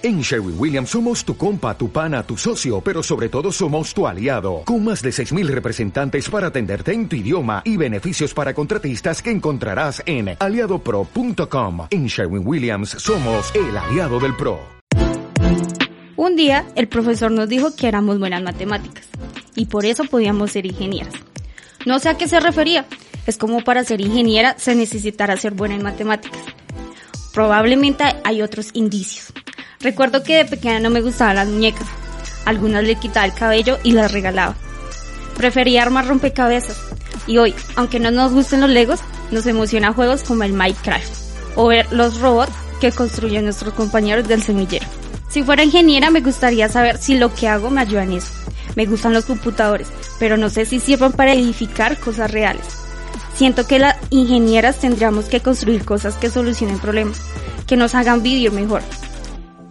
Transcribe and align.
En 0.00 0.20
Sherwin 0.20 0.54
Williams 0.56 0.90
somos 0.90 1.24
tu 1.24 1.36
compa, 1.36 1.76
tu 1.76 1.90
pana, 1.90 2.22
tu 2.22 2.36
socio, 2.36 2.80
pero 2.80 3.02
sobre 3.02 3.28
todo 3.28 3.50
somos 3.50 3.92
tu 3.92 4.06
aliado, 4.06 4.62
con 4.64 4.84
más 4.84 5.02
de 5.02 5.10
6.000 5.10 5.48
representantes 5.48 6.30
para 6.30 6.46
atenderte 6.46 6.92
en 6.92 7.08
tu 7.08 7.16
idioma 7.16 7.62
y 7.64 7.76
beneficios 7.76 8.32
para 8.32 8.54
contratistas 8.54 9.20
que 9.20 9.32
encontrarás 9.32 10.00
en 10.06 10.36
aliadopro.com. 10.38 11.88
En 11.90 12.06
Sherwin 12.06 12.46
Williams 12.46 12.90
somos 12.90 13.52
el 13.56 13.76
aliado 13.76 14.20
del 14.20 14.36
PRO. 14.36 14.60
Un 16.14 16.36
día 16.36 16.64
el 16.76 16.86
profesor 16.86 17.32
nos 17.32 17.48
dijo 17.48 17.74
que 17.74 17.88
éramos 17.88 18.20
buenas 18.20 18.44
matemáticas 18.44 19.04
y 19.56 19.66
por 19.66 19.84
eso 19.84 20.04
podíamos 20.04 20.52
ser 20.52 20.64
ingenieras. 20.64 21.14
No 21.86 21.98
sé 21.98 22.10
a 22.10 22.16
qué 22.16 22.28
se 22.28 22.38
refería, 22.38 22.86
es 23.26 23.36
como 23.36 23.64
para 23.64 23.82
ser 23.82 24.00
ingeniera 24.00 24.56
se 24.58 24.76
necesitará 24.76 25.36
ser 25.36 25.54
buena 25.54 25.74
en 25.74 25.82
matemáticas. 25.82 26.42
Probablemente 27.34 28.04
hay 28.22 28.42
otros 28.42 28.70
indicios. 28.74 29.32
Recuerdo 29.80 30.24
que 30.24 30.36
de 30.36 30.44
pequeña 30.44 30.80
no 30.80 30.90
me 30.90 31.00
gustaban 31.00 31.36
las 31.36 31.48
muñecas. 31.48 31.86
Algunas 32.44 32.82
le 32.82 32.96
quitaba 32.96 33.26
el 33.26 33.34
cabello 33.34 33.78
y 33.84 33.92
las 33.92 34.10
regalaba. 34.10 34.56
Prefería 35.36 35.82
armar 35.82 36.08
rompecabezas. 36.08 36.76
Y 37.26 37.38
hoy, 37.38 37.54
aunque 37.76 38.00
no 38.00 38.10
nos 38.10 38.32
gusten 38.32 38.60
los 38.60 38.70
legos, 38.70 39.00
nos 39.30 39.46
emociona 39.46 39.92
juegos 39.92 40.22
como 40.22 40.42
el 40.42 40.52
Minecraft 40.52 41.28
o 41.54 41.66
ver 41.66 41.92
los 41.92 42.20
robots 42.20 42.52
que 42.80 42.92
construyen 42.92 43.44
nuestros 43.44 43.74
compañeros 43.74 44.26
del 44.26 44.42
semillero. 44.42 44.86
Si 45.28 45.42
fuera 45.42 45.62
ingeniera 45.62 46.10
me 46.10 46.22
gustaría 46.22 46.68
saber 46.68 46.98
si 46.98 47.16
lo 47.16 47.34
que 47.34 47.48
hago 47.48 47.70
me 47.70 47.82
ayuda 47.82 48.04
en 48.04 48.12
eso. 48.12 48.32
Me 48.76 48.86
gustan 48.86 49.12
los 49.12 49.26
computadores, 49.26 49.88
pero 50.18 50.36
no 50.36 50.50
sé 50.50 50.64
si 50.64 50.80
sirvan 50.80 51.12
para 51.12 51.34
edificar 51.34 51.98
cosas 51.98 52.30
reales. 52.30 52.64
Siento 53.34 53.66
que 53.66 53.78
las 53.78 53.96
ingenieras 54.10 54.78
tendríamos 54.78 55.26
que 55.26 55.40
construir 55.40 55.84
cosas 55.84 56.16
que 56.16 56.30
solucionen 56.30 56.78
problemas, 56.78 57.20
que 57.66 57.76
nos 57.76 57.94
hagan 57.94 58.22
vivir 58.22 58.50
mejor, 58.52 58.82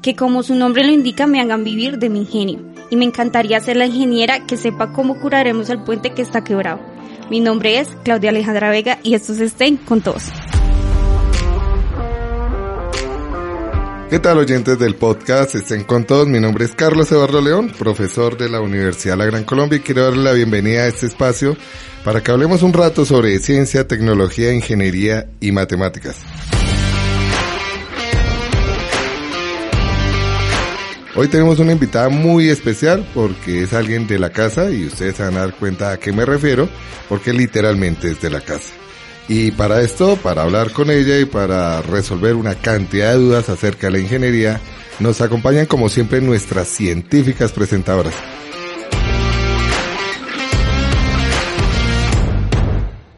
que 0.08 0.16
como 0.16 0.42
su 0.42 0.56
nombre 0.56 0.86
lo 0.86 0.94
indica 0.94 1.28
me 1.28 1.42
hagan 1.42 1.66
vivir 1.66 1.98
de 1.98 2.10
mi 2.10 2.20
ingenio. 2.20 2.62
Y 2.90 2.96
me 2.96 3.04
encantaría 3.04 3.60
ser 3.60 3.76
la 3.76 3.88
ingeniera 3.88 4.46
que 4.46 4.56
sepa 4.56 4.94
cómo 4.94 5.20
curaremos 5.20 5.70
el 5.70 5.84
puente 5.84 6.12
que 6.12 6.22
está 6.22 6.46
quebrado. 6.46 6.80
Mi 7.30 7.42
nombre 7.42 7.80
es 7.80 7.90
Claudia 8.06 8.30
Alejandra 8.30 8.70
Vega 8.70 9.00
y 9.04 9.16
estos 9.16 9.40
estén 9.40 9.76
con 9.76 10.00
todos. 10.00 10.24
¿Qué 14.10 14.20
tal 14.20 14.38
oyentes 14.38 14.80
del 14.80 14.96
podcast? 14.96 15.56
Estén 15.56 15.84
con 15.84 16.06
todos. 16.06 16.26
Mi 16.26 16.40
nombre 16.40 16.64
es 16.64 16.72
Carlos 16.72 17.12
Eduardo 17.12 17.42
León, 17.42 17.74
profesor 17.78 18.38
de 18.38 18.48
la 18.48 18.62
Universidad 18.62 19.18
La 19.18 19.26
Gran 19.26 19.44
Colombia 19.44 19.80
y 19.80 19.82
quiero 19.82 20.06
darle 20.06 20.24
la 20.24 20.32
bienvenida 20.32 20.84
a 20.84 20.88
este 20.88 21.08
espacio 21.08 21.58
para 22.06 22.24
que 22.24 22.32
hablemos 22.32 22.64
un 22.64 22.72
rato 22.72 23.04
sobre 23.04 23.38
ciencia, 23.40 23.90
tecnología, 23.90 24.54
ingeniería 24.54 25.28
y 25.42 25.52
matemáticas. 25.52 26.16
Hoy 31.20 31.30
tenemos 31.30 31.58
una 31.58 31.72
invitada 31.72 32.10
muy 32.10 32.48
especial 32.48 33.04
porque 33.16 33.64
es 33.64 33.74
alguien 33.74 34.06
de 34.06 34.20
la 34.20 34.30
casa 34.30 34.70
y 34.70 34.86
ustedes 34.86 35.18
van 35.18 35.36
a 35.36 35.40
dar 35.40 35.56
cuenta 35.56 35.92
a 35.92 35.98
qué 35.98 36.14
me 36.14 36.24
refiero 36.26 36.70
porque 37.10 37.34
literalmente 37.34 38.12
es 38.12 38.22
de 38.22 38.30
la 38.30 38.40
casa. 38.42 38.72
Y 39.28 39.50
para 39.50 39.82
esto, 39.82 40.16
para 40.18 40.44
hablar 40.44 40.72
con 40.74 40.92
ella 40.92 41.18
y 41.18 41.26
para 41.26 41.82
resolver 41.82 42.36
una 42.36 42.54
cantidad 42.54 43.14
de 43.14 43.18
dudas 43.18 43.50
acerca 43.50 43.88
de 43.88 43.94
la 43.94 44.00
ingeniería, 44.00 44.62
nos 45.00 45.20
acompañan 45.20 45.66
como 45.66 45.90
siempre 45.90 46.22
nuestras 46.22 46.68
científicas 46.68 47.52
presentadoras. 47.52 48.14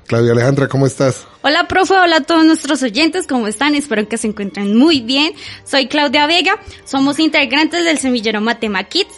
Claudia 0.09 0.31
Alejandra, 0.31 0.67
¿cómo 0.67 0.87
estás? 0.87 1.27
Hola, 1.43 1.67
profe, 1.67 1.93
hola 1.93 2.15
a 2.15 2.21
todos 2.21 2.43
nuestros 2.43 2.81
oyentes, 2.81 3.27
¿cómo 3.27 3.45
están? 3.45 3.75
Espero 3.75 4.09
que 4.09 4.17
se 4.17 4.25
encuentren 4.25 4.75
muy 4.75 5.01
bien. 5.01 5.33
Soy 5.63 5.87
Claudia 5.87 6.25
Vega, 6.25 6.59
somos 6.83 7.19
integrantes 7.19 7.85
del 7.85 7.99
semillero 7.99 8.41
Matema 8.41 8.83
Kids 8.85 9.13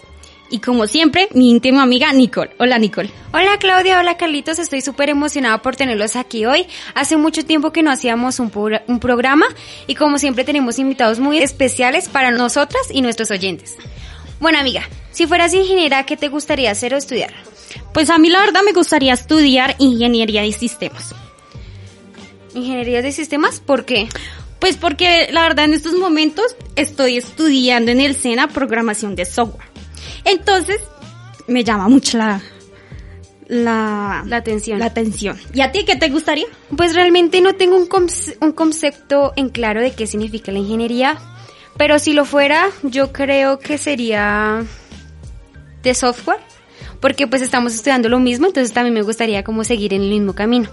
y 0.50 0.60
como 0.60 0.88
siempre, 0.88 1.30
mi 1.34 1.50
íntima 1.50 1.82
amiga 1.84 2.12
Nicole. 2.12 2.52
Hola, 2.60 2.78
Nicole. 2.78 3.10
Hola, 3.32 3.58
Claudia, 3.58 4.00
hola, 4.02 4.18
Carlitos, 4.18 4.60
estoy 4.60 4.82
súper 4.82 5.08
emocionada 5.08 5.62
por 5.62 5.78
tenerlos 5.78 6.18
aquí 6.18 6.46
hoy. 6.46 6.68
Hace 6.94 7.16
mucho 7.16 7.46
tiempo 7.46 7.72
que 7.72 7.84
no 7.84 7.92
hacíamos 7.92 8.42
un, 8.42 8.52
un 8.88 9.00
programa 9.00 9.46
y 9.88 9.96
como 9.96 10.18
siempre 10.18 10.44
tenemos 10.44 10.78
invitados 10.78 11.20
muy 11.22 11.38
especiales 11.38 12.10
para 12.10 12.32
nosotras 12.32 12.82
y 12.92 13.02
nuestros 13.02 13.32
oyentes. 13.32 13.78
Bueno, 14.42 14.60
amiga, 14.60 14.84
si 15.12 15.26
fueras 15.26 15.54
ingeniera, 15.54 16.06
¿qué 16.06 16.18
te 16.18 16.28
gustaría 16.28 16.70
hacer 16.70 16.94
o 16.94 16.98
estudiar? 16.98 17.32
Pues 17.94 18.10
a 18.10 18.18
mí 18.18 18.30
la 18.30 18.40
verdad 18.40 18.62
me 18.66 18.74
gustaría 18.74 19.14
estudiar 19.14 19.76
ingeniería 19.80 20.42
de 20.42 20.54
sistemas. 20.54 21.14
¿Ingeniería 22.54 23.02
de 23.02 23.12
sistemas? 23.12 23.60
¿Por 23.60 23.86
qué? 23.86 24.10
Pues 24.60 24.78
porque 24.78 25.30
la 25.32 25.42
verdad 25.42 25.66
en 25.66 25.74
estos 25.74 25.94
momentos 25.94 26.56
estoy 26.76 27.18
estudiando 27.18 27.92
en 27.92 28.02
el 28.02 28.16
SENA 28.16 28.48
programación 28.48 29.16
de 29.16 29.26
software. 29.26 29.68
Entonces 30.26 30.82
me 31.48 31.64
llama 31.64 31.88
mucho 31.88 32.18
la, 32.18 32.42
la, 33.48 34.24
la 34.28 34.38
atención. 34.38 34.80
La 34.80 34.86
atención. 34.86 35.38
¿Y 35.54 35.62
a 35.62 35.72
ti 35.72 35.84
qué 35.86 35.96
te 35.96 36.10
gustaría? 36.10 36.46
Pues 36.78 36.96
realmente 36.96 37.42
no 37.42 37.56
tengo 37.56 37.76
un, 37.78 37.90
un 38.40 38.52
concepto 38.52 39.34
en 39.36 39.50
claro 39.50 39.82
de 39.82 39.94
qué 39.94 40.08
significa 40.08 40.52
la 40.52 40.60
ingeniería, 40.60 41.18
pero 41.78 42.00
si 42.00 42.14
lo 42.14 42.26
fuera, 42.26 42.70
yo 42.84 43.12
creo 43.12 43.60
que 43.60 43.78
sería 43.78 44.64
de 45.82 45.94
software 45.96 46.40
porque 47.02 47.28
pues 47.28 47.42
estamos 47.42 47.74
estudiando 47.76 48.08
lo 48.08 48.20
mismo, 48.20 48.48
entonces 48.48 48.72
también 48.72 48.94
me 48.94 49.02
gustaría 49.02 49.44
como 49.44 49.66
seguir 49.66 49.94
en 49.94 50.04
el 50.04 50.10
mismo 50.10 50.34
camino. 50.34 50.70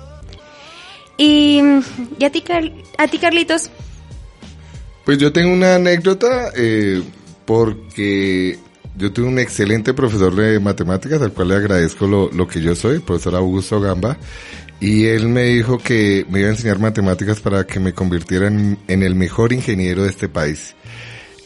Y, 1.16 1.60
¿y 2.18 2.24
a, 2.24 2.30
ti, 2.30 2.44
a 2.96 3.08
ti, 3.08 3.18
Carlitos? 3.18 3.70
Pues 5.04 5.18
yo 5.18 5.32
tengo 5.32 5.52
una 5.52 5.76
anécdota 5.76 6.52
eh, 6.54 7.02
porque 7.44 8.58
yo 8.94 9.12
tuve 9.12 9.26
un 9.26 9.38
excelente 9.38 9.94
profesor 9.94 10.34
de 10.36 10.60
matemáticas 10.60 11.22
al 11.22 11.32
cual 11.32 11.48
le 11.48 11.56
agradezco 11.56 12.06
lo, 12.06 12.30
lo 12.30 12.46
que 12.46 12.60
yo 12.60 12.76
soy, 12.76 12.96
el 12.96 13.02
profesor 13.02 13.34
Augusto 13.34 13.80
Gamba, 13.80 14.18
y 14.80 15.06
él 15.06 15.28
me 15.28 15.44
dijo 15.44 15.78
que 15.78 16.26
me 16.28 16.40
iba 16.40 16.48
a 16.48 16.52
enseñar 16.52 16.78
matemáticas 16.78 17.40
para 17.40 17.66
que 17.66 17.80
me 17.80 17.94
convirtiera 17.94 18.46
en, 18.46 18.78
en 18.86 19.02
el 19.02 19.14
mejor 19.14 19.52
ingeniero 19.52 20.02
de 20.02 20.10
este 20.10 20.28
país. 20.28 20.76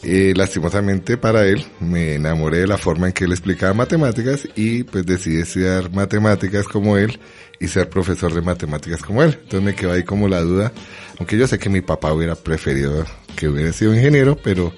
Eh, 0.05 0.33
lastimosamente 0.35 1.15
para 1.15 1.45
él 1.45 1.65
me 1.79 2.15
enamoré 2.15 2.59
de 2.59 2.67
la 2.67 2.77
forma 2.77 3.07
en 3.07 3.13
que 3.13 3.23
él 3.23 3.31
explicaba 3.31 3.73
matemáticas 3.73 4.47
y 4.55 4.83
pues 4.83 5.05
decidí 5.05 5.41
estudiar 5.41 5.91
matemáticas 5.91 6.67
como 6.67 6.97
él 6.97 7.19
y 7.59 7.67
ser 7.69 7.89
profesor 7.89 8.33
de 8.33 8.41
matemáticas 8.41 9.01
como 9.01 9.23
él. 9.23 9.37
Entonces 9.41 9.61
me 9.61 9.75
quedó 9.75 9.93
ahí 9.93 10.03
como 10.03 10.27
la 10.27 10.41
duda, 10.41 10.73
aunque 11.17 11.37
yo 11.37 11.47
sé 11.47 11.57
que 11.57 11.69
mi 11.69 11.81
papá 11.81 12.11
hubiera 12.11 12.35
preferido 12.35 13.05
que 13.37 13.47
hubiera 13.47 13.71
sido 13.71 13.95
ingeniero, 13.95 14.37
pero 14.43 14.73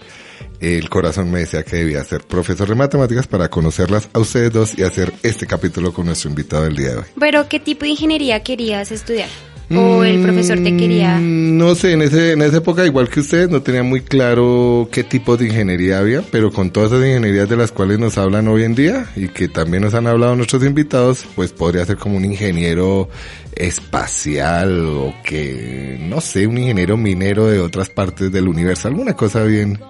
el 0.59 0.89
corazón 0.89 1.31
me 1.31 1.39
decía 1.39 1.63
que 1.63 1.77
debía 1.77 2.03
ser 2.03 2.21
profesor 2.21 2.69
de 2.69 2.75
matemáticas 2.75 3.25
para 3.27 3.49
conocerlas 3.49 4.09
a 4.13 4.19
ustedes 4.19 4.51
dos 4.51 4.77
y 4.77 4.83
hacer 4.83 5.11
este 5.23 5.47
capítulo 5.47 5.91
con 5.91 6.05
nuestro 6.05 6.29
invitado 6.29 6.63
del 6.63 6.75
día 6.75 6.89
de 6.91 6.97
hoy. 6.97 7.05
Pero 7.19 7.49
¿qué 7.49 7.59
tipo 7.59 7.81
de 7.81 7.89
ingeniería 7.89 8.43
querías 8.43 8.91
estudiar? 8.91 9.29
O 9.73 10.03
el 10.03 10.21
profesor 10.21 10.59
te 10.59 10.75
quería? 10.75 11.17
Mm, 11.17 11.57
no 11.57 11.75
sé, 11.75 11.93
en, 11.93 12.01
ese, 12.01 12.33
en 12.33 12.41
esa 12.41 12.57
época, 12.57 12.85
igual 12.85 13.09
que 13.09 13.21
ustedes, 13.21 13.49
no 13.49 13.61
tenía 13.61 13.83
muy 13.83 14.01
claro 14.01 14.89
qué 14.91 15.03
tipo 15.03 15.37
de 15.37 15.47
ingeniería 15.47 15.99
había, 15.99 16.21
pero 16.31 16.51
con 16.51 16.71
todas 16.71 16.91
esas 16.91 17.05
ingenierías 17.05 17.49
de 17.49 17.57
las 17.57 17.71
cuales 17.71 17.99
nos 17.99 18.17
hablan 18.17 18.47
hoy 18.47 18.63
en 18.63 18.75
día 18.75 19.07
y 19.15 19.27
que 19.29 19.47
también 19.47 19.83
nos 19.83 19.93
han 19.93 20.07
hablado 20.07 20.35
nuestros 20.35 20.63
invitados, 20.63 21.25
pues 21.35 21.51
podría 21.51 21.85
ser 21.85 21.97
como 21.97 22.17
un 22.17 22.25
ingeniero 22.25 23.09
espacial 23.55 24.85
o 24.85 25.15
que, 25.23 25.97
no 25.99 26.21
sé, 26.21 26.47
un 26.47 26.57
ingeniero 26.57 26.97
minero 26.97 27.47
de 27.47 27.59
otras 27.59 27.89
partes 27.89 28.31
del 28.31 28.47
universo, 28.47 28.87
alguna 28.87 29.13
cosa 29.13 29.43
bien, 29.43 29.81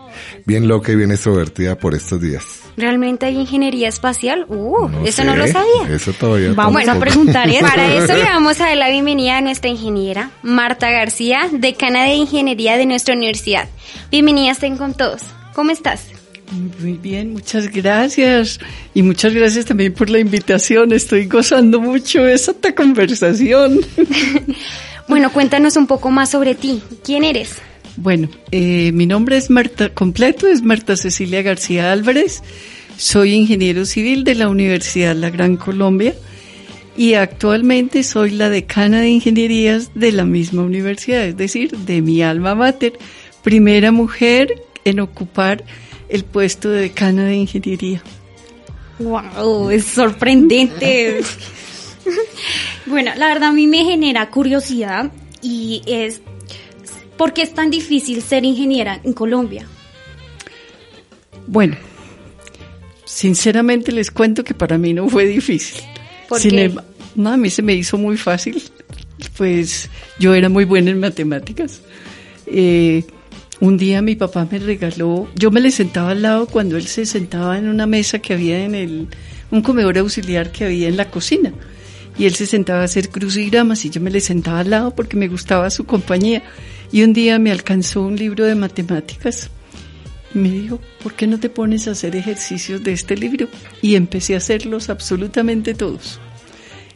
bien 0.45 0.67
loca 0.67 0.91
y 0.91 0.95
bien 0.95 1.11
extrovertida 1.11 1.75
por 1.77 1.95
estos 1.95 2.21
días. 2.21 2.61
¿Realmente 2.77 3.25
hay 3.25 3.37
ingeniería 3.37 3.87
espacial? 3.87 4.45
Uh, 4.49 4.89
eso 5.05 5.23
no 5.23 5.35
lo 5.35 5.47
sabía. 5.47 5.89
Eso 5.89 6.11
todavía. 6.13 6.51
Vamos 6.53 6.87
a 6.87 6.99
preguntar 6.99 7.47
eso. 7.49 7.61
Para 7.65 7.93
eso 7.93 8.13
le 8.13 8.23
vamos 8.23 8.59
a 8.59 8.65
dar 8.67 8.77
la 8.77 8.89
bienvenida 8.89 9.37
a 9.37 9.41
nuestra 9.41 9.69
ingeniera, 9.69 10.31
Marta 10.43 10.91
García, 10.91 11.49
decana 11.51 12.03
de 12.03 12.15
ingeniería 12.15 12.77
de 12.77 12.85
nuestra 12.85 13.15
universidad. 13.15 13.69
Bienvenida 14.11 14.51
estén 14.51 14.77
con 14.77 14.93
todos. 14.93 15.21
¿Cómo 15.53 15.71
estás? 15.71 16.14
Muy 16.51 16.93
bien, 16.93 17.33
muchas 17.33 17.71
gracias. 17.71 18.59
Y 18.93 19.01
muchas 19.01 19.33
gracias 19.33 19.65
también 19.65 19.93
por 19.93 20.09
la 20.09 20.19
invitación. 20.19 20.93
Estoy 20.93 21.25
gozando 21.25 21.79
mucho 21.81 22.25
esta 22.27 22.73
conversación. 22.75 23.81
bueno, 25.07 25.31
cuéntanos 25.31 25.75
un 25.75 25.87
poco 25.87 26.11
más 26.11 26.29
sobre 26.31 26.55
ti. 26.55 26.81
¿Quién 27.03 27.23
eres? 27.23 27.55
Bueno, 27.97 28.29
eh, 28.51 28.91
mi 28.91 29.05
nombre 29.05 29.37
es 29.37 29.49
Marta, 29.49 29.89
completo 29.89 30.47
es 30.47 30.61
Marta 30.61 30.95
Cecilia 30.97 31.41
García 31.41 31.91
Álvarez. 31.91 32.43
Soy 32.97 33.33
ingeniero 33.33 33.85
civil 33.85 34.23
de 34.23 34.35
la 34.35 34.49
Universidad 34.49 35.15
La 35.15 35.29
Gran 35.29 35.57
Colombia 35.57 36.13
y 36.97 37.13
actualmente 37.13 38.03
soy 38.03 38.31
la 38.31 38.49
decana 38.49 39.01
de 39.01 39.09
ingenierías 39.09 39.91
de 39.95 40.11
la 40.11 40.25
misma 40.25 40.63
universidad, 40.63 41.25
es 41.25 41.35
decir, 41.35 41.71
de 41.71 42.01
mi 42.01 42.21
alma 42.21 42.55
mater, 42.55 42.93
primera 43.43 43.91
mujer 43.91 44.63
en 44.85 44.99
ocupar 44.99 45.63
el 46.15 46.23
puesto 46.23 46.69
de 46.69 46.81
decana 46.81 47.25
de 47.25 47.35
ingeniería. 47.35 48.01
¡Wow! 48.99 49.69
Es 49.69 49.85
sorprendente. 49.85 51.21
bueno, 52.85 53.11
la 53.17 53.27
verdad 53.27 53.49
a 53.49 53.53
mí 53.53 53.67
me 53.67 53.83
genera 53.83 54.29
curiosidad 54.29 55.11
y 55.41 55.81
es 55.85 56.21
¿por 57.17 57.33
qué 57.33 57.41
es 57.43 57.53
tan 57.53 57.69
difícil 57.69 58.21
ser 58.21 58.45
ingeniera 58.45 58.99
en 59.03 59.13
Colombia? 59.13 59.67
Bueno, 61.47 61.75
sinceramente 63.05 63.91
les 63.91 64.11
cuento 64.11 64.43
que 64.43 64.53
para 64.53 64.77
mí 64.77 64.93
no 64.93 65.07
fue 65.09 65.25
difícil. 65.25 65.81
¿Por 66.27 66.39
Sin 66.39 66.51
qué? 66.51 66.63
em- 66.63 66.77
no, 67.15 67.31
a 67.31 67.37
mí 67.37 67.49
se 67.49 67.61
me 67.61 67.73
hizo 67.73 67.97
muy 67.97 68.17
fácil. 68.17 68.61
Pues 69.37 69.89
yo 70.19 70.33
era 70.33 70.49
muy 70.49 70.65
buena 70.65 70.91
en 70.91 70.99
matemáticas. 70.99 71.81
Eh, 72.45 73.03
un 73.61 73.77
día 73.77 74.01
mi 74.01 74.15
papá 74.15 74.47
me 74.49 74.59
regaló, 74.59 75.29
yo 75.35 75.51
me 75.51 75.61
le 75.61 75.71
sentaba 75.71 76.11
al 76.11 76.21
lado 76.21 76.45
cuando 76.47 76.77
él 76.77 76.87
se 76.87 77.05
sentaba 77.05 77.57
en 77.57 77.69
una 77.69 77.87
mesa 77.87 78.19
que 78.19 78.33
había 78.33 78.63
en 78.63 78.75
el, 78.75 79.07
un 79.51 79.61
comedor 79.61 79.97
auxiliar 79.97 80.51
que 80.51 80.65
había 80.65 80.87
en 80.87 80.97
la 80.97 81.09
cocina. 81.09 81.53
Y 82.17 82.25
él 82.25 82.35
se 82.35 82.45
sentaba 82.45 82.81
a 82.81 82.85
hacer 82.85 83.09
crucigramas 83.09 83.83
y 83.85 83.89
yo 83.89 84.01
me 84.01 84.11
le 84.11 84.21
sentaba 84.21 84.59
al 84.59 84.69
lado 84.69 84.95
porque 84.95 85.17
me 85.17 85.27
gustaba 85.27 85.69
su 85.69 85.85
compañía. 85.85 86.43
Y 86.91 87.03
un 87.03 87.13
día 87.13 87.39
me 87.39 87.51
alcanzó 87.51 88.01
un 88.01 88.15
libro 88.15 88.45
de 88.45 88.55
matemáticas 88.55 89.49
y 90.33 90.37
me 90.37 90.49
dijo, 90.49 90.79
¿por 91.01 91.13
qué 91.13 91.27
no 91.27 91.39
te 91.39 91.49
pones 91.49 91.87
a 91.87 91.91
hacer 91.91 92.15
ejercicios 92.15 92.83
de 92.83 92.93
este 92.93 93.17
libro? 93.17 93.47
Y 93.81 93.95
empecé 93.95 94.33
a 94.33 94.37
hacerlos 94.37 94.89
absolutamente 94.89 95.73
todos. 95.73 96.19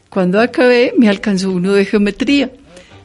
Cuando 0.09 0.39
acabé, 0.39 0.93
me 0.97 1.09
alcanzó 1.09 1.51
uno 1.51 1.73
de 1.73 1.85
geometría. 1.85 2.51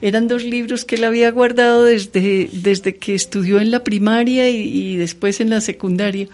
Eran 0.05 0.29
dos 0.29 0.45
libros 0.45 0.85
que 0.85 0.97
él 0.97 1.05
había 1.05 1.31
guardado 1.31 1.85
desde, 1.85 2.51
desde 2.53 2.97
que 2.97 3.15
estudió 3.15 3.59
en 3.59 3.71
la 3.71 3.83
primaria 3.83 4.51
y, 4.51 4.57
y 4.57 4.97
después 4.97 5.41
en 5.41 5.49
la 5.49 5.63
secundaria. 5.63 6.29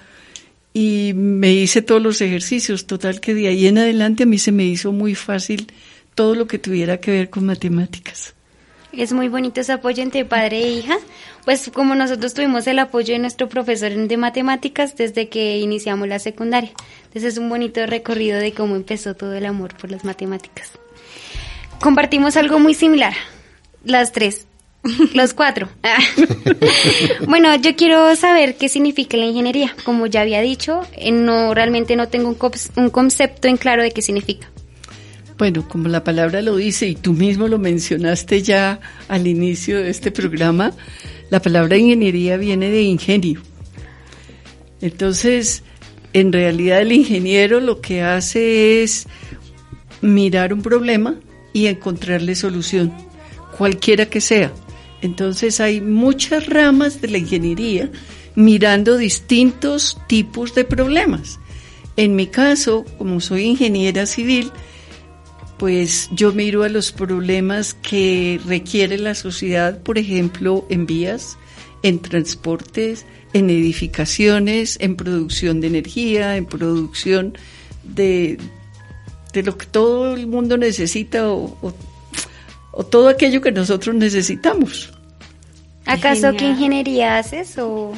Y 0.74 1.12
me 1.14 1.52
hice 1.52 1.80
todos 1.80 2.02
los 2.02 2.20
ejercicios. 2.20 2.88
Total 2.88 3.20
que 3.20 3.32
de 3.32 3.46
ahí 3.46 3.68
en 3.68 3.78
adelante 3.78 4.24
a 4.24 4.26
mí 4.26 4.38
se 4.38 4.50
me 4.50 4.64
hizo 4.64 4.90
muy 4.90 5.14
fácil 5.14 5.68
todo 6.16 6.34
lo 6.34 6.48
que 6.48 6.58
tuviera 6.58 6.98
que 6.98 7.12
ver 7.12 7.30
con 7.30 7.46
matemáticas. 7.46 8.34
Es 8.92 9.12
muy 9.12 9.28
bonito 9.28 9.60
ese 9.60 9.70
apoyo 9.70 10.02
entre 10.02 10.24
padre 10.24 10.64
e 10.64 10.72
hija. 10.72 10.98
Pues 11.44 11.70
como 11.72 11.94
nosotros 11.94 12.34
tuvimos 12.34 12.66
el 12.66 12.80
apoyo 12.80 13.14
de 13.14 13.20
nuestro 13.20 13.48
profesor 13.48 13.92
de 13.92 14.16
matemáticas 14.16 14.96
desde 14.96 15.28
que 15.28 15.58
iniciamos 15.58 16.08
la 16.08 16.18
secundaria. 16.18 16.72
Entonces 17.04 17.34
es 17.34 17.38
un 17.38 17.48
bonito 17.48 17.86
recorrido 17.86 18.40
de 18.40 18.52
cómo 18.52 18.74
empezó 18.74 19.14
todo 19.14 19.34
el 19.34 19.46
amor 19.46 19.76
por 19.76 19.92
las 19.92 20.04
matemáticas. 20.04 20.72
Compartimos 21.80 22.36
algo 22.36 22.58
muy 22.58 22.74
similar. 22.74 23.14
Las 23.84 24.12
tres. 24.12 24.46
Los 25.14 25.34
cuatro. 25.34 25.68
Ah. 25.82 25.98
bueno, 27.26 27.54
yo 27.56 27.76
quiero 27.76 28.14
saber 28.16 28.56
qué 28.56 28.68
significa 28.68 29.16
la 29.16 29.26
ingeniería. 29.26 29.74
Como 29.84 30.06
ya 30.06 30.22
había 30.22 30.40
dicho, 30.40 30.82
eh, 30.92 31.12
no 31.12 31.54
realmente 31.54 31.96
no 31.96 32.08
tengo 32.08 32.28
un, 32.28 32.38
un 32.76 32.90
concepto 32.90 33.48
en 33.48 33.56
claro 33.56 33.82
de 33.82 33.90
qué 33.90 34.02
significa. 34.02 34.50
Bueno, 35.38 35.66
como 35.66 35.88
la 35.88 36.04
palabra 36.04 36.42
lo 36.42 36.56
dice 36.56 36.86
y 36.86 36.94
tú 36.94 37.14
mismo 37.14 37.48
lo 37.48 37.58
mencionaste 37.58 38.42
ya 38.42 38.78
al 39.08 39.26
inicio 39.26 39.78
de 39.78 39.88
este 39.88 40.10
programa, 40.10 40.72
la 41.30 41.40
palabra 41.40 41.78
ingeniería 41.78 42.36
viene 42.36 42.68
de 42.68 42.82
ingenio. 42.82 43.40
Entonces, 44.82 45.62
en 46.12 46.32
realidad 46.32 46.82
el 46.82 46.92
ingeniero 46.92 47.60
lo 47.60 47.80
que 47.80 48.02
hace 48.02 48.82
es 48.82 49.06
mirar 50.02 50.52
un 50.52 50.62
problema 50.62 51.16
y 51.52 51.66
encontrarle 51.66 52.34
solución, 52.34 52.92
cualquiera 53.60 54.06
que 54.06 54.22
sea. 54.22 54.50
Entonces 55.02 55.60
hay 55.60 55.82
muchas 55.82 56.46
ramas 56.46 57.02
de 57.02 57.08
la 57.08 57.18
ingeniería 57.18 57.90
mirando 58.34 58.96
distintos 58.96 59.98
tipos 60.08 60.54
de 60.54 60.64
problemas. 60.64 61.38
En 61.98 62.16
mi 62.16 62.26
caso, 62.26 62.86
como 62.96 63.20
soy 63.20 63.42
ingeniera 63.44 64.06
civil, 64.06 64.50
pues 65.58 66.08
yo 66.12 66.32
miro 66.32 66.62
a 66.62 66.70
los 66.70 66.90
problemas 66.90 67.74
que 67.74 68.40
requiere 68.46 68.96
la 68.96 69.14
sociedad, 69.14 69.82
por 69.82 69.98
ejemplo, 69.98 70.64
en 70.70 70.86
vías, 70.86 71.36
en 71.82 71.98
transportes, 71.98 73.04
en 73.34 73.50
edificaciones, 73.50 74.78
en 74.80 74.96
producción 74.96 75.60
de 75.60 75.66
energía, 75.66 76.38
en 76.38 76.46
producción 76.46 77.36
de, 77.84 78.38
de 79.34 79.42
lo 79.42 79.58
que 79.58 79.66
todo 79.66 80.14
el 80.14 80.26
mundo 80.26 80.56
necesita 80.56 81.28
o, 81.28 81.58
o- 81.60 81.74
o 82.80 82.82
todo 82.82 83.08
aquello 83.10 83.42
que 83.42 83.52
nosotros 83.52 83.94
necesitamos. 83.94 84.88
¿Acaso 85.84 86.32
qué 86.32 86.48
ingeniería 86.48 87.18
haces 87.18 87.58
o...? 87.58 87.92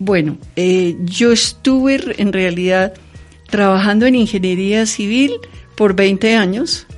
Bueno, 0.00 0.36
eh, 0.56 0.96
yo 1.04 1.30
estuve 1.30 2.00
en 2.20 2.32
realidad 2.32 2.94
trabajando 3.48 4.04
en 4.04 4.16
ingeniería 4.16 4.84
civil 4.84 5.34
por 5.76 5.94
20 5.94 6.34
años. 6.34 6.88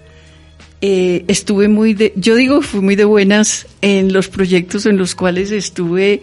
Eh, 0.81 1.27
estuve 1.29 1.69
muy 1.69 1.93
de, 1.93 2.15
yo 2.17 2.35
digo, 2.35 2.63
fui 2.63 2.81
muy 2.81 2.97
de 2.97 3.05
buenas 3.05 3.67
en 3.83 4.11
los 4.15 4.29
proyectos 4.29 4.87
en 4.87 4.97
los 4.97 5.15
cuales 5.15 5.51
estuve 5.51 6.23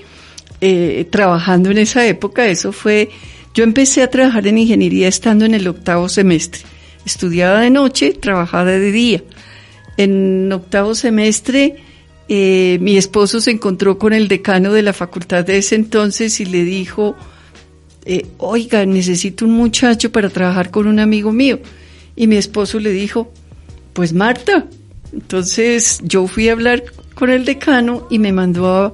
eh, 0.60 1.06
trabajando 1.12 1.69
en 1.69 1.78
esa 1.78 2.04
época. 2.08 2.48
Eso 2.48 2.72
fue, 2.72 3.12
yo 3.54 3.63
empecé 3.63 4.01
a 4.01 4.10
trabajar 4.10 4.48
en 4.48 4.58
ingeniería 4.58 5.08
estando 5.08 5.46
en 5.46 5.54
el 5.54 5.68
octavo 5.68 6.10
semestre. 6.10 6.63
Estudiaba 7.06 7.62
de 7.62 7.69
noche, 7.69 8.13
trabajaba 8.13 8.66
de 8.72 8.92
día. 8.92 9.22
En 9.98 10.52
octavo 10.52 10.96
semestre, 10.96 11.78
eh, 12.28 12.78
mi 12.82 12.98
esposo 12.98 13.40
se 13.40 13.52
encontró 13.52 13.98
con 13.98 14.14
el 14.14 14.28
decano 14.28 14.74
de 14.74 14.82
la 14.82 14.94
facultad 14.94 15.46
de 15.46 15.58
ese 15.58 15.76
entonces 15.76 16.40
y 16.40 16.46
le 16.46 16.64
dijo, 16.64 17.16
eh, 18.06 18.26
oiga, 18.38 18.86
necesito 18.86 19.46
un 19.46 19.52
muchacho 19.52 20.12
para 20.12 20.30
trabajar 20.30 20.72
con 20.72 20.88
un 20.88 21.00
amigo 21.00 21.32
mío. 21.32 21.60
Y 22.16 22.28
mi 22.28 22.38
esposo 22.38 22.80
le 22.80 22.92
dijo, 22.92 23.32
pues 23.94 24.14
Marta. 24.14 24.68
Entonces 25.14 26.00
yo 26.04 26.28
fui 26.28 26.50
a 26.50 26.54
hablar 26.54 26.84
con 27.14 27.30
el 27.30 27.46
decano 27.46 28.08
y 28.10 28.20
me 28.20 28.34
mandó 28.34 28.68
a, 28.68 28.94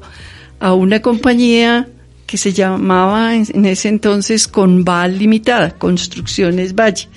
a 0.60 0.74
una 0.74 1.02
compañía 1.02 1.88
que 2.28 2.38
se 2.38 2.54
llamaba 2.54 3.36
en, 3.36 3.48
en 3.54 3.66
ese 3.66 3.90
entonces 3.90 4.48
Conval 4.48 5.18
Limitada, 5.18 5.72
Construcciones 5.72 6.76
Valle. 6.76 7.08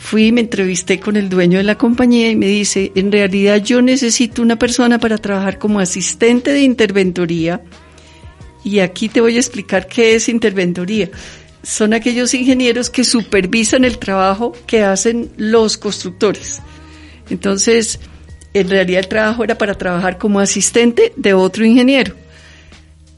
Fui, 0.00 0.32
me 0.32 0.40
entrevisté 0.40 1.00
con 1.00 1.16
el 1.16 1.28
dueño 1.28 1.58
de 1.58 1.64
la 1.64 1.76
compañía 1.76 2.30
y 2.30 2.36
me 2.36 2.46
dice, 2.46 2.92
en 2.94 3.12
realidad 3.12 3.62
yo 3.62 3.82
necesito 3.82 4.40
una 4.40 4.56
persona 4.56 4.98
para 4.98 5.18
trabajar 5.18 5.58
como 5.58 5.80
asistente 5.80 6.52
de 6.52 6.62
interventoría. 6.62 7.60
Y 8.64 8.78
aquí 8.78 9.08
te 9.08 9.20
voy 9.20 9.36
a 9.36 9.40
explicar 9.40 9.86
qué 9.86 10.14
es 10.14 10.28
interventoría. 10.28 11.10
Son 11.62 11.92
aquellos 11.92 12.32
ingenieros 12.32 12.90
que 12.90 13.04
supervisan 13.04 13.84
el 13.84 13.98
trabajo 13.98 14.52
que 14.66 14.82
hacen 14.82 15.30
los 15.36 15.76
constructores. 15.76 16.62
Entonces, 17.28 18.00
en 18.54 18.70
realidad 18.70 19.00
el 19.00 19.08
trabajo 19.08 19.44
era 19.44 19.58
para 19.58 19.74
trabajar 19.74 20.16
como 20.16 20.40
asistente 20.40 21.12
de 21.16 21.34
otro 21.34 21.66
ingeniero. 21.66 22.14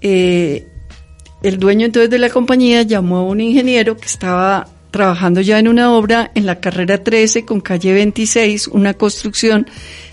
Eh, 0.00 0.66
el 1.42 1.58
dueño 1.58 1.86
entonces 1.86 2.10
de 2.10 2.18
la 2.18 2.30
compañía 2.30 2.82
llamó 2.82 3.18
a 3.18 3.22
un 3.22 3.40
ingeniero 3.40 3.96
que 3.96 4.06
estaba 4.06 4.66
trabajando 4.90 5.40
ya 5.40 5.58
en 5.58 5.68
una 5.68 5.92
obra 5.92 6.30
en 6.34 6.46
la 6.46 6.60
carrera 6.60 7.02
13 7.02 7.44
con 7.44 7.60
calle 7.60 7.92
26, 7.92 8.68
una 8.68 8.94
construcción 8.94 9.66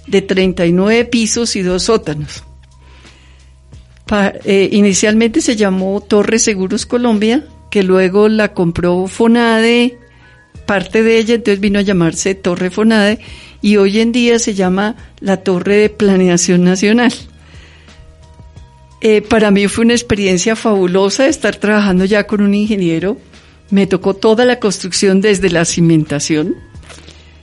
de 0.08 0.22
39 0.22 1.06
pisos 1.06 1.56
y 1.56 1.62
dos 1.62 1.84
sótanos. 1.84 2.44
Eh, 4.46 4.70
inicialmente 4.72 5.42
se 5.42 5.56
llamó 5.56 6.02
Torre 6.02 6.40
Seguros 6.40 6.86
Colombia, 6.86 7.46
que 7.70 7.84
luego 7.84 8.30
la 8.30 8.54
compró 8.54 9.08
Fonade, 9.08 9.98
parte 10.66 11.04
de 11.04 11.18
ella 11.18 11.36
entonces 11.36 11.60
vino 11.60 11.80
a 11.80 11.82
llamarse 11.82 12.36
Torre 12.36 12.70
Fonade 12.70 13.20
y 13.62 13.78
hoy 13.78 14.00
en 14.00 14.12
día 14.12 14.40
se 14.40 14.54
llama 14.54 14.96
la 15.20 15.38
Torre 15.38 15.78
de 15.78 15.90
Planeación 15.90 16.64
Nacional. 16.64 17.14
Eh, 19.02 19.22
para 19.22 19.52
mí 19.52 19.68
fue 19.68 19.86
una 19.86 19.94
experiencia 19.94 20.56
fabulosa 20.56 21.28
estar 21.28 21.56
trabajando 21.58 22.06
ya 22.06 22.26
con 22.26 22.42
un 22.42 22.54
ingeniero. 22.54 23.18
Me 23.70 23.88
tocó 23.88 24.14
toda 24.14 24.46
la 24.46 24.60
construcción 24.60 25.22
desde 25.22 25.50
la 25.50 25.66
cimentación. 25.66 26.56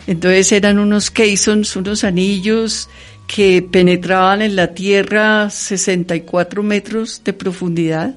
Entonces 0.07 0.52
eran 0.52 0.78
unos 0.78 1.11
caissons, 1.11 1.76
unos 1.76 2.04
anillos 2.04 2.88
que 3.26 3.62
penetraban 3.62 4.43
en 4.43 4.57
la 4.57 4.75
tierra 4.75 5.50
64 5.50 6.62
metros 6.62 7.23
de 7.25 7.33
profundidad. 7.33 8.14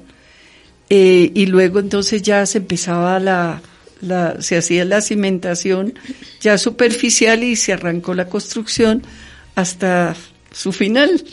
Eh, 0.90 1.32
y 1.34 1.46
luego 1.46 1.80
entonces 1.80 2.22
ya 2.22 2.44
se 2.46 2.58
empezaba 2.58 3.18
la, 3.18 3.60
la, 4.00 4.40
se 4.40 4.56
hacía 4.56 4.84
la 4.84 5.02
cimentación 5.02 5.94
ya 6.40 6.56
superficial 6.56 7.42
y 7.42 7.56
se 7.56 7.74
arrancó 7.74 8.14
la 8.14 8.28
construcción 8.28 9.02
hasta 9.54 10.14
su 10.52 10.72
final. 10.72 11.24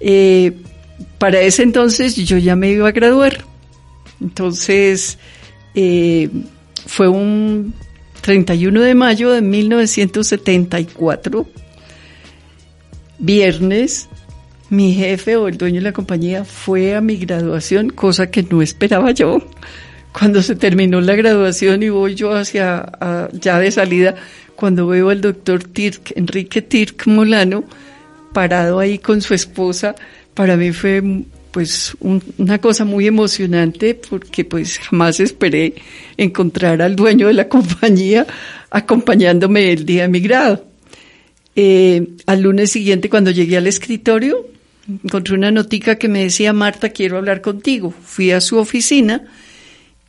Eh, 0.00 0.52
para 1.18 1.40
ese 1.40 1.62
entonces 1.62 2.16
yo 2.16 2.38
ya 2.38 2.56
me 2.56 2.70
iba 2.70 2.88
a 2.88 2.92
graduar. 2.92 3.44
Entonces, 4.20 5.18
eh, 5.76 6.30
fue 6.86 7.06
un 7.06 7.74
31 8.22 8.80
de 8.80 8.94
mayo 8.94 9.30
de 9.30 9.42
1974, 9.42 11.46
viernes, 13.18 14.08
mi 14.70 14.94
jefe 14.94 15.36
o 15.36 15.46
el 15.46 15.58
dueño 15.58 15.76
de 15.76 15.82
la 15.82 15.92
compañía 15.92 16.44
fue 16.44 16.96
a 16.96 17.00
mi 17.00 17.16
graduación, 17.16 17.90
cosa 17.90 18.30
que 18.30 18.42
no 18.42 18.62
esperaba 18.62 19.12
yo. 19.12 19.38
Cuando 20.12 20.42
se 20.42 20.56
terminó 20.56 21.00
la 21.00 21.14
graduación 21.14 21.82
y 21.82 21.90
voy 21.90 22.14
yo 22.14 22.34
hacia, 22.34 22.90
ya 23.32 23.58
de 23.58 23.70
salida, 23.70 24.14
cuando 24.56 24.86
veo 24.86 25.10
al 25.10 25.20
doctor 25.20 25.62
Tirk, 25.62 26.14
Enrique 26.16 26.62
Tirk 26.62 27.06
Molano, 27.06 27.64
parado 28.32 28.78
ahí 28.78 28.98
con 28.98 29.20
su 29.20 29.34
esposa, 29.34 29.94
para 30.32 30.56
mí 30.56 30.72
fue 30.72 31.02
pues 31.56 31.96
una 32.00 32.58
cosa 32.58 32.84
muy 32.84 33.06
emocionante 33.06 33.94
porque 33.94 34.44
pues 34.44 34.78
jamás 34.78 35.20
esperé 35.20 35.72
encontrar 36.18 36.82
al 36.82 36.94
dueño 36.96 37.28
de 37.28 37.32
la 37.32 37.48
compañía 37.56 38.26
acompañándome 38.68 39.72
el 39.72 39.86
día 39.86 40.02
de 40.02 40.08
mi 40.08 40.20
grado. 40.20 40.66
Eh, 41.54 42.08
al 42.26 42.42
lunes 42.42 42.72
siguiente 42.72 43.08
cuando 43.08 43.30
llegué 43.30 43.56
al 43.56 43.66
escritorio 43.66 44.46
encontré 45.02 45.34
una 45.34 45.50
notica 45.50 45.96
que 45.96 46.08
me 46.08 46.24
decía 46.24 46.52
Marta 46.52 46.90
quiero 46.90 47.16
hablar 47.16 47.40
contigo. 47.40 47.90
Fui 48.02 48.32
a 48.32 48.42
su 48.42 48.58
oficina 48.58 49.24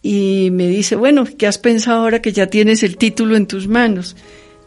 y 0.01 0.49
me 0.51 0.67
dice 0.67 0.97
bueno 0.97 1.25
¿qué 1.37 1.47
has 1.47 1.59
pensado 1.59 2.01
ahora 2.01 2.21
que 2.21 2.33
ya 2.33 2.47
tienes 2.47 2.83
el 2.83 2.97
título 2.97 3.37
en 3.37 3.47
tus 3.47 3.69
manos? 3.69 4.17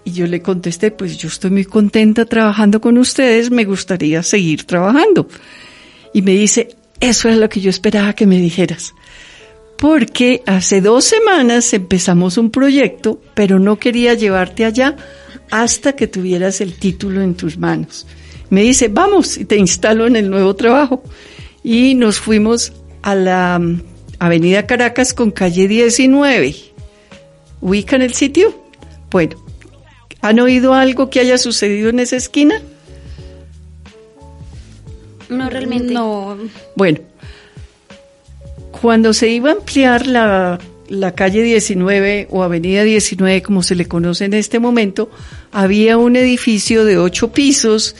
Y 0.03 0.13
yo 0.13 0.27
le 0.27 0.41
contesté, 0.41 0.91
pues 0.91 1.19
yo 1.19 1.29
estoy 1.29 1.51
muy 1.51 1.67
contenta 1.67 2.25
trabajando 2.25 2.81
con 2.81 2.97
ustedes, 2.97 3.51
me 3.51 3.67
gustaría 3.67 4.23
seguir 4.23 4.65
trabajando. 4.65 5.29
Y 6.13 6.23
me 6.23 6.33
dice, 6.33 6.77
eso 7.01 7.29
es 7.29 7.37
lo 7.37 7.49
que 7.49 7.61
yo 7.61 7.71
esperaba 7.71 8.15
que 8.15 8.27
me 8.27 8.39
dijeras. 8.39 8.95
Porque 9.79 10.43
hace 10.47 10.81
dos 10.81 11.05
semanas 11.05 11.73
empezamos 11.73 12.37
un 12.37 12.51
proyecto, 12.51 13.21
pero 13.35 13.59
no 13.59 13.79
quería 13.79 14.15
llevarte 14.15 14.65
allá 14.65 14.97
hasta 15.51 15.95
que 15.95 16.07
tuvieras 16.07 16.61
el 16.61 16.75
título 16.75 17.23
en 17.23 17.35
tus 17.35 17.57
manos. 17.57 18.07
Me 18.51 18.63
dice, 18.63 18.89
vamos, 18.89 19.39
y 19.39 19.45
te 19.45 19.57
instalo 19.57 20.07
en 20.07 20.17
el 20.17 20.29
nuevo 20.29 20.55
trabajo. 20.55 21.03
Y 21.63 21.95
nos 21.95 22.19
fuimos 22.19 22.73
a 23.03 23.15
la 23.15 23.59
mm, 23.59 23.83
Avenida 24.19 24.67
Caracas 24.67 25.15
con 25.15 25.31
calle 25.31 25.69
19. 25.69 26.55
¿Ubican 27.61 28.03
el 28.03 28.15
sitio? 28.15 28.55
Bueno, 29.11 29.37
¿Han 30.23 30.39
oído 30.39 30.75
algo 30.75 31.09
que 31.09 31.21
haya 31.21 31.39
sucedido 31.39 31.89
en 31.89 32.01
esa 32.01 32.17
esquina? 32.17 32.61
No, 35.31 35.49
realmente. 35.49 35.95
No. 35.95 36.37
Bueno, 36.77 36.99
cuando 38.71 39.15
se 39.15 39.29
iba 39.29 39.51
a 39.51 39.55
ampliar 39.55 40.07
la, 40.07 40.59
la 40.89 41.15
calle 41.15 41.43
19 41.43 42.29
o 42.31 42.43
avenida 42.43 42.83
19, 42.83 43.41
como 43.43 43.63
se 43.63 43.77
le 43.77 43.87
conoce 43.87 44.27
en 44.27 44.35
este 44.35 44.59
momento, 44.59 45.11
había 45.53 45.97
un 45.97 46.17
edificio 46.17 46.85
de 46.85 46.99
ocho 46.99 47.33
pisos, 47.33 47.97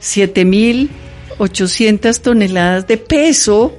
7.800 0.00 2.20
toneladas 2.20 2.86
de 2.86 2.98
peso 2.98 3.74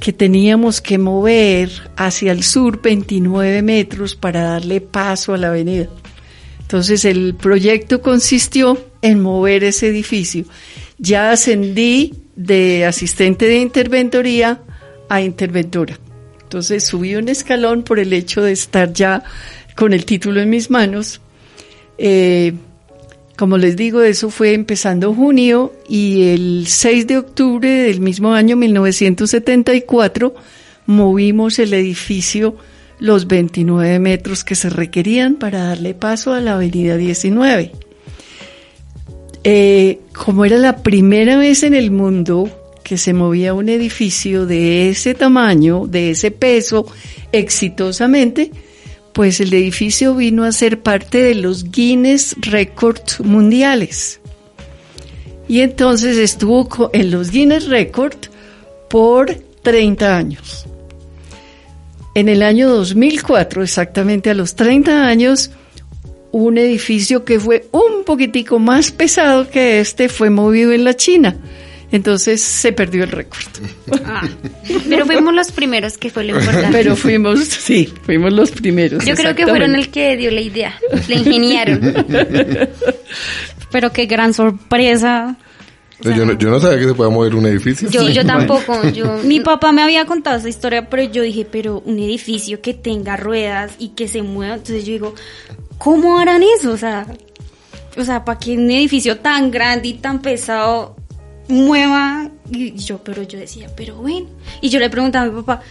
que 0.00 0.12
teníamos 0.12 0.80
que 0.80 0.98
mover 0.98 1.70
hacia 1.96 2.32
el 2.32 2.42
sur 2.42 2.82
29 2.82 3.62
metros 3.62 4.16
para 4.16 4.42
darle 4.42 4.80
paso 4.80 5.34
a 5.34 5.38
la 5.38 5.48
avenida. 5.48 5.88
Entonces 6.60 7.04
el 7.04 7.34
proyecto 7.34 8.00
consistió 8.00 8.78
en 9.02 9.20
mover 9.20 9.64
ese 9.64 9.88
edificio. 9.88 10.44
Ya 11.00 11.32
ascendí 11.32 12.14
de 12.36 12.84
asistente 12.84 13.46
de 13.46 13.58
interventoría 13.58 14.60
a 15.08 15.20
interventora. 15.20 15.98
Entonces 16.42 16.84
subí 16.84 17.16
un 17.16 17.28
escalón 17.28 17.82
por 17.82 17.98
el 17.98 18.12
hecho 18.12 18.42
de 18.42 18.52
estar 18.52 18.92
ya 18.92 19.24
con 19.76 19.92
el 19.92 20.04
título 20.04 20.40
en 20.40 20.50
mis 20.50 20.70
manos. 20.70 21.20
Eh, 21.98 22.52
como 23.36 23.56
les 23.56 23.76
digo, 23.76 24.02
eso 24.02 24.30
fue 24.30 24.52
empezando 24.52 25.14
junio 25.14 25.72
y 25.88 26.28
el 26.28 26.64
6 26.66 27.06
de 27.06 27.16
octubre 27.16 27.68
del 27.68 28.00
mismo 28.00 28.34
año 28.34 28.56
1974 28.56 30.34
movimos 30.86 31.58
el 31.58 31.72
edificio 31.72 32.56
los 32.98 33.26
29 33.26 33.98
metros 33.98 34.44
que 34.44 34.54
se 34.54 34.68
requerían 34.68 35.36
para 35.36 35.64
darle 35.64 35.94
paso 35.94 36.34
a 36.34 36.40
la 36.40 36.54
avenida 36.54 36.96
19. 36.96 37.72
Eh, 39.42 40.00
como 40.12 40.44
era 40.44 40.58
la 40.58 40.82
primera 40.82 41.38
vez 41.38 41.62
en 41.62 41.74
el 41.74 41.90
mundo 41.90 42.50
que 42.82 42.98
se 42.98 43.12
movía 43.12 43.54
un 43.54 43.68
edificio 43.68 44.46
de 44.46 44.90
ese 44.90 45.14
tamaño, 45.14 45.86
de 45.86 46.10
ese 46.10 46.30
peso, 46.30 46.86
exitosamente, 47.32 48.50
pues 49.12 49.40
el 49.40 49.52
edificio 49.54 50.14
vino 50.14 50.44
a 50.44 50.52
ser 50.52 50.80
parte 50.80 51.22
de 51.22 51.34
los 51.34 51.70
Guinness 51.70 52.36
Records 52.40 53.20
mundiales. 53.20 54.20
Y 55.48 55.60
entonces 55.60 56.16
estuvo 56.16 56.90
en 56.92 57.10
los 57.10 57.30
Guinness 57.30 57.68
Records 57.68 58.30
por 58.88 59.34
30 59.62 60.16
años. 60.16 60.66
En 62.14 62.28
el 62.28 62.42
año 62.42 62.68
2004, 62.68 63.62
exactamente 63.62 64.30
a 64.30 64.34
los 64.34 64.56
30 64.56 65.06
años, 65.06 65.52
un 66.32 66.58
edificio 66.58 67.24
que 67.24 67.40
fue 67.40 67.66
un 67.72 68.04
poquitico 68.04 68.58
más 68.58 68.90
pesado 68.90 69.48
que 69.50 69.80
este 69.80 70.08
fue 70.08 70.30
movido 70.30 70.72
en 70.72 70.84
la 70.84 70.94
China. 70.94 71.36
Entonces 71.92 72.40
se 72.40 72.72
perdió 72.72 73.02
el 73.02 73.10
récord. 73.10 73.42
Ah, 74.04 74.28
pero 74.88 75.06
fuimos 75.06 75.34
los 75.34 75.50
primeros, 75.50 75.98
que 75.98 76.08
fue 76.10 76.22
lo 76.22 76.38
importante. 76.38 76.68
Pero 76.70 76.94
fuimos, 76.94 77.40
sí, 77.40 77.92
fuimos 78.02 78.32
los 78.32 78.52
primeros. 78.52 79.04
Yo 79.04 79.14
creo 79.16 79.34
que 79.34 79.46
fueron 79.46 79.74
el 79.74 79.88
que 79.90 80.16
dio 80.16 80.30
la 80.30 80.40
idea, 80.40 80.78
la 81.08 81.14
ingeniaron. 81.16 81.94
pero 83.72 83.92
qué 83.92 84.06
gran 84.06 84.32
sorpresa 84.34 85.36
yo, 86.02 86.24
no, 86.24 86.38
yo, 86.38 86.50
no, 86.50 86.60
sabía 86.60 86.78
que 86.78 86.88
se 86.88 86.94
podía 86.94 87.10
mover 87.10 87.34
un 87.34 87.46
edificio. 87.46 87.90
Yo, 87.90 88.08
yo 88.08 88.24
tampoco. 88.24 88.88
Yo, 88.88 89.18
Mi 89.24 89.40
papá 89.40 89.72
me 89.72 89.82
había 89.82 90.06
contado 90.06 90.38
esa 90.38 90.48
historia, 90.48 90.88
pero 90.88 91.02
yo 91.02 91.22
dije, 91.22 91.46
pero 91.50 91.82
un 91.84 91.98
edificio 91.98 92.60
que 92.60 92.74
tenga 92.74 93.16
ruedas 93.16 93.72
y 93.78 93.90
que 93.90 94.08
se 94.08 94.22
mueva. 94.22 94.54
Entonces 94.54 94.86
yo 94.86 94.92
digo, 94.92 95.14
¿cómo 95.80 96.18
harán 96.18 96.42
eso? 96.42 96.70
O 96.70 96.76
sea, 96.76 97.06
o 97.96 98.04
sea, 98.04 98.24
para 98.24 98.38
que 98.38 98.56
un 98.56 98.70
edificio 98.70 99.18
tan 99.18 99.50
grande 99.50 99.88
y 99.88 99.94
tan 99.94 100.22
pesado 100.22 100.94
mueva. 101.48 102.30
Y 102.52 102.76
yo, 102.76 103.02
pero 103.02 103.22
yo 103.24 103.38
decía, 103.38 103.68
pero 103.76 103.96
bueno. 103.96 104.28
Y 104.60 104.68
yo 104.68 104.78
le 104.78 104.90
preguntaba 104.90 105.24
a 105.24 105.28
mi 105.28 105.40
papá, 105.42 105.62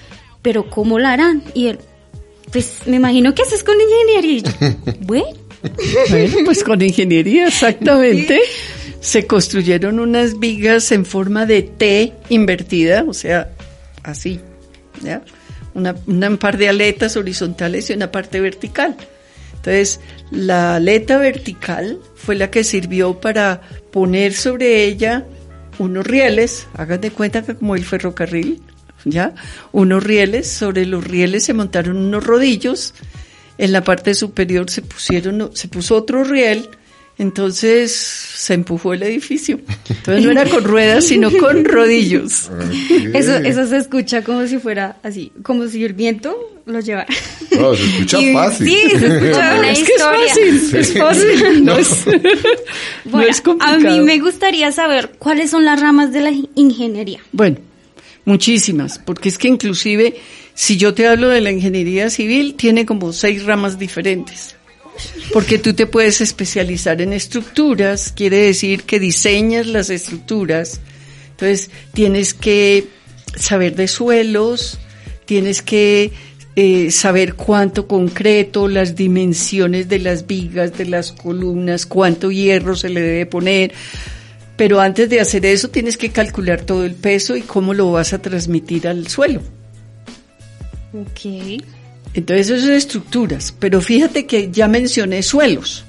¿pero 0.42 0.70
cómo 0.70 1.00
lo 1.00 1.08
harán? 1.08 1.44
Y 1.54 1.68
él, 1.68 1.80
pues 2.52 2.82
me 2.86 2.98
imagino 2.98 3.34
que 3.34 3.44
haces 3.44 3.64
con 3.64 3.76
ingeniería. 3.80 4.32
Y 4.32 4.42
yo, 4.42 4.52
bueno. 5.02 5.28
Bueno, 6.10 6.38
pues 6.46 6.64
con 6.64 6.82
ingeniería, 6.82 7.48
exactamente 7.48 8.42
se 9.02 9.28
construyeron 9.28 10.00
unas 10.00 10.40
vigas 10.40 10.92
en 10.92 11.06
forma 11.06 11.46
de 11.46 11.62
T 11.64 12.14
invertida, 12.30 13.06
o 13.08 13.14
sea, 13.14 13.50
así, 14.04 14.40
¿ya? 15.02 15.22
Una, 15.74 15.96
un 16.06 16.38
par 16.38 16.58
de 16.58 16.68
aletas 16.68 17.16
horizontales 17.16 17.90
y 17.90 17.94
una 17.94 18.12
parte 18.12 18.42
vertical. 18.42 18.98
Entonces, 19.60 20.00
la 20.32 20.76
aleta 20.76 21.18
vertical 21.18 22.00
fue 22.16 22.36
la 22.36 22.50
que 22.50 22.64
sirvió 22.64 23.20
para 23.20 23.62
poner 23.92 24.34
sobre 24.34 24.86
ella 24.86 25.26
unos 25.80 26.08
rieles, 26.08 26.68
hagan 26.76 27.02
de 27.02 27.12
cuenta 27.12 27.42
que 27.42 27.56
como 27.56 27.76
el 27.76 27.84
ferrocarril, 27.84 28.62
¿ya? 29.04 29.36
Unos 29.74 30.04
rieles, 30.04 30.48
sobre 30.50 30.86
los 30.86 31.04
rieles 31.04 31.44
se 31.44 31.54
montaron 31.54 31.98
unos 31.98 32.24
rodillos, 32.24 32.94
en 33.58 33.74
la 33.74 33.84
parte 33.84 34.14
superior 34.14 34.70
se 34.70 34.82
pusieron, 34.82 35.52
se 35.54 35.68
puso 35.68 35.96
otro 35.96 36.24
riel, 36.24 36.70
entonces 37.20 37.92
se 37.92 38.54
empujó 38.54 38.94
el 38.94 39.04
edificio. 39.04 39.60
Entonces 39.90 40.24
no 40.24 40.32
era 40.32 40.46
con 40.46 40.64
ruedas, 40.64 41.04
sino 41.04 41.30
con 41.38 41.66
rodillos. 41.66 42.50
Eso, 43.14 43.36
eso 43.36 43.68
se 43.68 43.78
escucha 43.78 44.24
como 44.24 44.48
si 44.48 44.58
fuera 44.58 44.98
así, 45.04 45.34
como 45.44 45.68
si 45.68 45.84
el 45.84 45.94
viento 45.94 46.62
lo 46.66 46.80
llevara. 46.80 47.14
No, 47.52 47.76
se 47.76 47.84
escucha 47.84 48.20
fácil. 48.32 48.68
Sí, 48.68 48.90
se 48.98 49.08
escucha 49.08 49.56
una 49.60 49.72
es 49.72 49.80
historia. 49.82 50.34
Que 50.34 50.50
es 50.50 50.72
fácil, 50.72 50.80
es 50.80 50.98
fácil. 50.98 51.66
No, 51.66 51.78
es, 51.78 52.06
bueno, 52.06 52.22
no 53.12 53.22
es 53.22 53.42
complicado. 53.42 53.76
A 53.76 53.92
mí 53.92 54.00
me 54.00 54.18
gustaría 54.20 54.72
saber 54.72 55.12
cuáles 55.20 55.50
son 55.50 55.66
las 55.66 55.82
ramas 55.82 56.14
de 56.14 56.22
la 56.22 56.32
ingeniería. 56.56 57.20
Bueno, 57.34 57.58
muchísimas, 58.24 58.98
porque 58.98 59.28
es 59.28 59.38
que 59.38 59.50
inclusive 59.50 60.16
si 60.54 60.78
yo 60.78 60.94
te 60.94 61.06
hablo 61.06 61.28
de 61.28 61.42
la 61.42 61.52
ingeniería 61.52 62.10
civil, 62.10 62.56
tiene 62.56 62.86
como 62.86 63.12
seis 63.12 63.44
ramas 63.44 63.78
diferentes 63.78 64.56
porque 65.34 65.58
tú 65.58 65.74
te 65.74 65.86
puedes 65.86 66.22
especializar 66.22 67.02
en 67.02 67.14
estructuras, 67.14 68.12
quiere 68.16 68.38
decir 68.38 68.84
que 68.84 69.00
diseñas 69.00 69.68
las 69.68 69.90
estructuras, 69.90 70.80
entonces 71.32 71.70
tienes 71.94 72.34
que 72.34 72.88
saber 73.36 73.76
de 73.76 73.88
suelos, 73.88 74.80
tienes 75.26 75.62
que 75.62 76.12
eh, 76.56 76.92
saber 76.92 77.36
cuánto 77.36 77.88
concreto, 77.88 78.68
las 78.68 78.96
dimensiones 78.96 79.88
de 79.88 80.00
las 80.00 80.28
vigas, 80.28 80.78
de 80.78 80.86
las 80.86 81.12
columnas, 81.12 81.86
cuánto 81.86 82.32
hierro 82.32 82.76
se 82.76 82.90
le 82.90 83.02
debe 83.02 83.26
poner. 83.26 83.74
Pero 84.58 84.82
antes 84.82 85.10
de 85.10 85.22
hacer 85.22 85.46
eso 85.46 85.70
tienes 85.70 85.96
que 85.96 86.10
calcular 86.10 86.62
todo 86.62 86.84
el 86.84 86.96
peso 86.96 87.38
y 87.38 87.42
cómo 87.42 87.74
lo 87.74 87.94
vas 87.94 88.12
a 88.12 88.22
transmitir 88.22 88.88
al 88.90 89.08
suelo. 89.08 89.42
Ok. 90.92 91.64
Entonces 92.14 92.50
eso 92.50 92.66
son 92.66 92.76
estructuras, 92.76 93.54
pero 93.58 93.82
fíjate 93.82 94.26
que 94.26 94.50
ya 94.52 94.68
mencioné 94.68 95.22
suelos. 95.24 95.86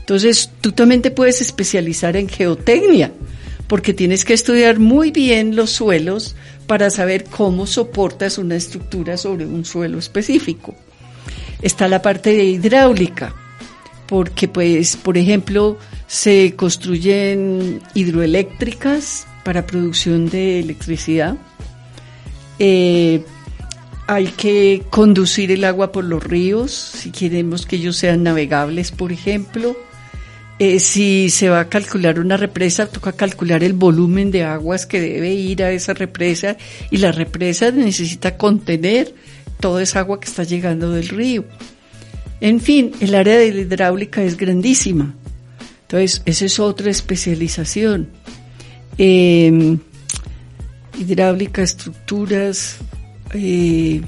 Entonces 0.00 0.50
tú 0.60 0.72
también 0.72 1.02
te 1.02 1.10
puedes 1.10 1.40
especializar 1.40 2.16
en 2.16 2.28
geotecnia, 2.28 3.12
porque 3.68 3.94
tienes 3.94 4.24
que 4.24 4.34
estudiar 4.34 4.78
muy 4.78 5.12
bien 5.12 5.54
los 5.54 5.70
suelos 5.70 6.34
para 6.66 6.90
saber 6.90 7.24
cómo 7.24 7.66
soportas 7.66 8.38
una 8.38 8.56
estructura 8.56 9.16
sobre 9.16 9.46
un 9.46 9.64
suelo 9.64 9.98
específico. 9.98 10.74
Está 11.62 11.86
la 11.86 12.02
parte 12.02 12.34
de 12.34 12.44
hidráulica, 12.44 13.34
porque 14.06 14.48
pues, 14.48 14.96
por 14.96 15.16
ejemplo, 15.16 15.78
se 16.08 16.54
construyen 16.56 17.80
hidroeléctricas 17.94 19.26
para 19.44 19.66
producción 19.66 20.28
de 20.28 20.60
electricidad. 20.60 21.36
Eh, 22.58 23.22
hay 24.14 24.26
que 24.26 24.82
conducir 24.90 25.50
el 25.52 25.64
agua 25.64 25.90
por 25.92 26.04
los 26.04 26.22
ríos, 26.22 26.72
si 26.72 27.10
queremos 27.10 27.66
que 27.66 27.76
ellos 27.76 27.96
sean 27.96 28.22
navegables, 28.22 28.90
por 28.90 29.12
ejemplo. 29.12 29.76
Eh, 30.58 30.80
si 30.80 31.30
se 31.30 31.48
va 31.48 31.60
a 31.60 31.68
calcular 31.68 32.20
una 32.20 32.36
represa, 32.36 32.86
toca 32.86 33.12
calcular 33.12 33.64
el 33.64 33.72
volumen 33.72 34.30
de 34.30 34.44
aguas 34.44 34.86
que 34.86 35.00
debe 35.00 35.32
ir 35.32 35.62
a 35.62 35.72
esa 35.72 35.94
represa 35.94 36.56
y 36.90 36.98
la 36.98 37.10
represa 37.10 37.70
necesita 37.70 38.36
contener 38.36 39.14
toda 39.60 39.82
esa 39.82 40.00
agua 40.00 40.20
que 40.20 40.28
está 40.28 40.44
llegando 40.44 40.90
del 40.90 41.08
río. 41.08 41.44
En 42.40 42.60
fin, 42.60 42.92
el 43.00 43.14
área 43.14 43.38
de 43.38 43.52
la 43.52 43.60
hidráulica 43.62 44.22
es 44.22 44.36
grandísima. 44.36 45.14
Entonces, 45.82 46.22
esa 46.26 46.44
es 46.44 46.60
otra 46.60 46.90
especialización. 46.90 48.08
Em, 48.98 49.78
hidráulica, 50.98 51.62
estructuras, 51.62 52.78
eh, 53.32 54.02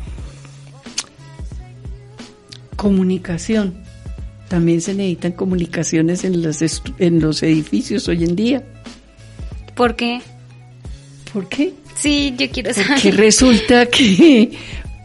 comunicación. 2.76 3.74
También 4.48 4.80
se 4.80 4.94
necesitan 4.94 5.32
comunicaciones 5.32 6.24
en, 6.24 6.42
las 6.42 6.62
en 6.98 7.20
los 7.20 7.42
edificios 7.42 8.08
hoy 8.08 8.24
en 8.24 8.36
día. 8.36 8.62
¿Por 9.74 9.96
qué? 9.96 10.20
¿Por 11.32 11.48
qué? 11.48 11.72
Sí, 11.96 12.34
yo 12.38 12.50
quiero 12.50 12.72
saber. 12.72 12.88
Porque 12.88 13.10
resulta 13.12 13.86
que 13.86 14.56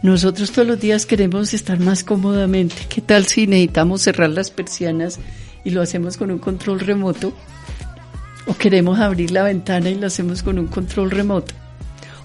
nosotros 0.02 0.50
todos 0.52 0.68
los 0.68 0.80
días 0.80 1.06
queremos 1.06 1.52
estar 1.54 1.80
más 1.80 2.04
cómodamente. 2.04 2.76
¿Qué 2.88 3.00
tal 3.00 3.26
si 3.26 3.46
necesitamos 3.46 4.02
cerrar 4.02 4.30
las 4.30 4.50
persianas 4.50 5.18
y 5.64 5.70
lo 5.70 5.82
hacemos 5.82 6.16
con 6.16 6.30
un 6.30 6.38
control 6.38 6.80
remoto? 6.80 7.32
¿O 8.46 8.54
queremos 8.54 8.98
abrir 8.98 9.30
la 9.30 9.42
ventana 9.42 9.90
y 9.90 9.96
lo 9.96 10.06
hacemos 10.06 10.42
con 10.42 10.58
un 10.58 10.66
control 10.66 11.10
remoto? 11.10 11.54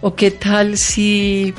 ¿O 0.01 0.15
qué 0.15 0.31
tal 0.31 0.77
si 0.77 1.53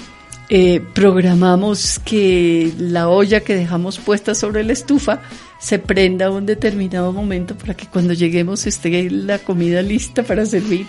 eh, 0.49 0.81
programamos 0.95 1.99
que 2.05 2.73
la 2.79 3.09
olla 3.09 3.41
que 3.41 3.57
dejamos 3.57 3.99
puesta 3.99 4.35
sobre 4.35 4.62
la 4.62 4.73
estufa 4.73 5.21
se 5.59 5.79
prenda 5.79 6.26
a 6.26 6.31
un 6.31 6.47
determinado 6.47 7.12
momento 7.12 7.57
para 7.57 7.75
que 7.75 7.87
cuando 7.87 8.12
lleguemos 8.12 8.67
esté 8.67 9.11
la 9.11 9.38
comida 9.38 9.83
lista 9.83 10.23
para 10.23 10.47
servir? 10.47 10.87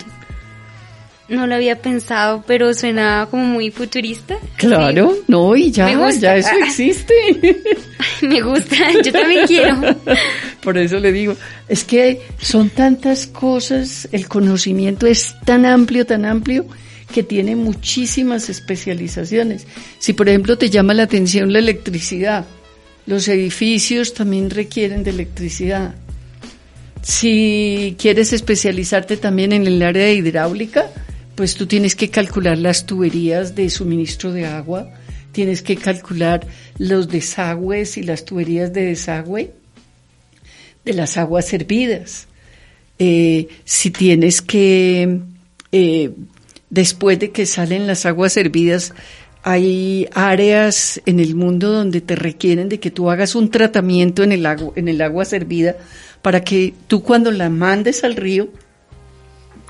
No 1.28 1.46
lo 1.46 1.56
había 1.56 1.82
pensado, 1.82 2.42
pero 2.46 2.72
suena 2.72 3.28
como 3.30 3.44
muy 3.44 3.70
futurista. 3.70 4.38
Claro, 4.56 5.14
no, 5.26 5.54
y 5.54 5.70
ya, 5.70 6.10
ya 6.12 6.36
eso 6.36 6.56
existe. 6.64 7.14
Me 8.22 8.40
gusta, 8.40 8.76
yo 9.04 9.12
también 9.12 9.46
quiero. 9.46 9.76
Por 10.62 10.78
eso 10.78 10.98
le 10.98 11.12
digo, 11.12 11.36
es 11.68 11.84
que 11.84 12.22
son 12.40 12.70
tantas 12.70 13.26
cosas, 13.26 14.08
el 14.10 14.26
conocimiento 14.26 15.06
es 15.06 15.36
tan 15.44 15.66
amplio, 15.66 16.06
tan 16.06 16.24
amplio, 16.24 16.64
que 17.12 17.22
tiene 17.22 17.56
muchísimas 17.56 18.48
especializaciones. 18.48 19.66
Si 19.98 20.12
por 20.12 20.28
ejemplo 20.28 20.58
te 20.58 20.70
llama 20.70 20.94
la 20.94 21.04
atención 21.04 21.52
la 21.52 21.58
electricidad, 21.58 22.46
los 23.06 23.28
edificios 23.28 24.14
también 24.14 24.50
requieren 24.50 25.02
de 25.02 25.10
electricidad. 25.10 25.94
Si 27.02 27.96
quieres 27.98 28.32
especializarte 28.32 29.16
también 29.16 29.52
en 29.52 29.66
el 29.66 29.82
área 29.82 30.04
de 30.04 30.14
hidráulica, 30.14 30.90
pues 31.34 31.54
tú 31.54 31.66
tienes 31.66 31.94
que 31.94 32.10
calcular 32.10 32.58
las 32.58 32.84
tuberías 32.84 33.54
de 33.54 33.70
suministro 33.70 34.32
de 34.32 34.46
agua, 34.46 34.90
tienes 35.32 35.62
que 35.62 35.76
calcular 35.76 36.46
los 36.78 37.08
desagües 37.08 37.96
y 37.96 38.02
las 38.02 38.24
tuberías 38.24 38.72
de 38.72 38.86
desagüe 38.86 39.52
de 40.84 40.92
las 40.94 41.16
aguas 41.16 41.46
servidas. 41.46 42.26
Eh, 42.98 43.48
si 43.64 43.90
tienes 43.90 44.42
que, 44.42 45.20
eh, 45.70 46.10
después 46.70 47.18
de 47.18 47.30
que 47.30 47.46
salen 47.46 47.86
las 47.86 48.06
aguas 48.06 48.32
servidas, 48.32 48.94
hay 49.42 50.08
áreas 50.14 51.00
en 51.06 51.20
el 51.20 51.34
mundo 51.34 51.72
donde 51.72 52.00
te 52.00 52.16
requieren 52.16 52.68
de 52.68 52.80
que 52.80 52.90
tú 52.90 53.10
hagas 53.10 53.34
un 53.34 53.50
tratamiento 53.50 54.22
en 54.22 54.32
el 54.32 54.44
agua, 54.46 54.72
en 54.76 54.88
el 54.88 55.00
agua 55.00 55.24
servida 55.24 55.76
para 56.22 56.42
que 56.42 56.74
tú 56.86 57.02
cuando 57.02 57.30
la 57.30 57.48
mandes 57.48 58.04
al 58.04 58.16
río, 58.16 58.48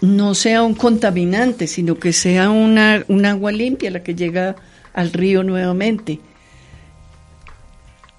no 0.01 0.35
sea 0.35 0.63
un 0.63 0.75
contaminante, 0.75 1.67
sino 1.67 1.99
que 1.99 2.13
sea 2.13 2.51
una, 2.51 3.05
un 3.09 3.27
agua 3.27 3.53
limpia 3.53 3.91
la 3.91 4.03
que 4.03 4.15
llega 4.15 4.57
al 4.95 5.13
río 5.13 5.43
nuevamente. 5.43 6.21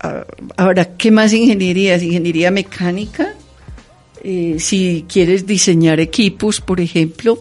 Ah, 0.02 0.26
ahora, 0.58 0.96
¿qué 0.98 1.12
más 1.12 1.34
ingeniería? 1.34 1.98
Ingeniería 1.98 2.52
mecánica. 2.52 3.34
Eh, 4.24 4.58
si 4.60 5.06
quieres 5.08 5.46
diseñar 5.46 6.00
equipos, 6.00 6.62
por 6.62 6.80
ejemplo. 6.80 7.40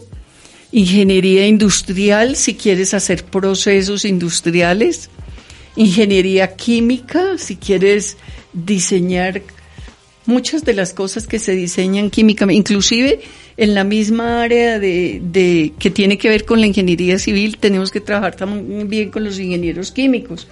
Ingeniería 0.71 1.47
industrial, 1.47 2.35
si 2.35 2.55
quieres 2.55 2.93
hacer 2.93 3.25
procesos 3.25 4.05
industriales. 4.05 5.09
Ingeniería 5.75 6.55
química, 6.55 7.37
si 7.37 7.55
quieres 7.55 8.17
diseñar 8.53 9.41
muchas 10.29 10.63
de 10.63 10.73
las 10.73 10.93
cosas 10.93 11.25
que 11.25 11.39
se 11.39 11.53
diseñan 11.53 12.09
químicamente, 12.09 12.59
inclusive 12.59 13.19
en 13.57 13.73
la 13.73 13.83
misma 13.83 14.43
área 14.43 14.79
de, 14.79 15.73
que 15.79 15.89
tiene 15.89 16.17
que 16.17 16.29
ver 16.29 16.45
con 16.45 16.61
la 16.61 16.67
ingeniería 16.67 17.17
civil, 17.17 17.57
tenemos 17.57 17.91
que 17.91 17.99
trabajar 17.99 18.35
también 18.35 19.09
con 19.09 19.23
los 19.23 19.39
ingenieros 19.39 19.91
químicos, 19.91 20.47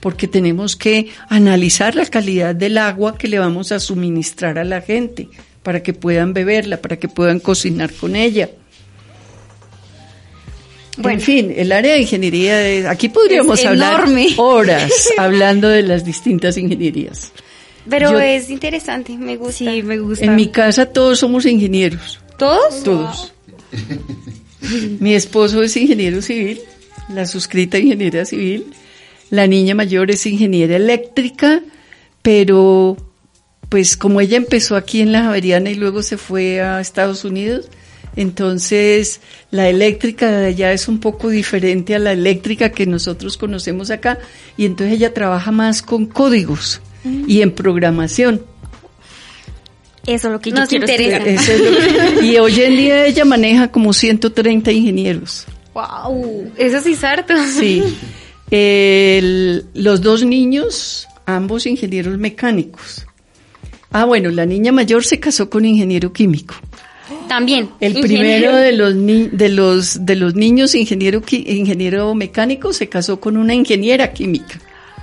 porque 0.00 0.26
tenemos 0.26 0.76
que 0.76 1.08
analizar 1.28 1.94
la 1.94 2.06
calidad 2.06 2.54
del 2.54 2.76
agua 2.76 3.16
que 3.16 3.28
le 3.28 3.38
vamos 3.38 3.70
a 3.70 3.78
suministrar 3.78 4.58
a 4.58 4.64
la 4.64 4.80
gente 4.80 5.28
para 5.62 5.82
que 5.82 5.92
puedan 5.92 6.32
beberla, 6.32 6.82
para 6.82 6.98
que 6.98 7.08
puedan 7.08 7.38
cocinar 7.38 7.92
con 7.92 8.16
ella. 8.16 8.50
Bueno, 11.02 11.18
en 11.18 11.20
fin, 11.20 11.52
el 11.56 11.72
área 11.72 11.94
de 11.94 12.00
ingeniería, 12.00 12.90
aquí 12.90 13.08
podríamos 13.08 13.64
hablar 13.64 14.04
horas 14.36 15.08
hablando 15.18 15.68
de 15.68 15.82
las 15.82 16.04
distintas 16.04 16.56
ingenierías. 16.56 17.32
Pero 17.88 18.18
es 18.20 18.50
interesante, 18.50 19.16
me 19.16 19.36
gusta. 19.36 19.72
Sí, 19.72 19.82
me 19.82 19.98
gusta. 19.98 20.24
En 20.24 20.36
mi 20.36 20.48
casa 20.48 20.86
todos 20.86 21.18
somos 21.18 21.46
ingenieros. 21.46 22.20
¿Todos? 22.38 22.82
Todos. 22.82 23.32
Mi 25.00 25.14
esposo 25.14 25.62
es 25.62 25.76
ingeniero 25.76 26.20
civil, 26.20 26.60
la 27.08 27.26
suscrita 27.26 27.78
ingeniera 27.78 28.24
civil. 28.24 28.72
La 29.30 29.46
niña 29.46 29.74
mayor 29.74 30.10
es 30.10 30.26
ingeniera 30.26 30.76
eléctrica, 30.76 31.62
pero 32.20 32.96
pues 33.68 33.96
como 33.96 34.20
ella 34.20 34.36
empezó 34.36 34.76
aquí 34.76 35.00
en 35.00 35.12
la 35.12 35.22
Javeriana 35.22 35.70
y 35.70 35.76
luego 35.76 36.02
se 36.02 36.16
fue 36.16 36.60
a 36.60 36.80
Estados 36.80 37.24
Unidos, 37.24 37.68
entonces 38.16 39.20
la 39.50 39.68
eléctrica 39.68 40.30
de 40.30 40.46
allá 40.46 40.72
es 40.72 40.88
un 40.88 41.00
poco 41.00 41.28
diferente 41.28 41.94
a 41.94 41.98
la 41.98 42.12
eléctrica 42.12 42.70
que 42.70 42.86
nosotros 42.86 43.36
conocemos 43.36 43.90
acá 43.90 44.18
y 44.56 44.66
entonces 44.66 44.96
ella 44.96 45.14
trabaja 45.14 45.52
más 45.52 45.82
con 45.82 46.06
códigos 46.06 46.80
y 47.04 47.42
en 47.42 47.52
programación. 47.52 48.42
Eso 50.06 50.28
es 50.28 50.32
lo 50.32 50.40
que 50.40 50.50
nos 50.50 50.72
interesa. 50.72 51.20
y 52.22 52.36
hoy 52.38 52.60
en 52.60 52.76
día 52.76 53.06
ella 53.06 53.24
maneja 53.24 53.70
como 53.70 53.92
130 53.92 54.72
ingenieros. 54.72 55.46
¡Wow! 55.74 56.52
Eso 56.56 56.80
sí 56.80 56.92
es 56.92 57.04
harto. 57.04 57.34
Sí. 57.58 57.82
los 59.74 60.00
dos 60.00 60.24
niños, 60.24 61.06
ambos 61.26 61.66
ingenieros 61.66 62.18
mecánicos. 62.18 63.06
Ah, 63.92 64.04
bueno, 64.04 64.30
la 64.30 64.46
niña 64.46 64.72
mayor 64.72 65.04
se 65.04 65.18
casó 65.18 65.50
con 65.50 65.64
ingeniero 65.64 66.12
químico. 66.12 66.54
También. 67.28 67.70
El 67.80 68.00
primero 68.00 68.56
de 68.56 68.72
los, 68.72 68.94
de 68.96 69.48
los 69.48 70.06
de 70.06 70.16
los 70.16 70.34
niños 70.34 70.74
ingeniero 70.74 71.22
ingeniero 71.30 72.14
mecánico 72.14 72.72
se 72.72 72.88
casó 72.88 73.20
con 73.20 73.36
una 73.36 73.54
ingeniera 73.54 74.12
química. 74.12 74.58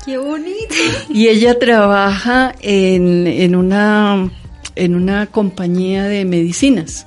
Qué 0.06 0.18
bonito. 0.18 0.76
Y 1.10 1.28
ella 1.28 1.60
trabaja 1.60 2.56
en, 2.62 3.28
en 3.28 3.56
una 3.56 4.32
en 4.76 4.96
una 4.96 5.28
compañía 5.28 6.06
de 6.06 6.26
medicinas. 6.26 7.06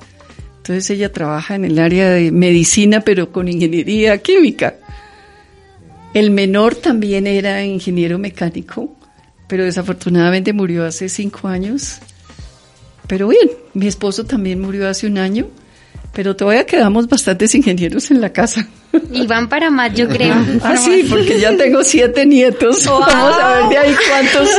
Entonces 0.57 0.89
ella 0.91 1.11
trabaja 1.11 1.55
en 1.55 1.65
el 1.65 1.79
área 1.79 2.11
de 2.11 2.31
medicina, 2.31 3.01
pero 3.01 3.31
con 3.31 3.47
ingeniería 3.47 4.17
química. 4.19 4.75
El 6.13 6.31
menor 6.31 6.75
también 6.75 7.25
era 7.25 7.63
ingeniero 7.63 8.19
mecánico, 8.19 8.95
pero 9.47 9.63
desafortunadamente 9.63 10.53
murió 10.53 10.85
hace 10.85 11.09
cinco 11.09 11.47
años. 11.47 11.99
Pero 13.07 13.27
bien, 13.27 13.49
mi 13.73 13.87
esposo 13.87 14.25
también 14.25 14.59
murió 14.61 14.87
hace 14.87 15.07
un 15.07 15.17
año, 15.17 15.47
pero 16.13 16.35
todavía 16.35 16.65
quedamos 16.65 17.07
bastantes 17.07 17.55
ingenieros 17.55 18.11
en 18.11 18.21
la 18.21 18.31
casa. 18.31 18.67
Y 19.11 19.25
van 19.27 19.47
para 19.49 19.69
más, 19.69 19.93
yo 19.93 20.07
creo. 20.07 20.35
Ah, 20.63 20.75
sí, 20.77 21.05
porque 21.09 21.39
ya 21.39 21.55
tengo 21.55 21.83
siete 21.83 22.25
nietos. 22.25 22.85
Vamos 22.85 23.35
a 23.39 23.57
ver 23.57 23.69
de 23.69 23.77
ahí 23.77 23.95
cuántos, 24.09 24.49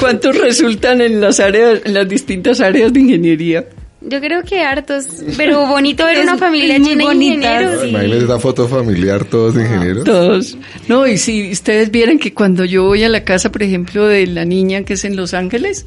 cuántos 0.00 0.38
resultan 0.38 1.00
en 1.00 1.20
las 1.20 1.40
áreas, 1.40 1.80
en 1.84 1.94
las 1.94 2.08
distintas 2.08 2.60
áreas 2.60 2.92
de 2.92 3.00
ingeniería. 3.00 3.66
Yo 4.02 4.18
creo 4.18 4.42
que 4.42 4.62
hartos, 4.62 5.06
pero 5.36 5.66
bonito 5.66 6.06
ver 6.06 6.20
una 6.20 6.38
familia 6.38 6.78
llena 6.78 7.08
de 7.08 7.14
ingenieros. 7.14 7.86
Imagínense 7.86 8.22
esta 8.22 8.38
foto 8.38 8.66
familiar, 8.66 9.24
todos 9.24 9.54
ingenieros. 9.56 10.04
Todos. 10.04 10.56
No, 10.88 11.06
y 11.06 11.18
si 11.18 11.52
ustedes 11.52 11.90
vieran 11.90 12.18
que 12.18 12.32
cuando 12.32 12.64
yo 12.64 12.84
voy 12.84 13.04
a 13.04 13.10
la 13.10 13.24
casa, 13.24 13.52
por 13.52 13.62
ejemplo, 13.62 14.06
de 14.06 14.26
la 14.26 14.46
niña 14.46 14.84
que 14.84 14.94
es 14.94 15.04
en 15.04 15.16
Los 15.16 15.34
Ángeles, 15.34 15.84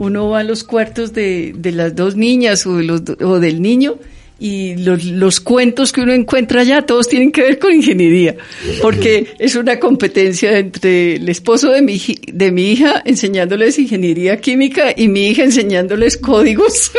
uno 0.00 0.30
va 0.30 0.38
a 0.38 0.44
los 0.44 0.64
cuartos 0.64 1.12
de, 1.12 1.52
de 1.54 1.72
las 1.72 1.94
dos 1.94 2.16
niñas 2.16 2.66
o, 2.66 2.78
de 2.78 2.84
los, 2.84 3.02
o 3.22 3.38
del 3.38 3.60
niño 3.60 3.98
y 4.38 4.76
los, 4.76 5.04
los, 5.04 5.40
cuentos 5.40 5.92
que 5.92 6.00
uno 6.00 6.14
encuentra 6.14 6.62
allá 6.62 6.80
todos 6.86 7.06
tienen 7.06 7.30
que 7.30 7.42
ver 7.42 7.58
con 7.58 7.74
ingeniería, 7.74 8.34
porque 8.80 9.34
es 9.38 9.54
una 9.56 9.78
competencia 9.78 10.56
entre 10.56 11.16
el 11.16 11.28
esposo 11.28 11.70
de 11.72 11.82
mi, 11.82 12.00
de 12.32 12.50
mi 12.50 12.72
hija 12.72 13.02
enseñándoles 13.04 13.78
ingeniería 13.78 14.40
química 14.40 14.94
y 14.96 15.08
mi 15.08 15.28
hija 15.28 15.44
enseñándoles 15.44 16.16
códigos. 16.16 16.92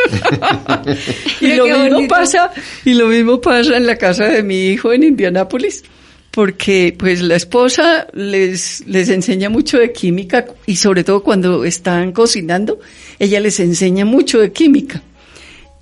y 1.40 1.54
lo 1.54 1.66
mismo 1.66 2.06
pasa, 2.06 2.52
y 2.84 2.94
lo 2.94 3.08
mismo 3.08 3.40
pasa 3.40 3.76
en 3.76 3.88
la 3.88 3.96
casa 3.96 4.28
de 4.28 4.44
mi 4.44 4.68
hijo 4.68 4.92
en 4.92 5.02
Indianápolis 5.02 5.82
porque 6.32 6.94
pues 6.98 7.22
la 7.22 7.36
esposa 7.36 8.08
les, 8.12 8.84
les 8.88 9.08
enseña 9.08 9.48
mucho 9.48 9.78
de 9.78 9.92
química 9.92 10.46
y 10.66 10.74
sobre 10.76 11.04
todo 11.04 11.22
cuando 11.22 11.64
están 11.64 12.10
cocinando, 12.10 12.80
ella 13.20 13.38
les 13.38 13.60
enseña 13.60 14.04
mucho 14.04 14.40
de 14.40 14.50
química. 14.50 15.00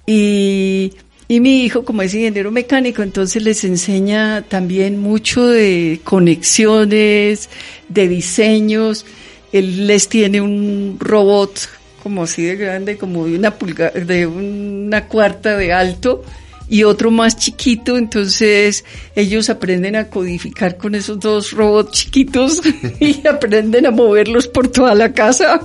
Y 0.06 0.92
y 1.30 1.38
mi 1.38 1.62
hijo, 1.62 1.84
como 1.84 2.02
es 2.02 2.12
ingeniero 2.12 2.50
mecánico, 2.50 3.04
entonces 3.04 3.44
les 3.44 3.62
enseña 3.62 4.42
también 4.42 4.98
mucho 4.98 5.46
de 5.46 6.00
conexiones, 6.02 7.48
de 7.88 8.08
diseños. 8.08 9.06
Él 9.52 9.86
les 9.86 10.08
tiene 10.08 10.40
un 10.40 10.96
robot 10.98 11.68
como 12.02 12.24
así 12.24 12.42
de 12.42 12.56
grande, 12.56 12.98
como 12.98 13.26
de 13.26 13.38
una 13.38 13.54
pulga, 13.54 13.90
de 13.90 14.26
una 14.26 15.06
cuarta 15.06 15.56
de 15.56 15.72
alto 15.72 16.24
y 16.70 16.84
otro 16.84 17.10
más 17.10 17.36
chiquito, 17.36 17.98
entonces 17.98 18.84
ellos 19.16 19.50
aprenden 19.50 19.96
a 19.96 20.06
codificar 20.06 20.76
con 20.76 20.94
esos 20.94 21.18
dos 21.18 21.50
robots 21.50 21.90
chiquitos 21.90 22.62
y 23.00 23.26
aprenden 23.26 23.86
a 23.86 23.90
moverlos 23.90 24.46
por 24.46 24.68
toda 24.68 24.94
la 24.94 25.12
casa. 25.12 25.60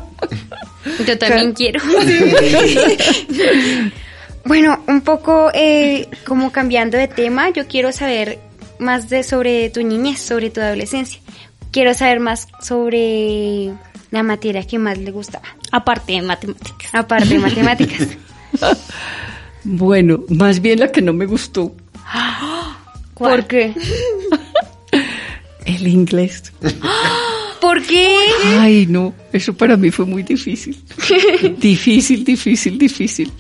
Yo 1.05 1.17
también 1.17 1.53
quiero. 1.57 1.79
Bueno, 4.47 4.83
un 4.85 5.01
poco 5.01 5.49
eh, 5.55 6.07
como 6.23 6.51
cambiando 6.51 6.99
de 6.99 7.07
tema, 7.07 7.49
yo 7.49 7.65
quiero 7.65 7.91
saber 7.91 8.37
más 8.77 9.09
de 9.09 9.23
sobre 9.23 9.71
tu 9.71 9.81
niñez, 9.81 10.19
sobre 10.19 10.51
tu 10.51 10.61
adolescencia. 10.61 11.19
Quiero 11.71 11.95
saber 11.95 12.19
más 12.19 12.47
sobre 12.61 13.73
la 14.11 14.21
materia 14.21 14.61
que 14.61 14.77
más 14.77 14.99
le 14.99 15.09
gustaba. 15.09 15.45
Aparte 15.71 16.13
de 16.13 16.21
matemáticas. 16.21 16.93
Aparte 16.93 17.29
de 17.29 17.39
matemáticas. 17.39 18.07
Bueno, 19.65 20.23
más 20.29 20.61
bien 20.61 20.79
la 20.79 20.91
que 20.91 21.01
no 21.01 21.11
me 21.11 21.25
gustó. 21.25 21.75
¿Por 23.15 23.47
qué? 23.47 23.73
El 25.65 25.87
inglés. 25.87 26.53
¿Por 27.59 27.81
qué? 27.81 28.15
Ay, 28.45 28.85
no, 28.87 29.13
eso 29.33 29.53
para 29.55 29.75
mí 29.75 29.89
fue 29.89 30.05
muy 30.05 30.21
difícil. 30.21 30.77
difícil, 31.59 32.23
difícil, 32.23 32.77
difícil. 32.77 33.31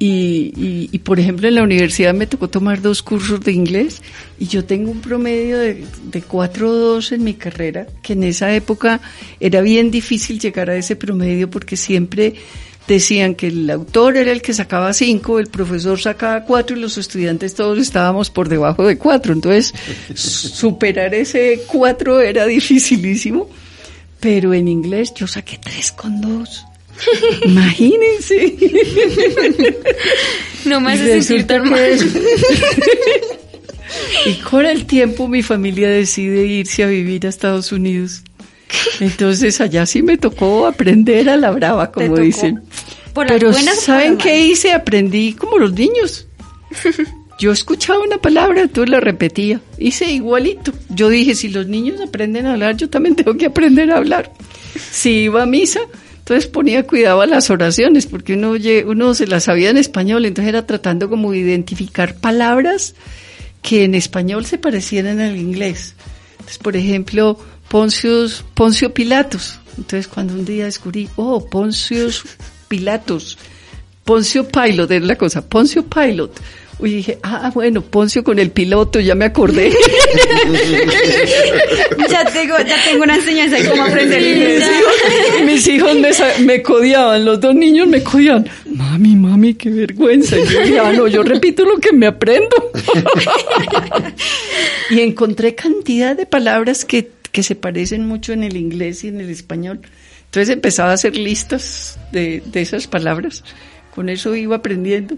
Y, 0.00 0.88
y, 0.92 0.98
por 1.00 1.18
ejemplo, 1.18 1.48
en 1.48 1.56
la 1.56 1.64
universidad 1.64 2.14
me 2.14 2.28
tocó 2.28 2.48
tomar 2.48 2.80
dos 2.80 3.02
cursos 3.02 3.40
de 3.40 3.50
inglés 3.50 4.00
y 4.38 4.46
yo 4.46 4.64
tengo 4.64 4.92
un 4.92 5.00
promedio 5.00 5.58
de, 5.58 5.84
de 6.04 6.22
4.2 6.22 7.10
en 7.16 7.24
mi 7.24 7.34
carrera, 7.34 7.84
que 8.00 8.12
en 8.12 8.22
esa 8.22 8.54
época 8.54 9.00
era 9.40 9.60
bien 9.60 9.90
difícil 9.90 10.38
llegar 10.38 10.70
a 10.70 10.76
ese 10.76 10.94
promedio 10.94 11.50
porque 11.50 11.76
siempre 11.76 12.34
decían 12.88 13.34
que 13.34 13.48
el 13.48 13.70
autor 13.70 14.16
era 14.16 14.32
el 14.32 14.42
que 14.42 14.54
sacaba 14.54 14.92
5, 14.92 15.38
el 15.38 15.48
profesor 15.48 16.00
sacaba 16.00 16.44
4 16.44 16.76
y 16.76 16.80
los 16.80 16.98
estudiantes 16.98 17.54
todos 17.54 17.78
estábamos 17.78 18.30
por 18.30 18.48
debajo 18.48 18.86
de 18.86 18.98
4. 18.98 19.34
Entonces, 19.34 19.74
superar 20.14 21.14
ese 21.14 21.60
4 21.66 22.20
era 22.22 22.46
dificilísimo, 22.46 23.48
pero 24.18 24.54
en 24.54 24.66
inglés 24.66 25.12
yo 25.14 25.26
saqué 25.26 25.60
3.2. 25.60 26.64
Imagínense. 27.44 28.56
No 30.64 30.80
me 30.80 30.94
hace 30.94 31.22
sentir 31.22 31.46
tan 31.46 31.70
mal. 31.70 31.92
y 34.26 34.34
con 34.40 34.66
el 34.66 34.86
tiempo 34.86 35.28
mi 35.28 35.42
familia 35.42 35.88
decide 35.88 36.44
irse 36.44 36.82
a 36.82 36.88
vivir 36.88 37.26
a 37.26 37.28
Estados 37.28 37.70
Unidos. 37.70 38.24
Entonces 39.00 39.60
allá 39.60 39.86
sí 39.86 40.02
me 40.02 40.18
tocó 40.18 40.66
aprender 40.66 41.28
a 41.28 41.36
la 41.36 41.50
brava, 41.50 41.90
como 41.90 42.16
dicen. 42.16 42.62
Pero 43.14 43.52
¿saben 43.52 44.16
qué 44.16 44.40
hice? 44.46 44.72
Aprendí 44.72 45.32
como 45.32 45.58
los 45.58 45.72
niños. 45.72 46.26
Yo 47.38 47.52
escuchaba 47.52 48.00
una 48.00 48.18
palabra, 48.18 48.66
tú 48.66 48.84
la 48.84 48.98
repetía. 48.98 49.60
Hice 49.78 50.10
igualito. 50.10 50.72
Yo 50.88 51.08
dije, 51.08 51.36
si 51.36 51.48
los 51.48 51.68
niños 51.68 52.00
aprenden 52.00 52.46
a 52.46 52.54
hablar, 52.54 52.76
yo 52.76 52.90
también 52.90 53.14
tengo 53.14 53.36
que 53.36 53.46
aprender 53.46 53.92
a 53.92 53.98
hablar. 53.98 54.32
Si 54.90 55.10
iba 55.10 55.44
a 55.44 55.46
misa, 55.46 55.78
entonces 56.18 56.48
ponía 56.48 56.84
cuidado 56.84 57.20
a 57.20 57.26
las 57.26 57.48
oraciones, 57.48 58.06
porque 58.06 58.34
uno, 58.34 58.56
uno 58.86 59.14
se 59.14 59.28
las 59.28 59.44
sabía 59.44 59.70
en 59.70 59.76
español, 59.76 60.24
entonces 60.24 60.48
era 60.48 60.66
tratando 60.66 61.08
como 61.08 61.30
de 61.30 61.38
identificar 61.38 62.16
palabras 62.16 62.96
que 63.62 63.84
en 63.84 63.94
español 63.94 64.44
se 64.44 64.58
parecieran 64.58 65.20
al 65.20 65.36
inglés. 65.36 65.94
Entonces, 66.32 66.58
por 66.58 66.76
ejemplo, 66.76 67.38
Poncios, 67.68 68.44
Poncio 68.54 68.92
Pilatos. 68.92 69.60
Entonces, 69.76 70.08
cuando 70.08 70.34
un 70.34 70.44
día 70.44 70.64
descubrí, 70.64 71.08
oh, 71.16 71.48
Poncios 71.48 72.24
Pilatos, 72.66 73.38
Poncio 74.04 74.48
Pilot 74.48 74.90
es 74.90 75.02
la 75.02 75.14
cosa, 75.16 75.46
Poncio 75.46 75.84
Pilot. 75.84 76.40
Y 76.80 76.88
dije, 76.88 77.18
ah, 77.24 77.50
bueno, 77.52 77.82
Poncio 77.82 78.24
con 78.24 78.38
el 78.38 78.52
piloto, 78.52 79.00
ya 79.00 79.14
me 79.14 79.26
acordé. 79.26 79.70
ya, 82.08 82.24
tengo, 82.24 82.56
ya 82.58 82.76
tengo 82.84 83.02
una 83.02 83.16
enseñanza 83.16 83.56
de 83.56 83.68
cómo 83.68 83.82
aprender 83.82 84.22
inglés. 84.22 84.64
Mis 85.44 85.66
hijos 85.66 85.94
me, 85.96 86.10
me 86.44 86.62
codiaban, 86.62 87.24
los 87.24 87.40
dos 87.40 87.52
niños 87.54 87.88
me 87.88 88.00
codiaban. 88.02 88.48
Mami, 88.66 89.16
mami, 89.16 89.54
qué 89.54 89.70
vergüenza. 89.70 90.38
Y 90.38 90.46
yo 90.46 90.62
dije, 90.62 90.78
ah, 90.78 90.92
no, 90.92 91.08
yo 91.08 91.24
repito 91.24 91.64
lo 91.64 91.78
que 91.78 91.92
me 91.92 92.06
aprendo. 92.06 92.70
y 94.90 95.00
encontré 95.00 95.56
cantidad 95.56 96.16
de 96.16 96.26
palabras 96.26 96.84
que, 96.84 97.10
que 97.32 97.42
se 97.42 97.54
parecen 97.54 98.06
mucho 98.06 98.32
en 98.32 98.44
el 98.44 98.56
inglés 98.56 99.04
y 99.04 99.08
en 99.08 99.20
el 99.20 99.30
español. 99.30 99.80
Entonces 100.26 100.50
empezaba 100.50 100.90
a 100.90 100.94
hacer 100.94 101.16
listas 101.16 101.98
de, 102.12 102.42
de 102.44 102.60
esas 102.60 102.86
palabras. 102.86 103.44
Con 103.94 104.08
eso 104.08 104.34
iba 104.34 104.56
aprendiendo. 104.56 105.16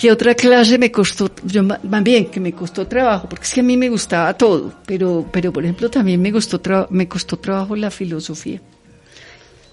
¿Qué 0.00 0.10
otra 0.10 0.34
clase 0.34 0.78
me 0.78 0.90
costó? 0.90 1.30
Yo 1.44 1.62
más 1.62 2.02
bien 2.02 2.30
que 2.30 2.40
me 2.40 2.52
costó 2.52 2.86
trabajo, 2.86 3.28
porque 3.28 3.44
es 3.44 3.52
que 3.52 3.60
a 3.60 3.62
mí 3.62 3.76
me 3.76 3.90
gustaba 3.90 4.32
todo, 4.32 4.72
pero, 4.86 5.28
pero 5.30 5.52
por 5.52 5.62
ejemplo 5.62 5.90
también 5.90 6.22
me 6.22 6.30
gustó 6.30 6.58
me 6.88 7.06
costó 7.06 7.38
trabajo 7.38 7.76
la 7.76 7.90
filosofía. 7.90 8.62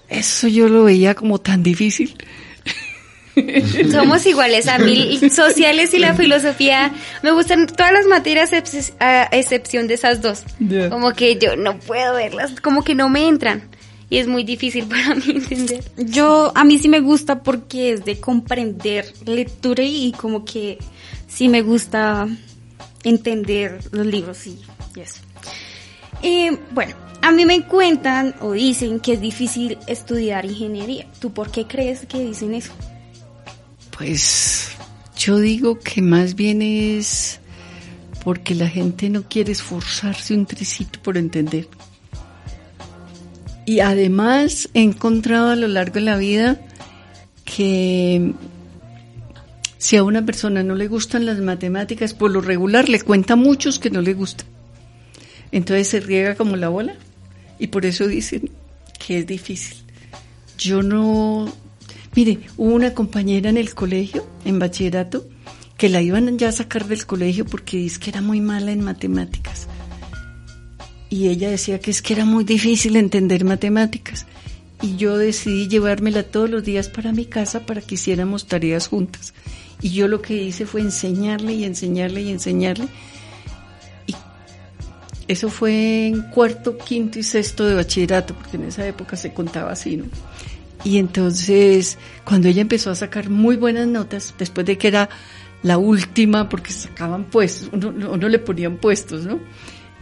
Eso 0.06 0.48
yo 0.48 0.68
lo 0.68 0.84
veía 0.84 1.14
como 1.14 1.38
tan 1.38 1.62
difícil. 1.62 2.14
Somos 3.92 4.26
iguales, 4.26 4.68
a 4.68 4.78
mí 4.78 5.18
sociales 5.30 5.92
y 5.94 5.98
la 5.98 6.14
filosofía 6.14 6.92
me 7.22 7.32
gustan 7.32 7.66
todas 7.66 7.92
las 7.92 8.06
materias 8.06 8.50
a 9.00 9.28
excepción 9.32 9.86
de 9.88 9.94
esas 9.94 10.20
dos. 10.22 10.44
Como 10.90 11.12
que 11.12 11.38
yo 11.38 11.56
no 11.56 11.78
puedo 11.78 12.14
verlas, 12.14 12.60
como 12.60 12.82
que 12.82 12.94
no 12.94 13.08
me 13.08 13.26
entran 13.26 13.68
y 14.10 14.18
es 14.18 14.26
muy 14.26 14.44
difícil 14.44 14.86
para 14.88 15.14
mí 15.14 15.24
entender. 15.28 15.84
Yo, 15.96 16.52
a 16.54 16.64
mí 16.64 16.78
sí 16.78 16.88
me 16.88 17.00
gusta 17.00 17.42
porque 17.42 17.92
es 17.92 18.04
de 18.04 18.20
comprender 18.20 19.12
lectura 19.26 19.82
y 19.84 20.12
como 20.12 20.44
que 20.44 20.78
sí 21.26 21.48
me 21.48 21.62
gusta 21.62 22.26
entender 23.04 23.80
los 23.92 24.06
libros 24.06 24.46
y, 24.46 24.58
eso. 24.96 25.20
Eh, 26.22 26.58
bueno, 26.72 26.96
a 27.22 27.30
mí 27.30 27.46
me 27.46 27.62
cuentan 27.62 28.34
o 28.40 28.52
dicen 28.52 28.98
que 28.98 29.12
es 29.12 29.20
difícil 29.20 29.78
estudiar 29.86 30.44
ingeniería. 30.44 31.06
¿Tú 31.20 31.32
por 31.32 31.52
qué 31.52 31.66
crees 31.66 32.06
que 32.06 32.18
dicen 32.18 32.54
eso? 32.54 32.72
Pues 33.98 34.70
yo 35.18 35.38
digo 35.38 35.80
que 35.80 36.00
más 36.02 36.36
bien 36.36 36.62
es 36.62 37.40
porque 38.22 38.54
la 38.54 38.68
gente 38.68 39.10
no 39.10 39.24
quiere 39.24 39.50
esforzarse 39.50 40.34
un 40.34 40.46
tricito 40.46 41.00
por 41.02 41.18
entender. 41.18 41.68
Y 43.66 43.80
además 43.80 44.68
he 44.72 44.82
encontrado 44.82 45.50
a 45.50 45.56
lo 45.56 45.66
largo 45.66 45.94
de 45.94 46.00
la 46.02 46.16
vida 46.16 46.60
que 47.44 48.32
si 49.78 49.96
a 49.96 50.04
una 50.04 50.24
persona 50.24 50.62
no 50.62 50.76
le 50.76 50.86
gustan 50.86 51.26
las 51.26 51.38
matemáticas, 51.38 52.14
por 52.14 52.30
lo 52.30 52.40
regular 52.40 52.88
le 52.88 53.00
cuenta 53.00 53.32
a 53.32 53.36
muchos 53.36 53.80
que 53.80 53.90
no 53.90 54.00
le 54.00 54.14
gustan. 54.14 54.46
Entonces 55.50 55.88
se 55.88 56.00
riega 56.00 56.36
como 56.36 56.56
la 56.56 56.68
bola 56.68 56.94
y 57.58 57.66
por 57.66 57.84
eso 57.84 58.06
dicen 58.06 58.50
que 59.04 59.18
es 59.18 59.26
difícil. 59.26 59.76
Yo 60.56 60.82
no... 60.82 61.52
Mire, 62.18 62.40
hubo 62.56 62.74
una 62.74 62.94
compañera 62.94 63.48
en 63.48 63.56
el 63.56 63.76
colegio, 63.76 64.26
en 64.44 64.58
bachillerato, 64.58 65.24
que 65.76 65.88
la 65.88 66.02
iban 66.02 66.36
ya 66.36 66.48
a 66.48 66.52
sacar 66.52 66.88
del 66.88 67.06
colegio 67.06 67.44
porque 67.44 67.76
dice 67.76 68.00
que 68.00 68.10
era 68.10 68.22
muy 68.22 68.40
mala 68.40 68.72
en 68.72 68.82
matemáticas 68.82 69.68
y 71.10 71.28
ella 71.28 71.48
decía 71.48 71.78
que 71.78 71.92
es 71.92 72.02
que 72.02 72.14
era 72.14 72.24
muy 72.24 72.42
difícil 72.42 72.96
entender 72.96 73.44
matemáticas. 73.44 74.26
Y 74.82 74.96
yo 74.96 75.16
decidí 75.16 75.68
llevármela 75.68 76.24
todos 76.24 76.50
los 76.50 76.64
días 76.64 76.88
para 76.88 77.12
mi 77.12 77.24
casa 77.24 77.66
para 77.66 77.82
que 77.82 77.94
hiciéramos 77.94 78.48
tareas 78.48 78.88
juntas. 78.88 79.32
Y 79.80 79.90
yo 79.90 80.08
lo 80.08 80.20
que 80.20 80.34
hice 80.34 80.66
fue 80.66 80.80
enseñarle 80.80 81.52
y 81.52 81.62
enseñarle 81.62 82.22
y 82.22 82.30
enseñarle. 82.30 82.88
Y 84.08 84.14
eso 85.28 85.50
fue 85.50 86.08
en 86.08 86.22
cuarto, 86.30 86.76
quinto 86.78 87.20
y 87.20 87.22
sexto 87.22 87.64
de 87.64 87.74
bachillerato, 87.74 88.34
porque 88.34 88.56
en 88.56 88.64
esa 88.64 88.84
época 88.86 89.16
se 89.16 89.32
contaba 89.32 89.70
así, 89.70 89.96
¿no? 89.98 90.06
Y 90.84 90.98
entonces, 90.98 91.98
cuando 92.24 92.48
ella 92.48 92.62
empezó 92.62 92.90
a 92.90 92.94
sacar 92.94 93.30
muy 93.30 93.56
buenas 93.56 93.86
notas, 93.86 94.34
después 94.38 94.66
de 94.66 94.78
que 94.78 94.88
era 94.88 95.08
la 95.62 95.76
última, 95.78 96.48
porque 96.48 96.72
sacaban 96.72 97.24
puestos, 97.24 97.70
uno, 97.72 98.28
le 98.28 98.38
ponían 98.38 98.76
puestos, 98.76 99.24
¿no? 99.24 99.40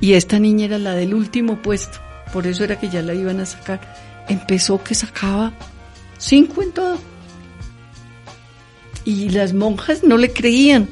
Y 0.00 0.12
esta 0.12 0.38
niña 0.38 0.66
era 0.66 0.78
la 0.78 0.94
del 0.94 1.14
último 1.14 1.62
puesto, 1.62 1.98
por 2.32 2.46
eso 2.46 2.64
era 2.64 2.78
que 2.78 2.90
ya 2.90 3.00
la 3.02 3.14
iban 3.14 3.40
a 3.40 3.46
sacar. 3.46 3.80
Empezó 4.28 4.82
que 4.82 4.94
sacaba 4.94 5.54
cinco 6.18 6.62
en 6.62 6.72
todo. 6.72 6.98
Y 9.04 9.30
las 9.30 9.54
monjas 9.54 10.02
no 10.02 10.18
le 10.18 10.32
creían. 10.32 10.88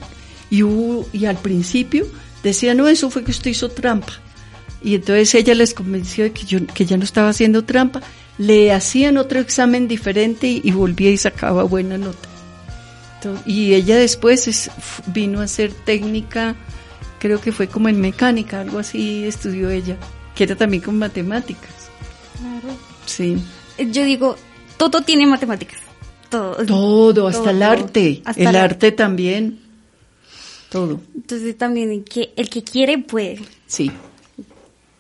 Y 0.51 1.25
al 1.27 1.37
principio 1.37 2.07
decían, 2.43 2.77
no, 2.77 2.87
eso 2.89 3.11
fue 3.11 3.25
que 3.25 3.33
usted 3.33 3.51
hizo 3.51 3.69
trampa. 3.71 4.13
Y 4.83 4.95
entonces 4.95 5.35
ella 5.35 5.55
les 5.55 5.75
convenció 5.75 6.25
de 6.25 6.33
que, 6.33 6.45
yo, 6.45 6.65
que 6.67 6.87
ya 6.87 6.97
no 6.97 7.05
estaba 7.05 7.31
haciendo 7.31 7.65
trampa. 7.65 8.03
Le 8.39 8.73
hacían 8.73 9.17
otro 9.17 9.41
examen 9.41 9.87
diferente 9.89 10.47
y, 10.49 10.61
y 10.65 10.73
volvía 10.73 11.11
y 11.11 11.17
sacaba 11.17 11.63
buena 11.63 11.99
nota. 11.99 12.29
Entonces, 13.17 13.47
y 13.47 13.75
ella 13.75 13.97
después 13.97 14.49
es, 14.49 14.71
vino 15.07 15.41
a 15.41 15.49
ser 15.49 15.73
técnica, 15.73 16.57
creo 17.19 17.41
que 17.41 17.53
fue 17.53 17.69
como 17.69 17.89
en 17.89 18.01
mecánica, 18.01 18.61
algo 18.61 18.79
así 18.79 19.25
estudió 19.25 19.71
ella, 19.71 19.97
que 20.35 20.45
era 20.45 20.57
también 20.57 20.83
con 20.83 20.99
matemáticas. 20.99 21.71
Claro. 22.39 22.77
Sí. 23.07 23.39
Yo 23.79 24.05
digo, 24.05 24.37
todo 24.77 25.01
tiene 25.01 25.27
matemáticas. 25.27 25.81
Todo. 26.29 26.67
Todo, 26.67 27.29
hasta 27.29 27.51
el 27.51 27.61
Todo. 27.61 27.71
arte. 27.71 28.23
Hasta 28.25 28.51
el 28.51 28.57
arte 28.57 28.93
también. 28.93 29.61
Todo. 30.69 31.01
Entonces 31.15 31.57
también 31.57 31.93
el 31.93 32.05
que, 32.05 32.33
el 32.37 32.51
que 32.51 32.63
quiere 32.63 32.99
puede. 32.99 33.41
Sí. 33.67 33.91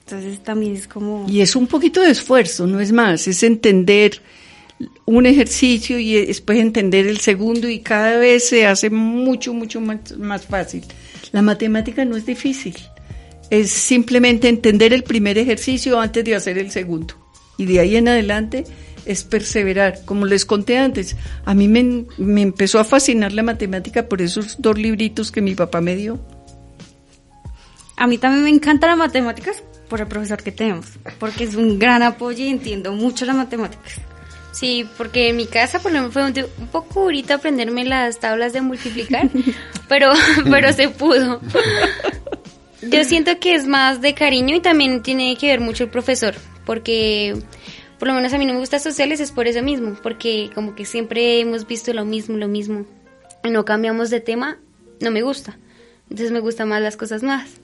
Entonces 0.07 0.43
también 0.43 0.77
es 0.77 0.87
como... 0.87 1.27
Y 1.29 1.40
es 1.40 1.57
un 1.57 1.67
poquito 1.67 2.03
de 2.03 2.11
esfuerzo, 2.11 2.67
no 2.67 2.79
es 2.79 2.93
más, 2.93 3.27
es 3.27 3.43
entender 3.43 4.21
un 5.07 5.25
ejercicio 5.25 5.99
y 5.99 6.27
después 6.27 6.59
entender 6.59 7.07
el 7.07 7.21
segundo 7.21 7.69
y 7.71 7.79
cada 7.79 8.19
vez 8.19 8.49
se 8.49 8.67
hace 8.67 8.90
mucho, 8.90 9.55
mucho 9.55 9.81
más, 9.81 10.17
más 10.19 10.45
fácil. 10.45 10.85
La 11.33 11.40
matemática 11.40 12.05
no 12.05 12.17
es 12.17 12.27
difícil, 12.27 12.77
es 13.49 13.71
simplemente 13.71 14.49
entender 14.49 14.93
el 14.93 15.05
primer 15.05 15.38
ejercicio 15.38 15.99
antes 15.99 16.23
de 16.23 16.35
hacer 16.35 16.59
el 16.59 16.71
segundo. 16.71 17.14
Y 17.57 17.64
de 17.64 17.81
ahí 17.81 17.97
en 17.97 18.09
adelante 18.09 18.64
es 19.07 19.25
perseverar. 19.25 20.05
Como 20.05 20.27
les 20.27 20.45
conté 20.45 20.77
antes, 20.77 21.17
a 21.47 21.55
mí 21.55 21.67
me, 21.67 22.05
me 22.19 22.43
empezó 22.43 22.79
a 22.79 22.85
fascinar 22.85 23.33
la 23.33 23.43
matemática 23.43 24.07
por 24.07 24.21
esos 24.21 24.57
dos 24.59 24.77
libritos 24.79 25.33
que 25.33 25.40
mi 25.40 25.55
papá 25.55 25.81
me 25.81 25.97
dio. 25.97 26.21
A 27.97 28.07
mí 28.07 28.19
también 28.19 28.45
me 28.45 28.51
encantan 28.51 28.90
las 28.90 28.99
matemáticas 28.99 29.62
por 29.94 30.00
el 30.00 30.09
profesor 30.09 30.42
que 30.42 30.50
tenemos, 30.50 30.87
porque 31.20 31.44
es 31.44 31.54
un 31.54 31.78
gran 31.78 32.02
apoyo 32.02 32.42
y 32.42 32.48
entiendo 32.48 32.90
mucho 32.90 33.24
las 33.26 33.37
matemáticas. 33.37 34.00
Sí, 34.50 34.88
porque 34.98 35.28
en 35.28 35.37
mi 35.37 35.46
casa 35.46 35.78
por 35.78 35.92
lo 35.92 35.98
menos 35.98 36.12
fue 36.12 36.24
un, 36.24 36.35
un 36.59 36.66
poco 36.66 37.02
ahorita 37.02 37.35
aprenderme 37.35 37.85
las 37.85 38.18
tablas 38.18 38.52
de 38.52 38.61
multiplicar, 38.61 39.30
pero, 39.88 40.12
pero 40.50 40.72
se 40.72 40.88
pudo. 40.88 41.40
Yo 42.83 43.04
siento 43.04 43.38
que 43.38 43.54
es 43.54 43.68
más 43.68 44.00
de 44.00 44.14
cariño 44.14 44.57
y 44.57 44.61
también 44.61 45.00
tiene 45.00 45.37
que 45.37 45.46
ver 45.46 45.61
mucho 45.61 45.85
el 45.85 45.90
profesor, 45.90 46.35
porque 46.66 47.40
por 48.00 48.09
lo 48.09 48.14
menos 48.14 48.33
a 48.33 48.38
mí 48.38 48.46
no 48.46 48.54
me 48.54 48.59
gusta 48.59 48.80
sociales, 48.80 49.20
es 49.20 49.30
por 49.30 49.46
eso 49.46 49.62
mismo, 49.62 49.96
porque 50.02 50.50
como 50.57 50.74
que 50.74 50.87
siempre 50.87 51.38
hemos 51.38 51.68
visto 51.68 51.92
lo 51.92 52.04
mismo, 52.04 52.37
lo 52.37 52.48
mismo, 52.48 52.85
y 53.44 53.50
no 53.50 53.64
cambiamos 53.64 54.11
de 54.11 54.18
tema, 54.18 54.59
no 55.00 55.12
me 55.12 55.22
gusta. 55.22 55.57
Entonces 56.11 56.33
me 56.33 56.40
gustan 56.40 56.68
más 56.68 56.83
las 56.83 56.96
cosas 56.96 57.22
nuevas. 57.22 57.61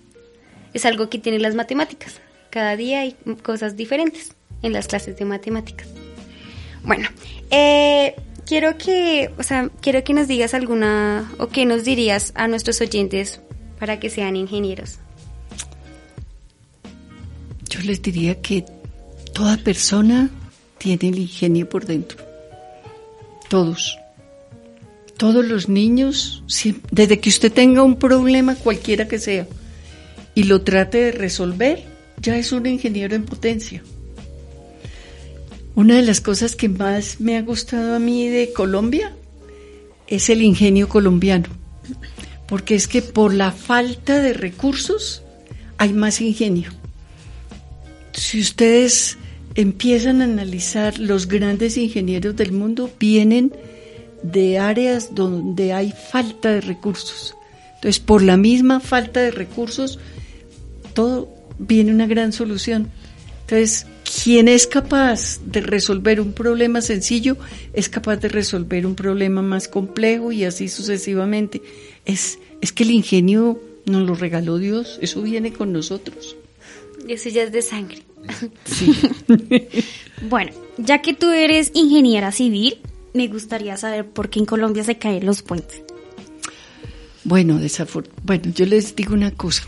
Es 0.72 0.84
algo 0.86 1.08
que 1.08 1.18
tienen 1.18 1.42
las 1.42 1.54
matemáticas. 1.54 2.20
Cada 2.50 2.76
día 2.76 3.00
hay 3.00 3.16
cosas 3.42 3.76
diferentes 3.76 4.34
en 4.62 4.72
las 4.72 4.86
clases 4.86 5.16
de 5.16 5.24
matemáticas. 5.24 5.88
Bueno, 6.82 7.08
eh, 7.50 8.14
quiero 8.46 8.76
que, 8.78 9.30
o 9.38 9.42
sea, 9.42 9.70
quiero 9.80 10.02
que 10.04 10.14
nos 10.14 10.28
digas 10.28 10.54
alguna 10.54 11.30
o 11.38 11.48
que 11.48 11.66
nos 11.66 11.84
dirías 11.84 12.32
a 12.34 12.48
nuestros 12.48 12.80
oyentes 12.80 13.40
para 13.78 14.00
que 14.00 14.10
sean 14.10 14.36
ingenieros. 14.36 14.98
Yo 17.68 17.80
les 17.82 18.02
diría 18.02 18.40
que 18.40 18.64
toda 19.32 19.56
persona 19.58 20.30
tiene 20.78 21.08
el 21.08 21.18
ingenio 21.18 21.68
por 21.68 21.86
dentro. 21.86 22.18
Todos. 23.48 23.98
Todos 25.16 25.44
los 25.44 25.68
niños, 25.68 26.42
desde 26.90 27.20
que 27.20 27.28
usted 27.28 27.52
tenga 27.52 27.82
un 27.82 27.96
problema 27.96 28.54
cualquiera 28.56 29.06
que 29.06 29.18
sea 29.18 29.46
y 30.34 30.44
lo 30.44 30.62
trate 30.62 30.98
de 30.98 31.12
resolver, 31.12 31.84
ya 32.20 32.36
es 32.36 32.52
un 32.52 32.66
ingeniero 32.66 33.14
en 33.14 33.24
potencia. 33.24 33.82
Una 35.74 35.96
de 35.96 36.02
las 36.02 36.20
cosas 36.20 36.56
que 36.56 36.68
más 36.68 37.20
me 37.20 37.36
ha 37.36 37.42
gustado 37.42 37.94
a 37.94 37.98
mí 37.98 38.28
de 38.28 38.52
Colombia 38.52 39.14
es 40.06 40.28
el 40.28 40.42
ingenio 40.42 40.88
colombiano, 40.88 41.48
porque 42.46 42.74
es 42.74 42.88
que 42.88 43.02
por 43.02 43.32
la 43.32 43.52
falta 43.52 44.20
de 44.20 44.32
recursos 44.32 45.22
hay 45.78 45.92
más 45.92 46.20
ingenio 46.20 46.72
si 48.20 48.40
ustedes 48.40 49.18
empiezan 49.54 50.20
a 50.20 50.24
analizar 50.24 50.98
los 50.98 51.26
grandes 51.26 51.76
ingenieros 51.76 52.36
del 52.36 52.52
mundo, 52.52 52.90
vienen 52.98 53.52
de 54.22 54.58
áreas 54.58 55.14
donde 55.14 55.72
hay 55.72 55.92
falta 55.92 56.50
de 56.50 56.60
recursos. 56.60 57.34
Entonces, 57.76 57.98
por 57.98 58.22
la 58.22 58.36
misma 58.36 58.80
falta 58.80 59.20
de 59.20 59.30
recursos, 59.30 59.98
todo 61.00 61.28
viene 61.58 61.92
una 61.92 62.06
gran 62.06 62.32
solución. 62.32 62.90
Entonces, 63.42 63.86
quien 64.22 64.48
es 64.48 64.66
capaz 64.66 65.38
de 65.44 65.60
resolver 65.60 66.20
un 66.20 66.32
problema 66.32 66.80
sencillo 66.82 67.36
es 67.72 67.88
capaz 67.88 68.16
de 68.16 68.28
resolver 68.28 68.86
un 68.86 68.94
problema 68.94 69.42
más 69.42 69.66
complejo 69.68 70.30
y 70.32 70.44
así 70.44 70.68
sucesivamente. 70.68 71.60
Es, 72.04 72.38
es 72.60 72.72
que 72.72 72.82
el 72.84 72.90
ingenio 72.92 73.60
nos 73.86 74.06
lo 74.06 74.14
regaló 74.14 74.58
Dios, 74.58 74.98
eso 75.00 75.22
viene 75.22 75.52
con 75.52 75.72
nosotros. 75.72 76.36
Eso 77.08 77.28
ya 77.28 77.42
es 77.44 77.52
de 77.52 77.62
sangre. 77.62 78.02
Bueno, 80.28 80.52
ya 80.76 81.00
que 81.00 81.14
tú 81.14 81.30
eres 81.30 81.70
ingeniera 81.74 82.30
civil, 82.30 82.76
me 83.14 83.26
gustaría 83.28 83.76
saber 83.78 84.06
por 84.06 84.28
qué 84.28 84.38
en 84.40 84.44
Colombia 84.44 84.84
se 84.84 84.98
caen 84.98 85.24
los 85.24 85.40
puentes. 85.42 85.82
Bueno, 87.24 87.58
desafor- 87.58 88.08
bueno, 88.22 88.52
yo 88.54 88.66
les 88.66 88.94
digo 88.94 89.14
una 89.14 89.30
cosa. 89.30 89.64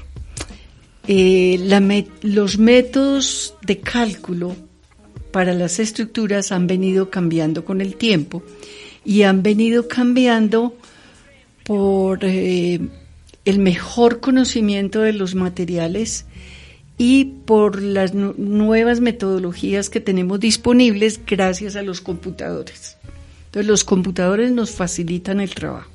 Eh, 1.09 1.59
los 2.23 2.59
métodos 2.59 3.55
de 3.67 3.81
cálculo 3.81 4.55
para 5.33 5.53
las 5.55 5.79
estructuras 5.79 6.53
han 6.53 6.67
venido 6.67 7.11
cambiando 7.11 7.65
con 7.65 7.81
el 7.81 7.97
tiempo 7.97 8.43
y 9.05 9.23
han 9.23 9.43
venido 9.43 9.89
cambiando 9.89 10.77
por 11.65 12.21
eh, 12.23 12.81
el 13.45 13.59
mejor 13.59 14.21
conocimiento 14.21 15.01
de 15.01 15.13
los 15.13 15.35
materiales 15.35 16.27
y 16.99 17.25
por 17.25 17.83
las 17.83 18.15
nu- 18.15 18.35
nuevas 18.37 19.01
metodologías 19.01 19.91
que 19.91 20.01
tenemos 20.01 20.39
disponibles 20.39 21.21
gracias 21.27 21.75
a 21.75 21.83
los 21.83 22.01
computadores. 22.01 22.97
Entonces 23.47 23.67
los 23.67 23.85
computadores 23.85 24.53
nos 24.53 24.71
facilitan 24.71 25.41
el 25.41 25.55
trabajo. 25.55 25.91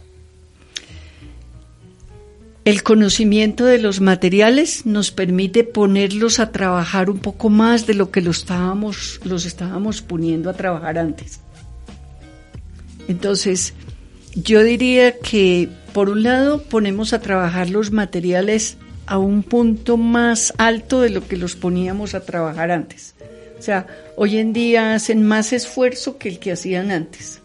El 2.67 2.83
conocimiento 2.83 3.63
de 3.63 3.77
los 3.77 4.01
materiales 4.01 4.85
nos 4.85 5.11
permite 5.11 5.63
ponerlos 5.63 6.41
a 6.41 6.51
trabajar 6.51 7.09
un 7.09 7.19
poco 7.19 7.49
más 7.49 7.87
de 7.87 7.93
lo 7.93 8.11
que 8.11 8.19
los 8.19 8.39
estábamos, 8.39 9.21
los 9.23 9.45
estábamos 9.45 10.01
poniendo 10.01 10.49
a 10.49 10.53
trabajar 10.53 10.97
antes. 10.97 11.39
Entonces, 13.07 13.73
yo 14.35 14.63
diría 14.63 15.17
que 15.17 15.69
por 15.93 16.09
un 16.09 16.23
lado 16.23 16.61
ponemos 16.61 17.13
a 17.13 17.21
trabajar 17.21 17.69
los 17.69 17.93
materiales 17.93 18.75
a 19.05 19.17
un 19.17 19.43
punto 19.43 19.95
más 19.95 20.53
alto 20.57 20.99
de 20.99 21.11
lo 21.11 21.25
que 21.25 21.37
los 21.37 21.55
poníamos 21.55 22.15
a 22.15 22.25
trabajar 22.25 22.71
antes. 22.71 23.15
O 23.57 23.61
sea, 23.61 23.87
hoy 24.17 24.39
en 24.39 24.51
día 24.51 24.93
hacen 24.93 25.25
más 25.25 25.53
esfuerzo 25.53 26.17
que 26.17 26.27
el 26.27 26.39
que 26.39 26.51
hacían 26.51 26.91
antes. 26.91 27.39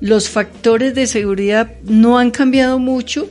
Los 0.00 0.30
factores 0.30 0.94
de 0.94 1.06
seguridad 1.06 1.74
no 1.82 2.18
han 2.18 2.30
cambiado 2.30 2.78
mucho, 2.78 3.30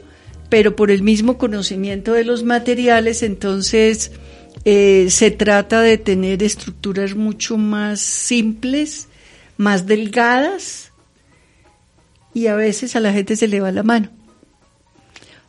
pero 0.50 0.76
por 0.76 0.92
el 0.92 1.04
mismo 1.04 1.38
conocimiento 1.38 2.14
de 2.14 2.26
los 2.26 2.44
materiales, 2.44 3.24
entonces 3.24 4.12
eh, 4.66 5.08
se 5.10 5.32
trata 5.32 5.82
de 5.82 5.98
tener 5.98 6.44
estructuras 6.44 7.16
mucho 7.16 7.58
más 7.58 8.02
simples, 8.02 9.08
más 9.58 9.86
delgadas, 9.86 10.92
y 12.34 12.48
a 12.48 12.56
veces 12.56 12.96
a 12.96 13.00
la 13.00 13.14
gente 13.14 13.36
se 13.36 13.48
le 13.48 13.62
va 13.62 13.72
la 13.72 13.84
mano. 13.84 14.10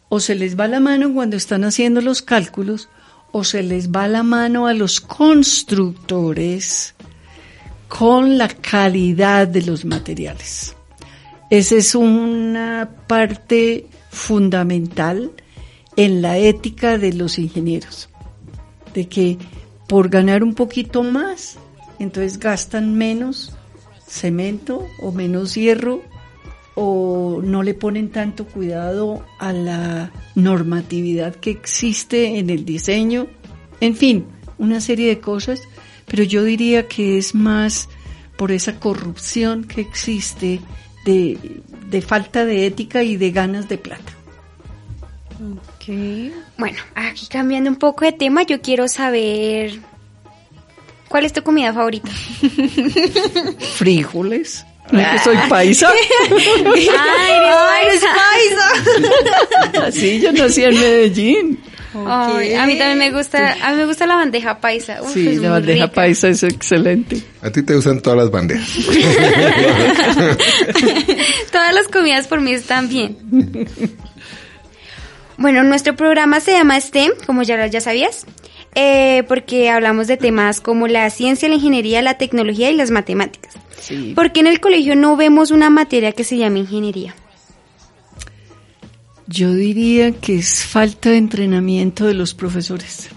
O 0.08 0.20
se 0.20 0.34
les 0.34 0.58
va 0.58 0.68
la 0.68 0.80
mano 0.80 1.12
cuando 1.12 1.36
están 1.36 1.64
haciendo 1.64 2.00
los 2.00 2.20
cálculos, 2.22 2.88
o 3.32 3.44
se 3.44 3.62
les 3.62 3.90
va 3.90 4.08
la 4.08 4.22
mano 4.22 4.66
a 4.66 4.74
los 4.74 5.00
constructores 5.00 6.94
con 7.88 8.38
la 8.38 8.48
calidad 8.48 9.48
de 9.48 9.62
los 9.62 9.84
materiales. 9.84 10.74
Esa 11.48 11.76
es 11.76 11.94
una 11.94 12.90
parte 13.06 13.86
fundamental 14.10 15.30
en 15.96 16.22
la 16.22 16.38
ética 16.38 16.98
de 16.98 17.12
los 17.12 17.38
ingenieros, 17.38 18.10
de 18.94 19.08
que 19.08 19.38
por 19.88 20.08
ganar 20.08 20.42
un 20.42 20.54
poquito 20.54 21.02
más, 21.02 21.58
entonces 21.98 22.38
gastan 22.38 22.96
menos 22.96 23.52
cemento 24.06 24.86
o 25.00 25.12
menos 25.12 25.54
hierro 25.54 26.02
o 26.74 27.40
no 27.42 27.62
le 27.62 27.74
ponen 27.74 28.10
tanto 28.10 28.46
cuidado 28.46 29.24
a 29.38 29.52
la 29.52 30.12
normatividad 30.34 31.34
que 31.34 31.50
existe 31.50 32.38
en 32.38 32.50
el 32.50 32.64
diseño, 32.64 33.26
en 33.80 33.94
fin, 33.94 34.26
una 34.58 34.80
serie 34.80 35.08
de 35.08 35.20
cosas, 35.20 35.62
pero 36.06 36.22
yo 36.22 36.44
diría 36.44 36.88
que 36.88 37.18
es 37.18 37.34
más 37.34 37.88
por 38.36 38.52
esa 38.52 38.80
corrupción 38.80 39.64
que 39.64 39.80
existe 39.80 40.60
de, 41.04 41.60
de 41.90 42.02
falta 42.02 42.44
de 42.44 42.66
ética 42.66 43.02
y 43.02 43.16
de 43.16 43.30
ganas 43.30 43.68
de 43.68 43.78
plata. 43.78 44.12
Okay. 45.76 46.32
Bueno, 46.58 46.78
aquí 46.94 47.26
cambiando 47.26 47.70
un 47.70 47.76
poco 47.76 48.04
de 48.04 48.12
tema, 48.12 48.42
yo 48.42 48.60
quiero 48.60 48.86
saber 48.88 49.80
cuál 51.08 51.24
es 51.24 51.32
tu 51.32 51.42
comida 51.42 51.72
favorita. 51.72 52.10
Frijoles. 53.76 54.66
No 54.92 54.98
que 54.98 55.18
soy 55.24 55.36
paisa. 55.48 55.88
Ay, 56.30 57.86
eres 57.86 58.02
paisa. 59.72 59.90
sí, 59.92 60.20
yo 60.20 60.32
nací 60.32 60.64
en 60.64 60.74
Medellín. 60.74 61.60
Ay, 61.94 62.54
a 62.54 62.66
mí 62.66 62.78
también 62.78 62.98
me 62.98 63.10
gusta, 63.10 63.56
a 63.62 63.72
mí 63.72 63.78
me 63.78 63.86
gusta 63.86 64.06
la 64.06 64.14
bandeja 64.16 64.60
paisa. 64.60 65.02
Uf, 65.02 65.12
sí, 65.12 65.36
la 65.36 65.50
bandeja 65.50 65.86
rica. 65.86 65.94
paisa 65.94 66.28
es 66.28 66.42
excelente. 66.42 67.22
A 67.42 67.50
ti 67.50 67.62
te 67.62 67.74
usan 67.74 68.00
todas 68.00 68.18
las 68.18 68.30
bandejas. 68.30 68.68
Todas 71.50 71.74
las 71.74 71.88
comidas 71.88 72.28
por 72.28 72.40
mí 72.40 72.52
están 72.52 72.88
bien. 72.88 73.16
Bueno, 75.36 75.64
nuestro 75.64 75.96
programa 75.96 76.38
se 76.40 76.52
llama 76.52 76.78
STEM, 76.80 77.12
como 77.26 77.42
ya, 77.42 77.66
ya 77.66 77.80
sabías, 77.80 78.26
eh, 78.74 79.24
porque 79.26 79.70
hablamos 79.70 80.06
de 80.06 80.16
temas 80.16 80.60
como 80.60 80.86
la 80.86 81.08
ciencia, 81.10 81.48
la 81.48 81.54
ingeniería, 81.56 82.02
la 82.02 82.18
tecnología 82.18 82.70
y 82.70 82.76
las 82.76 82.90
matemáticas. 82.90 83.54
Sí. 83.80 84.12
¿Por 84.14 84.32
qué 84.32 84.40
en 84.40 84.46
el 84.46 84.60
colegio 84.60 84.94
no 84.94 85.16
vemos 85.16 85.50
una 85.50 85.70
materia 85.70 86.12
que 86.12 86.24
se 86.24 86.36
llama 86.36 86.58
ingeniería? 86.58 87.14
Yo 89.32 89.54
diría 89.54 90.10
que 90.10 90.38
es 90.38 90.64
falta 90.64 91.10
de 91.10 91.16
entrenamiento 91.16 92.04
de 92.04 92.14
los 92.14 92.34
profesores. 92.34 93.10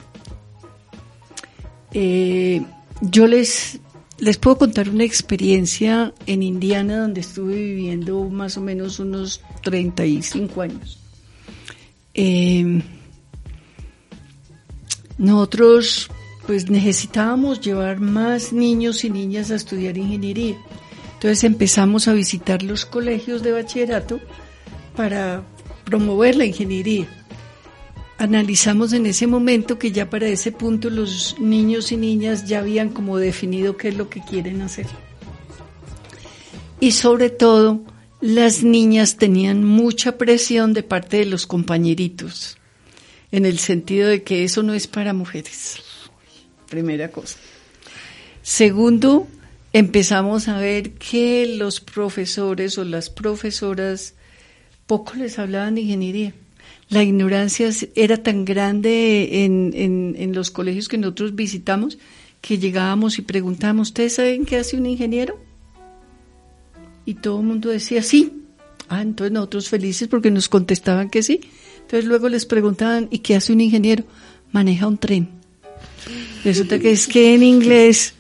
Eh, 1.92 2.62
yo 3.02 3.26
les, 3.26 3.80
les 4.20 4.38
puedo 4.38 4.60
contar 4.60 4.90
una 4.90 5.06
experiencia 5.06 6.14
en 6.28 6.44
Indiana 6.44 7.00
donde 7.00 7.22
estuve 7.22 7.56
viviendo 7.56 8.30
más 8.30 8.58
o 8.58 8.62
menos 8.62 9.00
unos 9.00 9.42
35 9.64 10.62
años. 10.62 11.00
Eh, 12.14 12.84
nosotros 15.18 16.12
pues 16.46 16.70
necesitábamos 16.70 17.60
llevar 17.60 18.02
más 18.02 18.54
niños 18.54 19.04
y 19.04 19.10
niñas 19.10 19.50
a 19.50 19.56
estudiar 19.56 19.98
ingeniería. 19.98 20.58
Entonces 21.14 21.44
empezamos 21.44 22.08
a 22.08 22.14
visitar 22.14 22.62
los 22.62 22.86
colegios 22.86 23.42
de 23.42 23.54
bachillerato 23.54 24.20
para 24.96 25.44
promover 25.84 26.36
la 26.36 26.46
ingeniería. 26.46 27.08
Analizamos 28.18 28.94
en 28.94 29.06
ese 29.06 29.28
momento 29.28 29.78
que 29.78 29.92
ya 29.92 30.10
para 30.10 30.28
ese 30.28 30.52
punto 30.52 30.90
los 30.90 31.36
niños 31.40 31.92
y 31.92 31.98
niñas 31.98 32.48
ya 32.48 32.60
habían 32.60 32.90
como 32.90 33.18
definido 33.18 33.76
qué 33.76 33.90
es 33.90 33.98
lo 33.98 34.10
que 34.10 34.22
quieren 34.22 34.62
hacer. 34.62 34.86
Y 36.80 36.92
sobre 36.92 37.30
todo, 37.30 37.82
las 38.22 38.64
niñas 38.64 39.18
tenían 39.18 39.64
mucha 39.64 40.18
presión 40.18 40.74
de 40.74 40.84
parte 40.84 41.18
de 41.18 41.26
los 41.26 41.46
compañeritos, 41.46 42.58
en 43.32 43.46
el 43.46 43.60
sentido 43.60 44.08
de 44.08 44.24
que 44.24 44.44
eso 44.44 44.64
no 44.64 44.74
es 44.74 44.88
para 44.88 45.14
mujeres. 45.14 45.78
Primera 46.70 47.10
cosa. 47.10 47.38
Segundo, 48.42 49.28
empezamos 49.74 50.48
a 50.48 50.58
ver 50.58 50.92
que 50.92 51.56
los 51.58 51.80
profesores 51.80 52.78
o 52.78 52.86
las 52.86 53.10
profesoras 53.10 54.16
poco 54.88 55.14
les 55.16 55.40
hablaban 55.40 55.76
de 55.76 55.82
ingeniería. 55.82 56.34
La 56.90 57.04
ignorancia 57.04 57.70
era 57.96 58.22
tan 58.22 58.46
grande 58.46 59.46
en, 59.46 59.74
en, 59.76 60.34
los 60.34 60.52
colegios 60.52 60.88
que 60.88 60.98
nosotros 60.98 61.36
visitamos 61.36 61.98
que 62.42 62.60
llegábamos 62.60 63.18
y 63.20 63.22
preguntábamos, 63.22 63.88
¿ustedes 63.88 64.16
saben 64.16 64.46
qué 64.46 64.58
hace 64.58 64.76
un 64.76 64.86
ingeniero? 64.86 65.40
Y 67.06 67.16
todo 67.16 67.40
el 67.40 67.46
mundo 67.46 67.70
decía 67.70 68.04
sí. 68.04 68.44
Ah, 68.90 69.02
entonces 69.02 69.32
nosotros 69.32 69.70
felices 69.70 70.10
porque 70.10 70.30
nos 70.30 70.50
contestaban 70.50 71.10
que 71.10 71.24
sí. 71.24 71.40
Entonces 71.78 72.04
luego 72.04 72.28
les 72.28 72.46
preguntaban, 72.46 73.08
¿y 73.12 73.20
qué 73.20 73.36
hace 73.36 73.54
un 73.54 73.62
ingeniero? 73.62 74.04
Maneja 74.52 74.88
un 74.88 74.98
tren. 74.98 75.30
Resulta 76.44 76.80
que 76.80 76.92
es 76.92 77.08
que 77.08 77.34
en 77.34 77.44
inglés, 77.44 78.14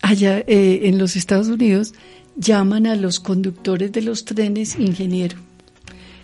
allá 0.00 0.38
eh, 0.38 0.80
en 0.84 0.98
los 0.98 1.14
Estados 1.14 1.48
Unidos, 1.48 1.92
llaman 2.34 2.86
a 2.86 2.96
los 2.96 3.20
conductores 3.20 3.92
de 3.92 4.02
los 4.02 4.24
trenes 4.24 4.78
ingeniero. 4.78 5.45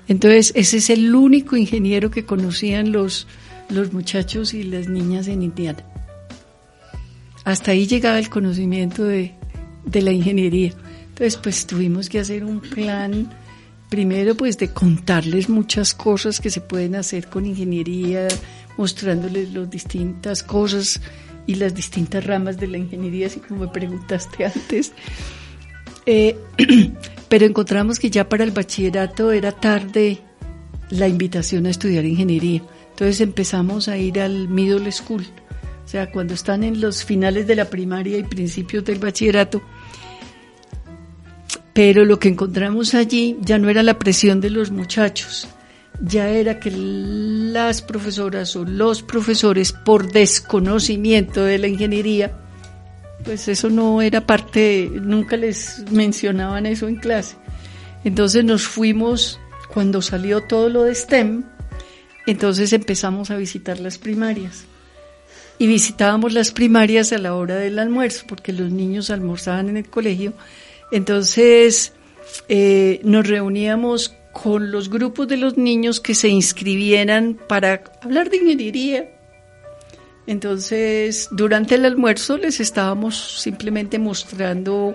Entonces, 0.09 0.53
ese 0.55 0.79
es 0.79 0.91
el 0.91 1.15
único 1.15 1.57
ingeniero 1.57 2.11
que 2.11 2.25
conocían 2.25 2.93
los, 2.93 3.27
los 3.69 3.93
muchachos 3.93 4.55
y 4.55 4.65
las 4.65 4.89
niñas 4.89 5.29
en 5.29 5.43
Indiana. 5.43 5.85
Hasta 7.45 7.73
ahí 7.73 7.87
llegaba 7.87 8.19
el 8.19 8.29
conocimiento 8.29 9.05
de, 9.05 9.35
de 9.85 10.03
la 10.03 10.13
ingeniería. 10.13 10.73
Entonces, 11.09 11.37
pues 11.37 11.67
tuvimos 11.67 12.09
que 12.09 12.21
hacer 12.21 12.45
un 12.45 12.61
plan, 12.61 13.31
primero, 13.89 14.35
pues 14.35 14.59
de 14.59 14.69
contarles 14.69 15.49
muchas 15.49 15.95
cosas 15.95 16.41
que 16.41 16.51
se 16.51 16.61
pueden 16.61 16.95
hacer 16.95 17.29
con 17.29 17.47
ingeniería, 17.47 18.29
mostrándoles 18.77 19.53
las 19.53 19.71
distintas 19.71 20.43
cosas 20.43 21.01
y 21.47 21.57
las 21.57 21.75
distintas 21.75 22.25
ramas 22.25 22.59
de 22.59 22.69
la 22.69 22.79
ingeniería, 22.79 23.27
así 23.27 23.41
como 23.41 23.63
me 23.63 23.69
preguntaste 23.69 24.45
antes. 24.55 24.93
Eh, 26.07 26.37
pero 27.33 27.47
encontramos 27.47 27.99
que 27.99 28.11
ya 28.11 28.29
para 28.29 28.45
el 28.45 28.51
bachillerato 28.51 29.33
era 29.33 29.53
tarde 29.53 30.19
la 30.91 31.09
invitación 31.09 31.65
a 31.65 31.71
estudiar 31.71 32.05
ingeniería. 32.05 32.63
Entonces 32.91 33.23
empezamos 33.23 33.89
a 33.89 33.97
ir 33.97 34.21
al 34.21 34.49
middle 34.49 34.93
school, 34.93 35.25
o 35.83 35.89
sea, 35.89 36.13
cuando 36.13 36.35
están 36.35 36.63
en 36.63 36.83
los 36.83 37.07
finales 37.07 37.47
de 37.47 37.57
la 37.57 37.71
primaria 37.71 38.19
y 38.19 38.25
principios 38.25 38.85
del 38.85 38.99
bachillerato. 38.99 39.63
Pero 41.73 42.05
lo 42.05 42.19
que 42.19 42.29
encontramos 42.29 42.93
allí 42.93 43.39
ya 43.41 43.59
no 43.59 43.71
era 43.71 43.83
la 43.83 43.99
presión 43.99 44.43
de 44.43 44.51
los 44.51 44.71
muchachos, 44.71 45.49
ya 46.03 46.29
era 46.29 46.61
que 46.61 46.71
las 46.71 47.81
profesoras 47.81 48.55
o 48.57 48.67
los 48.67 49.03
profesores, 49.03 49.73
por 49.73 50.13
desconocimiento 50.13 51.43
de 51.43 51.57
la 51.57 51.69
ingeniería, 51.69 52.42
pues 53.25 53.49
eso 53.49 53.71
no 53.71 54.03
era 54.03 54.27
parte, 54.27 54.91
nunca 54.93 55.37
les 55.37 55.85
mencionaban 55.91 56.67
eso 56.67 56.89
en 56.89 56.97
clase. 56.97 57.37
Entonces 58.05 58.45
nos 58.45 58.67
fuimos, 58.67 59.41
cuando 59.73 60.03
salió 60.03 60.43
todo 60.43 60.69
lo 60.69 60.83
de 60.85 60.95
STEM, 60.95 61.45
entonces 62.27 62.73
empezamos 62.73 63.31
a 63.31 63.37
visitar 63.37 63.81
las 63.81 63.99
primarias. 63.99 64.65
Y 65.59 65.67
visitábamos 65.67 66.33
las 66.33 66.51
primarias 66.51 67.13
a 67.13 67.19
la 67.19 67.35
hora 67.35 67.57
del 67.57 67.79
almuerzo, 67.79 68.25
porque 68.27 68.53
los 68.53 68.71
niños 68.71 69.11
almorzaban 69.11 69.69
en 69.69 69.77
el 69.77 69.89
colegio. 69.89 70.33
Entonces 70.91 71.93
eh, 72.49 73.01
nos 73.05 73.27
reuníamos 73.27 74.17
con 74.33 74.71
los 74.71 74.89
grupos 74.89 75.29
de 75.29 75.37
los 75.37 75.57
niños 75.57 76.01
que 76.01 76.15
se 76.15 76.29
inscribieran 76.29 77.39
para 77.49 77.85
hablar 78.01 78.31
de 78.31 78.39
ingeniería, 78.39 79.12
entonces, 80.27 81.29
durante 81.33 81.75
el 81.75 81.85
almuerzo 81.85 82.37
les 82.37 82.61
estábamos 82.61 83.41
simplemente 83.41 83.99
mostrando 83.99 84.95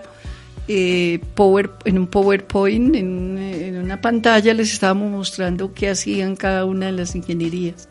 eh, 0.70 1.20
power, 1.36 1.72
en 1.86 1.98
un 1.98 2.08
PowerPoint, 2.08 2.96
en, 2.96 3.78
una 3.78 4.00
pantalla, 4.00 4.54
les 4.54 4.72
estábamos 4.72 5.12
mostrando 5.12 5.74
qué 5.74 5.90
hacían 5.90 6.36
cada 6.36 6.66
una 6.66 6.88
de 6.88 6.94
las 6.94 7.16
ingenierías. 7.16 7.90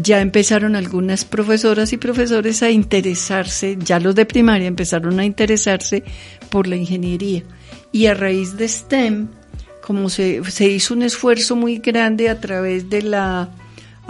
Ya 0.00 0.20
empezaron 0.20 0.74
algunas 0.74 1.24
profesoras 1.24 1.92
y 1.92 1.96
profesores 1.96 2.62
a 2.62 2.70
interesarse, 2.70 3.76
ya 3.78 4.00
los 4.00 4.14
de 4.14 4.26
primaria 4.26 4.66
empezaron 4.66 5.20
a 5.20 5.24
interesarse 5.24 6.02
por 6.50 6.66
la 6.66 6.76
ingeniería. 6.76 7.42
Y 7.92 8.06
a 8.06 8.14
raíz 8.14 8.56
de 8.56 8.68
STEM, 8.68 9.28
como 9.84 10.08
se 10.08 10.40
hizo 10.68 10.94
un 10.94 11.02
esfuerzo 11.02 11.56
muy 11.56 11.78
grande 11.78 12.30
a 12.30 12.40
través 12.40 12.88
de 12.88 13.02
la 13.02 13.50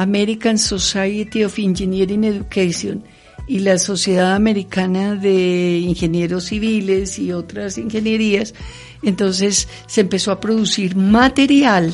American 0.03 0.59
Society 0.59 1.45
of 1.45 1.59
Engineering 1.59 2.25
Education 2.25 3.05
y 3.47 3.61
la 3.61 3.79
Sociedad 3.79 4.35
Americana 4.35 5.15
de 5.15 5.79
Ingenieros 5.79 6.45
Civiles 6.45 7.19
y 7.19 7.33
otras 7.33 7.79
ingenierías, 7.79 8.55
entonces 9.03 9.69
se 9.87 10.03
empezó 10.03 10.31
a 10.31 10.41
producir 10.41 10.97
material 10.97 11.93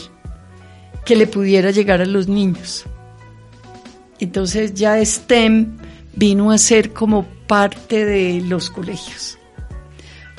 que 1.04 1.16
le 1.16 1.26
pudiera 1.26 1.70
llegar 1.70 2.00
a 2.02 2.06
los 2.06 2.28
niños. 2.28 2.84
Entonces 4.20 4.74
ya 4.74 5.02
STEM 5.04 5.78
vino 6.14 6.50
a 6.50 6.58
ser 6.58 6.92
como 6.92 7.26
parte 7.46 8.04
de 8.04 8.40
los 8.42 8.70
colegios. 8.70 9.38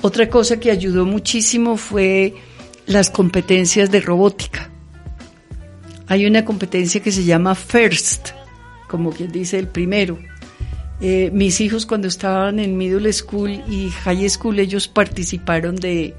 Otra 0.02 0.30
cosa 0.30 0.60
que 0.60 0.72
ayudó 0.72 1.06
muchísimo 1.06 1.76
fue 1.76 2.36
las 2.86 3.10
competencias 3.10 3.92
de 3.92 4.02
robótica 4.02 4.70
hay 6.10 6.26
una 6.26 6.44
competencia 6.44 7.02
que 7.02 7.14
se 7.14 7.24
llama 7.24 7.56
FIRST, 7.56 8.32
como 8.90 9.12
quien 9.12 9.32
dice 9.32 9.58
el 9.58 9.68
primero, 9.68 10.20
Eh, 11.02 11.32
mis 11.32 11.62
hijos 11.62 11.86
cuando 11.86 12.10
estaban 12.10 12.60
en 12.60 12.76
middle 12.76 13.10
school 13.14 13.50
y 13.70 13.90
high 14.04 14.30
school, 14.30 14.60
ellos 14.60 14.90
participaron 14.90 15.78
de, 15.78 16.14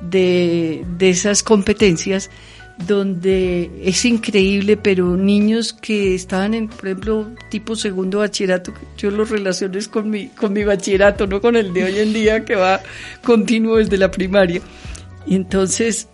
de, 0.00 0.82
de 0.96 1.10
esas 1.10 1.42
competencias 1.42 2.30
donde 2.88 3.70
es 3.84 4.02
increíble, 4.06 4.78
pero 4.78 5.14
niños 5.14 5.74
que 5.74 6.14
estaban 6.14 6.54
en, 6.54 6.68
por 6.68 6.86
ejemplo, 6.86 7.34
tipo 7.50 7.76
segundo 7.76 8.20
bachillerato, 8.20 8.72
yo 8.96 9.10
los 9.10 9.28
relaciones 9.28 9.88
con 9.88 10.08
mi, 10.08 10.28
con 10.28 10.54
mi 10.54 10.64
bachillerato, 10.64 11.26
no 11.26 11.42
con 11.42 11.54
el 11.56 11.74
de 11.74 11.84
hoy 11.84 11.98
en 11.98 12.14
día 12.14 12.46
que 12.46 12.56
va 12.56 12.80
continuo 13.22 13.76
desde 13.76 13.98
la 13.98 14.10
primaria. 14.10 14.62
Entonces, 15.26 16.08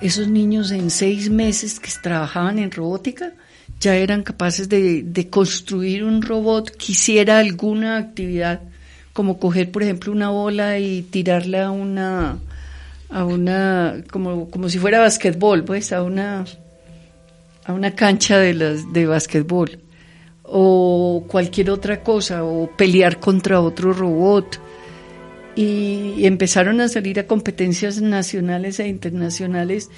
esos 0.00 0.28
niños 0.28 0.70
en 0.70 0.90
seis 0.90 1.30
meses 1.30 1.80
que 1.80 1.90
trabajaban 2.02 2.58
en 2.58 2.70
robótica, 2.70 3.32
ya 3.80 3.96
eran 3.96 4.22
capaces 4.22 4.68
de, 4.68 5.28
construir 5.30 6.04
un 6.04 6.22
robot 6.22 6.70
que 6.70 6.92
hiciera 6.92 7.38
alguna 7.38 7.96
actividad, 7.96 8.60
como 9.12 9.38
coger, 9.38 9.70
por 9.70 9.82
ejemplo, 9.82 10.12
una 10.12 10.30
bola 10.30 10.78
y 10.78 11.02
tirarla 11.02 11.66
a 11.66 11.70
una, 11.70 12.38
a 13.08 13.24
una 13.24 14.02
como, 14.10 14.50
como 14.50 14.68
si 14.68 14.78
fuera 14.78 15.00
basquetbol, 15.00 15.64
pues 15.64 15.92
a 15.92 16.02
una 16.02 16.44
a 17.64 17.74
una 17.74 17.94
cancha 17.94 18.38
de 18.38 18.54
las 18.54 18.92
de 18.94 19.06
basquetbol 19.06 19.78
o 20.42 21.24
cualquier 21.28 21.70
otra 21.70 22.02
cosa 22.02 22.42
o 22.42 22.70
pelear 22.74 23.20
contra 23.20 23.60
otro 23.60 23.92
robot 23.92 24.58
y 25.58 26.24
empezaron 26.24 26.80
a 26.80 26.86
salir 26.86 27.18
a 27.18 27.26
competencias 27.26 28.00
nacionales 28.00 28.78
e 28.78 28.86
internacionales 28.86 29.90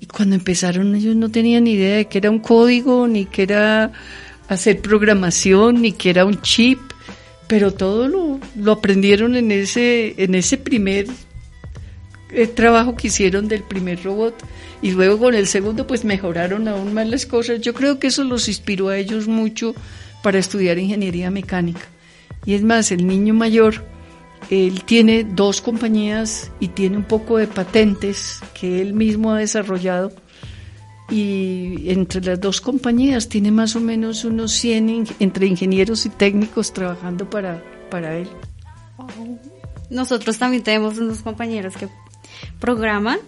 y 0.00 0.06
cuando 0.06 0.34
empezaron 0.34 0.92
ellos 0.96 1.14
no 1.14 1.30
tenían 1.30 1.64
ni 1.64 1.74
idea 1.74 1.98
de 1.98 2.06
que 2.06 2.18
era 2.18 2.30
un 2.30 2.40
código 2.40 3.06
ni 3.06 3.24
que 3.24 3.44
era 3.44 3.92
hacer 4.48 4.80
programación 4.80 5.82
ni 5.82 5.92
que 5.92 6.10
era 6.10 6.24
un 6.24 6.42
chip 6.42 6.80
pero 7.46 7.72
todo 7.72 8.08
lo, 8.08 8.40
lo 8.56 8.72
aprendieron 8.72 9.36
en 9.36 9.52
ese 9.52 10.16
en 10.20 10.34
ese 10.34 10.58
primer 10.58 11.06
el 12.32 12.50
trabajo 12.50 12.96
que 12.96 13.06
hicieron 13.06 13.46
del 13.46 13.62
primer 13.62 14.02
robot 14.02 14.34
y 14.82 14.90
luego 14.90 15.20
con 15.20 15.36
el 15.36 15.46
segundo 15.46 15.86
pues 15.86 16.04
mejoraron 16.04 16.66
aún 16.66 16.92
más 16.92 17.08
las 17.08 17.24
cosas. 17.26 17.60
Yo 17.60 17.72
creo 17.72 18.00
que 18.00 18.08
eso 18.08 18.24
los 18.24 18.48
inspiró 18.48 18.88
a 18.88 18.98
ellos 18.98 19.28
mucho 19.28 19.72
para 20.24 20.40
estudiar 20.40 20.78
ingeniería 20.78 21.30
mecánica. 21.30 21.86
Y 22.44 22.54
es 22.54 22.62
más, 22.62 22.90
el 22.90 23.06
niño 23.06 23.32
mayor, 23.32 23.84
él 24.50 24.84
tiene 24.84 25.24
dos 25.24 25.60
compañías 25.60 26.50
y 26.60 26.68
tiene 26.68 26.96
un 26.96 27.04
poco 27.04 27.38
de 27.38 27.46
patentes 27.46 28.40
que 28.58 28.80
él 28.80 28.94
mismo 28.94 29.32
ha 29.32 29.38
desarrollado. 29.38 30.12
Y 31.10 31.90
entre 31.90 32.22
las 32.22 32.40
dos 32.40 32.60
compañías 32.60 33.28
tiene 33.28 33.50
más 33.50 33.76
o 33.76 33.80
menos 33.80 34.24
unos 34.24 34.52
100 34.52 35.06
entre 35.18 35.46
ingenieros 35.46 36.06
y 36.06 36.08
técnicos 36.08 36.72
trabajando 36.72 37.28
para, 37.28 37.62
para 37.90 38.16
él. 38.16 38.28
Nosotros 39.90 40.38
también 40.38 40.62
tenemos 40.62 40.98
unos 40.98 41.20
compañeros 41.20 41.76
que 41.76 41.88
programan 42.58 43.18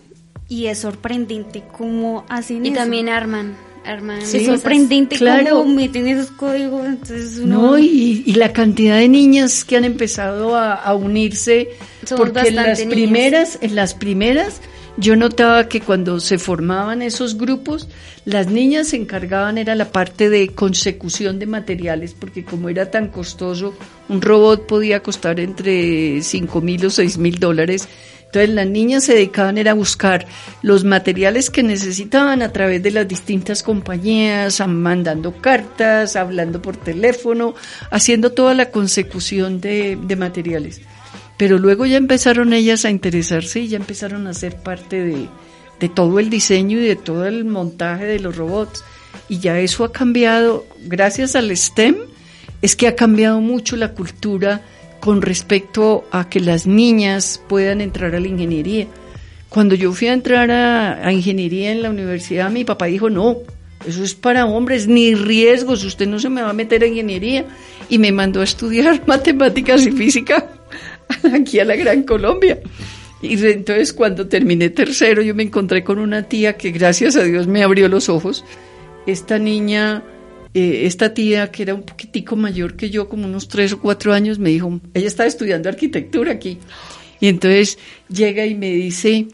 y 0.48 0.66
es 0.66 0.78
sorprendente 0.78 1.62
cómo 1.76 2.24
hacen 2.28 2.64
y 2.64 2.70
eso. 2.70 2.78
también 2.78 3.08
arman. 3.08 3.56
Arman 3.86 4.20
es 4.20 4.44
sorprendente 4.44 5.16
claro. 5.16 5.58
cómo 5.58 5.74
meten 5.74 6.08
esos 6.08 6.30
códigos. 6.32 6.86
Entonces 6.86 7.38
uno... 7.38 7.62
No, 7.62 7.78
y, 7.78 8.22
y 8.26 8.34
la 8.34 8.52
cantidad 8.52 8.98
de 8.98 9.08
niñas 9.08 9.64
que 9.64 9.76
han 9.76 9.84
empezado 9.84 10.56
a, 10.56 10.74
a 10.74 10.94
unirse, 10.94 11.68
Somos 12.04 12.30
porque 12.30 12.48
en 12.48 12.56
las 12.56 12.78
niñas. 12.78 12.92
primeras, 12.92 13.58
en 13.60 13.74
las 13.74 13.94
primeras, 13.94 14.60
yo 14.98 15.14
notaba 15.14 15.68
que 15.68 15.80
cuando 15.80 16.20
se 16.20 16.38
formaban 16.38 17.02
esos 17.02 17.36
grupos, 17.36 17.88
las 18.24 18.48
niñas 18.48 18.88
se 18.88 18.96
encargaban 18.96 19.58
era 19.58 19.74
la 19.74 19.92
parte 19.92 20.30
de 20.30 20.48
consecución 20.48 21.38
de 21.38 21.46
materiales, 21.46 22.14
porque 22.18 22.44
como 22.44 22.68
era 22.68 22.90
tan 22.90 23.08
costoso, 23.08 23.74
un 24.08 24.20
robot 24.22 24.66
podía 24.66 25.02
costar 25.02 25.38
entre 25.38 26.22
cinco 26.22 26.60
mil 26.60 26.84
o 26.86 26.90
seis 26.90 27.18
mil 27.18 27.38
dólares. 27.38 27.88
Entonces 28.26 28.54
las 28.54 28.66
niñas 28.66 29.04
se 29.04 29.14
dedicaban 29.14 29.56
era 29.56 29.70
a 29.70 29.74
buscar 29.74 30.26
los 30.62 30.84
materiales 30.84 31.48
que 31.48 31.62
necesitaban 31.62 32.42
a 32.42 32.52
través 32.52 32.82
de 32.82 32.90
las 32.90 33.08
distintas 33.08 33.62
compañías, 33.62 34.60
mandando 34.66 35.32
cartas, 35.32 36.16
hablando 36.16 36.60
por 36.60 36.76
teléfono, 36.76 37.54
haciendo 37.90 38.32
toda 38.32 38.54
la 38.54 38.70
consecución 38.70 39.60
de, 39.60 39.96
de 40.00 40.16
materiales. 40.16 40.80
Pero 41.38 41.58
luego 41.58 41.86
ya 41.86 41.96
empezaron 41.96 42.52
ellas 42.52 42.84
a 42.84 42.90
interesarse 42.90 43.60
y 43.60 43.68
ya 43.68 43.76
empezaron 43.76 44.26
a 44.26 44.34
ser 44.34 44.56
parte 44.56 45.02
de, 45.02 45.28
de 45.80 45.88
todo 45.88 46.18
el 46.18 46.30
diseño 46.30 46.78
y 46.78 46.86
de 46.86 46.96
todo 46.96 47.26
el 47.26 47.44
montaje 47.44 48.04
de 48.04 48.20
los 48.20 48.36
robots. 48.36 48.84
Y 49.28 49.38
ya 49.38 49.58
eso 49.58 49.84
ha 49.84 49.92
cambiado, 49.92 50.66
gracias 50.84 51.36
al 51.36 51.54
STEM, 51.56 51.96
es 52.62 52.76
que 52.76 52.88
ha 52.88 52.96
cambiado 52.96 53.40
mucho 53.40 53.76
la 53.76 53.92
cultura 53.92 54.62
con 55.06 55.22
respecto 55.22 56.04
a 56.10 56.28
que 56.28 56.40
las 56.40 56.66
niñas 56.66 57.40
puedan 57.48 57.80
entrar 57.80 58.16
a 58.16 58.18
la 58.18 58.26
ingeniería. 58.26 58.88
Cuando 59.48 59.76
yo 59.76 59.92
fui 59.92 60.08
a 60.08 60.12
entrar 60.12 60.50
a, 60.50 61.06
a 61.06 61.12
ingeniería 61.12 61.70
en 61.70 61.80
la 61.80 61.90
universidad, 61.90 62.50
mi 62.50 62.64
papá 62.64 62.86
dijo, 62.86 63.08
no, 63.08 63.36
eso 63.86 64.02
es 64.02 64.16
para 64.16 64.46
hombres, 64.46 64.88
ni 64.88 65.14
riesgos, 65.14 65.84
usted 65.84 66.08
no 66.08 66.18
se 66.18 66.28
me 66.28 66.42
va 66.42 66.50
a 66.50 66.54
meter 66.54 66.82
a 66.82 66.88
ingeniería. 66.88 67.44
Y 67.88 67.98
me 67.98 68.10
mandó 68.10 68.40
a 68.40 68.44
estudiar 68.44 69.00
matemáticas 69.06 69.86
y 69.86 69.92
física 69.92 70.50
aquí 71.32 71.60
a 71.60 71.64
la 71.64 71.76
Gran 71.76 72.02
Colombia. 72.02 72.58
Y 73.22 73.34
entonces 73.46 73.92
cuando 73.92 74.26
terminé 74.26 74.70
tercero, 74.70 75.22
yo 75.22 75.36
me 75.36 75.44
encontré 75.44 75.84
con 75.84 76.00
una 76.00 76.24
tía 76.24 76.56
que 76.56 76.72
gracias 76.72 77.14
a 77.14 77.22
Dios 77.22 77.46
me 77.46 77.62
abrió 77.62 77.88
los 77.88 78.08
ojos. 78.08 78.44
Esta 79.06 79.38
niña, 79.38 80.02
eh, 80.58 80.86
esta 80.86 81.12
tía 81.12 81.50
que 81.50 81.64
era 81.64 81.74
un 81.74 81.82
poquitico 81.82 82.34
mayor 82.34 82.76
que 82.76 82.88
yo, 82.88 83.10
como 83.10 83.26
unos 83.26 83.46
tres 83.46 83.74
o 83.74 83.78
cuatro 83.78 84.14
años, 84.14 84.38
me 84.38 84.48
dijo, 84.48 84.80
ella 84.94 85.06
estaba 85.06 85.26
estudiando 85.26 85.68
arquitectura 85.68 86.32
aquí. 86.32 86.56
Y 87.20 87.28
entonces 87.28 87.76
llega 88.08 88.46
y 88.46 88.54
me 88.54 88.70
dice, 88.70 89.26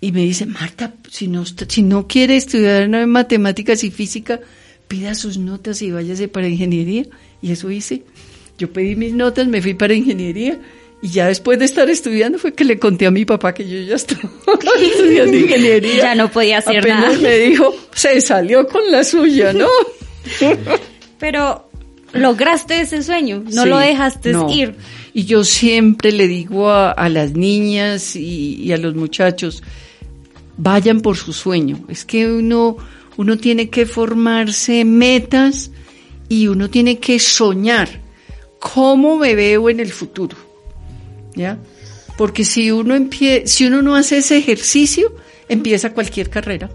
y 0.00 0.10
me 0.10 0.22
dice, 0.22 0.46
Marta, 0.46 0.92
si 1.08 1.28
no, 1.28 1.44
si 1.46 1.82
no 1.84 2.08
quiere 2.08 2.34
estudiar 2.34 2.82
en 2.82 3.08
matemáticas 3.10 3.84
y 3.84 3.92
física, 3.92 4.40
pida 4.88 5.14
sus 5.14 5.38
notas 5.38 5.82
y 5.82 5.92
váyase 5.92 6.26
para 6.26 6.48
ingeniería. 6.48 7.04
Y 7.40 7.52
eso 7.52 7.70
hice. 7.70 8.02
Yo 8.58 8.72
pedí 8.72 8.96
mis 8.96 9.12
notas, 9.12 9.46
me 9.46 9.62
fui 9.62 9.74
para 9.74 9.94
ingeniería. 9.94 10.58
Y 11.00 11.10
ya 11.10 11.28
después 11.28 11.60
de 11.60 11.64
estar 11.64 11.88
estudiando 11.88 12.40
fue 12.40 12.54
que 12.54 12.64
le 12.64 12.80
conté 12.80 13.06
a 13.06 13.12
mi 13.12 13.24
papá 13.24 13.54
que 13.54 13.68
yo 13.68 13.80
ya 13.82 13.94
estaba 13.94 14.28
estudiando 14.82 15.36
ingeniería. 15.36 15.96
Ya 15.96 16.14
no 16.16 16.28
podía 16.28 16.58
hacer 16.58 16.78
Apenas 16.78 17.00
nada. 17.02 17.18
me 17.18 17.38
dijo, 17.38 17.72
se 17.94 18.20
salió 18.20 18.66
con 18.66 18.90
la 18.90 19.04
suya, 19.04 19.52
¿no? 19.52 19.68
Pero 21.18 21.68
lograste 22.12 22.80
ese 22.80 23.02
sueño, 23.02 23.42
no 23.52 23.62
Sí, 23.64 23.68
lo 23.68 23.78
dejaste 23.78 24.32
no. 24.32 24.50
ir. 24.52 24.74
Y 25.12 25.24
yo 25.24 25.44
siempre 25.44 26.12
le 26.12 26.28
digo 26.28 26.70
a, 26.70 26.92
a 26.92 27.08
las 27.08 27.32
niñas 27.32 28.14
y, 28.16 28.54
y 28.62 28.72
a 28.72 28.76
los 28.76 28.94
muchachos, 28.94 29.62
vayan 30.56 31.00
por 31.00 31.16
su 31.16 31.32
sueño. 31.32 31.80
Es 31.88 32.04
que 32.04 32.26
uno, 32.30 32.76
uno 33.16 33.36
tiene 33.38 33.68
que 33.70 33.86
formarse 33.86 34.84
metas 34.84 35.70
y 36.28 36.46
uno 36.48 36.70
tiene 36.70 36.98
que 36.98 37.18
soñar 37.18 37.88
cómo 38.60 39.16
me 39.18 39.34
veo 39.34 39.68
en 39.68 39.80
el 39.80 39.90
futuro. 39.90 40.36
¿Ya? 41.34 41.58
Porque 42.16 42.44
si 42.44 42.70
uno 42.70 42.94
empie 42.94 43.46
si 43.46 43.66
uno 43.66 43.82
no 43.82 43.94
hace 43.96 44.18
ese 44.18 44.36
ejercicio, 44.36 45.14
empieza 45.48 45.92
cualquier 45.94 46.28
carrera, 46.28 46.68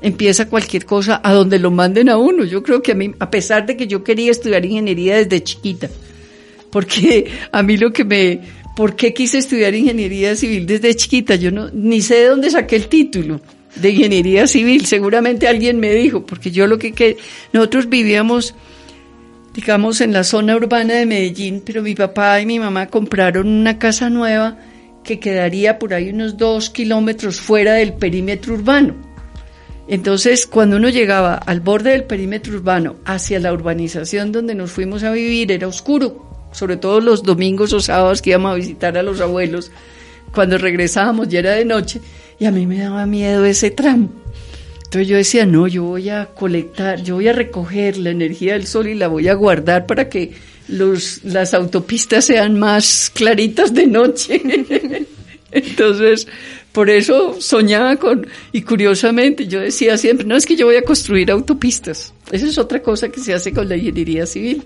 empieza 0.00 0.48
cualquier 0.48 0.84
cosa 0.84 1.20
a 1.22 1.32
donde 1.32 1.58
lo 1.58 1.70
manden 1.70 2.08
a 2.08 2.16
uno. 2.16 2.44
Yo 2.44 2.62
creo 2.62 2.82
que 2.82 2.92
a 2.92 2.94
mí, 2.94 3.12
a 3.18 3.30
pesar 3.30 3.66
de 3.66 3.76
que 3.76 3.86
yo 3.86 4.04
quería 4.04 4.30
estudiar 4.30 4.64
ingeniería 4.64 5.16
desde 5.16 5.42
chiquita, 5.42 5.88
porque 6.70 7.30
a 7.52 7.62
mí 7.62 7.76
lo 7.76 7.92
que 7.92 8.04
me, 8.04 8.40
¿por 8.76 8.96
qué 8.96 9.12
quise 9.12 9.38
estudiar 9.38 9.74
ingeniería 9.74 10.36
civil 10.36 10.66
desde 10.66 10.94
chiquita? 10.94 11.34
Yo 11.34 11.50
no, 11.50 11.70
ni 11.70 12.00
sé 12.00 12.16
de 12.16 12.26
dónde 12.26 12.50
saqué 12.50 12.76
el 12.76 12.88
título 12.88 13.40
de 13.74 13.90
ingeniería 13.90 14.46
civil, 14.46 14.86
seguramente 14.86 15.46
alguien 15.46 15.78
me 15.78 15.92
dijo, 15.94 16.24
porque 16.24 16.50
yo 16.50 16.66
lo 16.66 16.78
que, 16.78 16.92
que 16.92 17.16
nosotros 17.52 17.88
vivíamos, 17.88 18.54
digamos, 19.54 20.00
en 20.00 20.12
la 20.12 20.24
zona 20.24 20.56
urbana 20.56 20.94
de 20.94 21.06
Medellín, 21.06 21.62
pero 21.64 21.82
mi 21.82 21.94
papá 21.94 22.40
y 22.40 22.46
mi 22.46 22.58
mamá 22.58 22.86
compraron 22.86 23.46
una 23.46 23.78
casa 23.78 24.10
nueva 24.10 24.58
que 25.04 25.20
quedaría 25.20 25.78
por 25.78 25.94
ahí 25.94 26.10
unos 26.10 26.36
dos 26.36 26.70
kilómetros 26.70 27.40
fuera 27.40 27.74
del 27.74 27.94
perímetro 27.94 28.54
urbano. 28.54 29.07
Entonces, 29.88 30.46
cuando 30.46 30.76
uno 30.76 30.90
llegaba 30.90 31.34
al 31.34 31.60
borde 31.60 31.92
del 31.92 32.04
perímetro 32.04 32.54
urbano 32.54 32.96
hacia 33.06 33.40
la 33.40 33.54
urbanización 33.54 34.32
donde 34.32 34.54
nos 34.54 34.70
fuimos 34.70 35.02
a 35.02 35.10
vivir, 35.12 35.50
era 35.50 35.66
oscuro, 35.66 36.48
sobre 36.52 36.76
todo 36.76 37.00
los 37.00 37.22
domingos 37.22 37.72
o 37.72 37.80
sábados 37.80 38.20
que 38.20 38.30
íbamos 38.30 38.52
a 38.52 38.56
visitar 38.56 38.98
a 38.98 39.02
los 39.02 39.20
abuelos. 39.22 39.70
Cuando 40.34 40.58
regresábamos 40.58 41.28
ya 41.28 41.38
era 41.38 41.52
de 41.52 41.64
noche 41.64 42.02
y 42.38 42.44
a 42.44 42.50
mí 42.50 42.66
me 42.66 42.80
daba 42.80 43.06
miedo 43.06 43.46
ese 43.46 43.70
tramo. 43.70 44.10
Entonces 44.84 45.08
yo 45.08 45.16
decía, 45.16 45.46
no, 45.46 45.66
yo 45.66 45.84
voy 45.84 46.10
a 46.10 46.26
colectar, 46.26 47.02
yo 47.02 47.14
voy 47.14 47.28
a 47.28 47.32
recoger 47.32 47.96
la 47.96 48.10
energía 48.10 48.54
del 48.54 48.66
sol 48.66 48.88
y 48.88 48.94
la 48.94 49.08
voy 49.08 49.28
a 49.28 49.34
guardar 49.34 49.86
para 49.86 50.10
que 50.10 50.32
los, 50.68 51.24
las 51.24 51.54
autopistas 51.54 52.26
sean 52.26 52.58
más 52.58 53.10
claritas 53.14 53.72
de 53.72 53.86
noche. 53.86 54.42
Entonces, 55.50 56.28
por 56.72 56.90
eso 56.90 57.40
soñaba 57.40 57.96
con, 57.96 58.26
y 58.52 58.62
curiosamente 58.62 59.46
yo 59.46 59.60
decía 59.60 59.96
siempre, 59.96 60.26
no 60.26 60.36
es 60.36 60.46
que 60.46 60.56
yo 60.56 60.66
voy 60.66 60.76
a 60.76 60.82
construir 60.82 61.30
autopistas. 61.30 62.12
Esa 62.30 62.46
es 62.46 62.58
otra 62.58 62.82
cosa 62.82 63.08
que 63.08 63.20
se 63.20 63.34
hace 63.34 63.52
con 63.52 63.68
la 63.68 63.76
ingeniería 63.76 64.26
civil. 64.26 64.64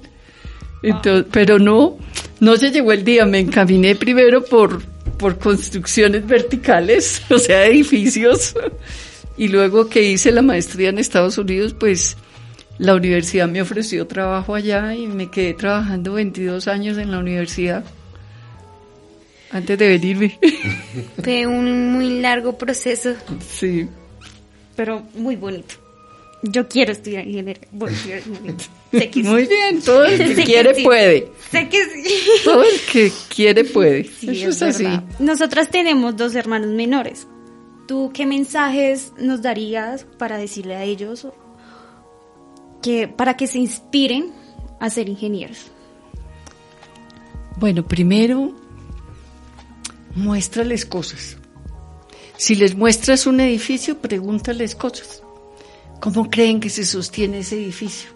Entonces, 0.82 1.26
pero 1.30 1.58
no, 1.58 1.96
no 2.40 2.56
se 2.56 2.70
llegó 2.70 2.92
el 2.92 3.04
día. 3.04 3.24
Me 3.24 3.38
encaminé 3.38 3.94
primero 3.94 4.44
por, 4.44 4.82
por 5.16 5.38
construcciones 5.38 6.26
verticales, 6.26 7.22
o 7.30 7.38
sea, 7.38 7.66
edificios. 7.66 8.54
Y 9.36 9.48
luego 9.48 9.88
que 9.88 10.02
hice 10.02 10.32
la 10.32 10.42
maestría 10.42 10.90
en 10.90 10.98
Estados 10.98 11.38
Unidos, 11.38 11.74
pues 11.78 12.16
la 12.78 12.94
universidad 12.94 13.48
me 13.48 13.62
ofreció 13.62 14.06
trabajo 14.06 14.56
allá 14.56 14.94
y 14.94 15.06
me 15.06 15.30
quedé 15.30 15.54
trabajando 15.54 16.14
22 16.14 16.66
años 16.66 16.98
en 16.98 17.12
la 17.12 17.20
universidad 17.20 17.84
antes 19.52 19.78
de 19.78 19.88
venirme. 19.88 20.38
Fue 21.22 21.46
un 21.46 21.92
muy 21.92 22.20
largo 22.20 22.56
proceso. 22.58 23.14
Sí. 23.48 23.86
Pero 24.74 25.02
muy 25.14 25.36
bonito. 25.36 25.74
Yo 26.42 26.66
quiero 26.68 26.92
estudiar 26.92 27.26
ingeniería. 27.26 27.68
Sé 28.90 29.10
que 29.10 29.22
sí. 29.22 29.28
Muy 29.28 29.46
bien, 29.46 29.80
todo 29.80 30.04
el 30.04 30.18
que 30.18 30.26
Sé 30.28 30.34
que 30.34 30.44
quiere 30.44 30.74
sí. 30.74 30.82
puede. 30.82 31.28
Sé 31.50 31.68
que 31.68 31.84
sí. 31.84 32.22
Todo 32.44 32.64
el 32.64 32.80
que 32.92 33.12
quiere 33.34 33.64
puede. 33.64 34.04
Sí, 34.04 34.42
Eso 34.42 34.66
es, 34.66 34.74
así. 34.76 34.86
Nosotras 35.18 35.70
tenemos 35.70 36.16
dos 36.16 36.34
hermanos 36.34 36.70
menores. 36.70 37.26
¿Tú 37.86 38.10
qué 38.12 38.26
mensajes 38.26 39.12
nos 39.18 39.42
darías 39.42 40.04
para 40.18 40.36
decirle 40.36 40.76
a 40.76 40.84
ellos 40.84 41.26
que 42.82 43.06
para 43.06 43.36
que 43.36 43.46
se 43.46 43.58
inspiren 43.58 44.32
a 44.80 44.90
ser 44.90 45.08
ingenieros? 45.08 45.70
Bueno, 47.58 47.86
primero, 47.86 48.54
muéstrales 50.14 50.86
cosas. 50.86 51.36
Si 52.36 52.54
les 52.54 52.74
muestras 52.74 53.26
un 53.26 53.40
edificio, 53.40 53.98
pregúntales 53.98 54.74
cosas. 54.74 55.22
¿Cómo 56.00 56.30
creen 56.30 56.60
que 56.60 56.70
se 56.70 56.84
sostiene 56.84 57.38
ese 57.38 57.56
edificio? 57.56 58.10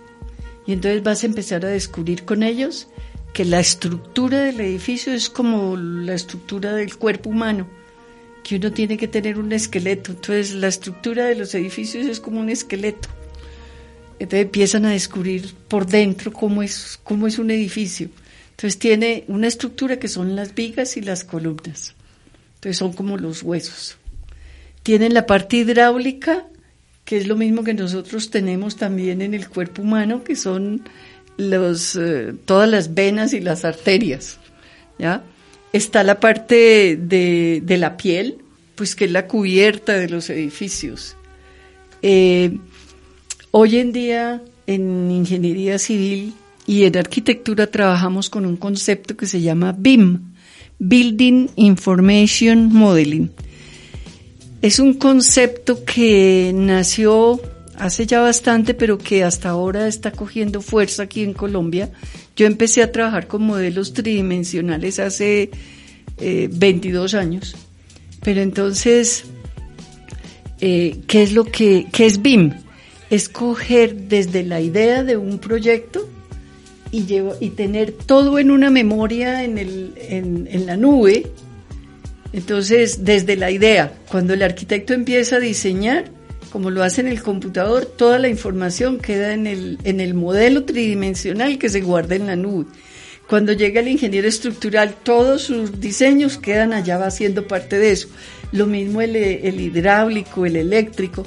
Y 0.67 0.73
entonces 0.73 1.03
vas 1.03 1.23
a 1.23 1.27
empezar 1.27 1.65
a 1.65 1.69
descubrir 1.69 2.25
con 2.25 2.43
ellos 2.43 2.89
que 3.33 3.45
la 3.45 3.61
estructura 3.61 4.41
del 4.41 4.61
edificio 4.61 5.13
es 5.13 5.31
como 5.31 5.77
la 5.77 6.15
estructura 6.15 6.73
del 6.73 6.97
cuerpo 6.97 7.31
humano, 7.31 7.69
que 8.43 8.57
uno 8.57 8.73
tiene 8.73 8.97
que 8.97 9.09
tener 9.09 9.39
un 9.39 9.53
esqueleto. 9.53 10.13
Entonces 10.13 10.55
la 10.55 10.69
estructura 10.69 11.27
de 11.27 11.37
los 11.37 11.55
edificios 11.55 12.07
es 12.07 12.19
como 12.19 12.41
un 12.41 12.49
esqueleto. 12.49 13.09
Entonces 14.19 14.47
empiezan 14.47 14.87
a 14.87 14.91
descubrir 14.91 15.53
por 15.69 15.87
dentro 15.87 16.33
cómo 16.33 16.63
es, 16.63 16.99
cómo 17.05 17.27
es 17.27 17.39
un 17.39 17.51
edificio. 17.51 18.09
Entonces 18.57 18.79
tiene 18.79 19.25
una 19.29 19.47
estructura 19.49 19.99
que 19.99 20.09
son 20.09 20.35
las 20.35 20.55
vigas 20.55 20.97
y 20.97 21.03
las 21.03 21.25
columnas. 21.25 21.95
Entonces 22.55 22.79
son 22.79 22.95
como 22.95 23.19
los 23.19 23.43
huesos. 23.43 23.99
Tienen 24.83 25.13
la 25.13 25.27
parte 25.27 25.59
hidráulica, 25.59 26.47
que 27.05 27.19
es 27.19 27.27
lo 27.27 27.37
mismo 27.37 27.65
que 27.65 27.75
nosotros 27.75 28.31
tenemos 28.31 28.77
también 28.77 29.21
en 29.21 29.35
el 29.35 29.49
cuerpo 29.49 29.83
humano, 29.83 30.25
que 30.25 30.37
son 30.37 30.83
los, 31.37 31.97
eh, 31.97 32.35
todas 32.47 32.69
las 32.69 32.95
venas 32.95 33.35
y 33.35 33.41
las 33.41 33.65
arterias. 33.65 34.39
¿ya? 34.99 35.23
Está 35.73 36.03
la 36.03 36.19
parte 36.19 36.97
de, 36.97 37.77
la 37.79 37.97
piel, 37.99 38.39
pues 38.75 38.97
que 38.97 39.05
es 39.05 39.11
la 39.11 39.27
cubierta 39.27 39.99
de 39.99 40.09
los 40.09 40.31
edificios. 40.31 41.17
Eh, 42.01 42.57
Hoy 43.59 43.79
en 43.79 43.91
día 43.91 44.43
en 44.67 45.11
ingeniería 45.11 45.79
civil 45.79 46.35
y 46.67 46.85
en 46.85 46.97
arquitectura 46.97 47.69
trabajamos 47.69 48.31
con 48.31 48.47
un 48.47 48.57
concepto 48.57 49.17
que 49.17 49.27
se 49.27 49.41
llama 49.41 49.75
BIM, 49.77 50.33
Building 50.79 51.49
Information 51.57 52.73
Modeling. 52.73 53.31
Es 54.63 54.79
un 54.79 54.95
concepto 54.95 55.85
que 55.85 56.53
nació 56.55 57.41
hace 57.79 58.07
ya 58.07 58.21
bastante, 58.21 58.75
pero 58.75 58.99
que 58.99 59.23
hasta 59.23 59.51
ahora 59.51 59.87
está 59.87 60.11
cogiendo 60.11 60.61
fuerza 60.61 61.05
aquí 61.05 61.23
en 61.23 61.35
Colombia. 61.35 61.91
Yo 62.35 62.47
empecé 62.47 62.83
a 62.83 62.91
trabajar 62.91 63.29
con 63.29 63.43
modelos 63.43 63.93
tridimensionales 63.93 64.99
hace 64.99 65.51
eh, 66.19 66.49
22 66.51 67.15
años. 67.15 67.55
Pero 68.23 68.41
entonces, 68.41 69.25
eh, 70.61 71.01
¿qué 71.07 71.23
es 71.23 71.33
lo 71.33 71.45
que, 71.45 71.87
qué 71.93 72.07
es 72.07 72.21
BIM? 72.23 72.67
es 73.11 73.29
coger 73.29 73.95
desde 74.09 74.43
la 74.43 74.61
idea 74.61 75.05
de 75.05 75.17
un 75.17 75.39
proyecto 75.39 76.09
y, 76.91 77.51
tener 77.51 77.93
todo 77.93 78.39
en 78.39 78.51
una 78.51 78.71
memoria 78.71 79.45
en, 79.45 80.67
la 80.67 80.77
nube. 80.77 81.27
Entonces, 82.33 83.05
desde 83.05 83.37
la 83.37 83.51
idea, 83.51 83.93
cuando 84.11 84.35
el 84.35 84.43
arquitecto 84.43 84.95
empieza 84.95 85.37
a 85.37 85.41
diseñar, 85.41 86.11
como 86.51 86.71
lo 86.71 86.83
hace 86.83 87.01
en 87.01 87.09
el 87.09 87.23
computador, 87.23 87.87
toda 87.87 88.19
la 88.19 88.29
información 88.29 88.99
queda 88.99 89.35
en 89.35 89.47
el, 89.47 89.79
en 89.85 90.01
el 90.01 90.15
modelo 90.15 90.65
tridimensional 90.65 91.59
que 91.59 91.69
se 91.69 91.81
guarda 91.81 92.15
en 92.15 92.27
la 92.27 92.37
nube. 92.37 92.67
Cuando 93.29 93.53
llega 93.53 93.81
el 93.81 93.89
ingeniero 93.89 94.29
estructural, 94.29 94.95
todos 95.03 95.43
sus 95.43 95.81
diseños 95.81 96.39
quedan 96.39 96.73
allá, 96.73 96.97
va 96.97 97.11
siendo 97.11 97.49
parte 97.49 97.77
de 97.77 97.91
eso. 97.91 98.09
Lo 98.53 98.67
mismo 98.67 99.03
el 99.03 99.61
hidráulico, 99.61 100.47
el 100.47 100.55
eléctrico 100.55 101.27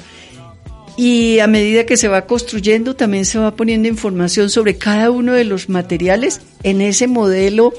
y 1.01 1.39
a 1.39 1.47
medida 1.47 1.85
que 1.85 1.95
se 1.95 2.09
va 2.09 2.25
construyendo 2.25 2.93
también 2.93 3.23
se 3.23 3.39
va 3.39 3.55
poniendo 3.55 3.87
información 3.87 4.49
sobre 4.49 4.75
cada 4.75 5.11
uno 5.11 5.31
de 5.31 5.45
los 5.45 5.69
materiales 5.69 6.41
en 6.61 6.81
ese 6.81 7.07
modelo 7.07 7.71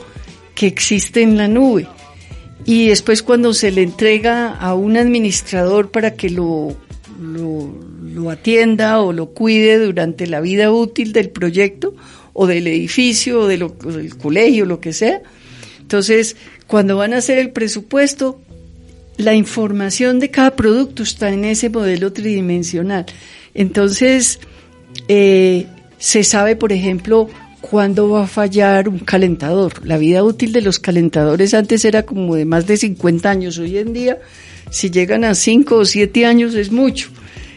que 0.55 0.67
existe 0.67 1.21
en 1.21 1.37
la 1.37 1.47
nube. 1.47 1.87
Y 2.65 2.89
después 2.89 3.23
cuando 3.23 3.53
se 3.53 3.73
le 3.73 3.83
entrega 3.83 4.57
a 4.57 4.73
un 4.73 4.97
administrador 4.97 5.91
para 5.91 6.15
que 6.15 6.31
lo, 6.31 6.75
lo, 7.21 8.31
atienda 8.31 9.03
o 9.03 9.13
lo 9.13 9.27
cuide 9.35 9.79
durante 9.79 10.27
la 10.27 10.41
vida 10.41 10.73
útil 10.73 11.13
del 11.13 11.29
proyecto 11.29 11.95
o 12.33 12.47
del 12.47 12.69
edificio 12.69 13.41
o, 13.41 13.47
de 13.47 13.59
lo, 13.59 13.77
o 13.85 13.93
del 13.93 14.17
colegio, 14.17 14.65
lo 14.65 14.81
que 14.81 14.95
sea, 14.95 15.21
entonces 15.79 16.37
cuando 16.67 16.97
van 16.97 17.13
a 17.13 17.19
hacer 17.19 17.37
el 17.37 17.51
presupuesto 17.51 18.41
la 19.21 19.35
información 19.35 20.19
de 20.19 20.31
cada 20.31 20.57
producto 20.57 21.03
está 21.03 21.31
en 21.31 21.45
ese 21.45 21.71
modelo 21.71 22.13
tridimensional. 22.13 23.07
Entonces, 23.55 24.41
eh, 25.09 25.67
se 25.99 26.25
sabe, 26.25 26.57
por 26.57 26.73
ejemplo, 26.73 27.29
cuándo 27.61 28.09
va 28.11 28.25
a 28.25 28.27
fallar 28.27 28.89
un 28.89 28.99
calentador. 28.99 29.87
La 29.87 29.99
vida 29.99 30.25
útil 30.25 30.53
de 30.53 30.63
los 30.63 30.79
calentadores 30.79 31.55
antes 31.55 31.85
era 31.85 32.05
como 32.05 32.35
de 32.35 32.45
más 32.45 32.67
de 32.67 32.77
50 32.77 33.31
años. 33.31 33.59
Hoy 33.59 33.79
en 33.79 33.93
día, 33.93 34.19
si 34.71 34.91
llegan 34.91 35.25
a 35.25 35.35
5 35.35 35.77
o 35.77 35.85
7 35.85 36.27
años 36.27 36.55
es 36.55 36.73
mucho. 36.73 37.11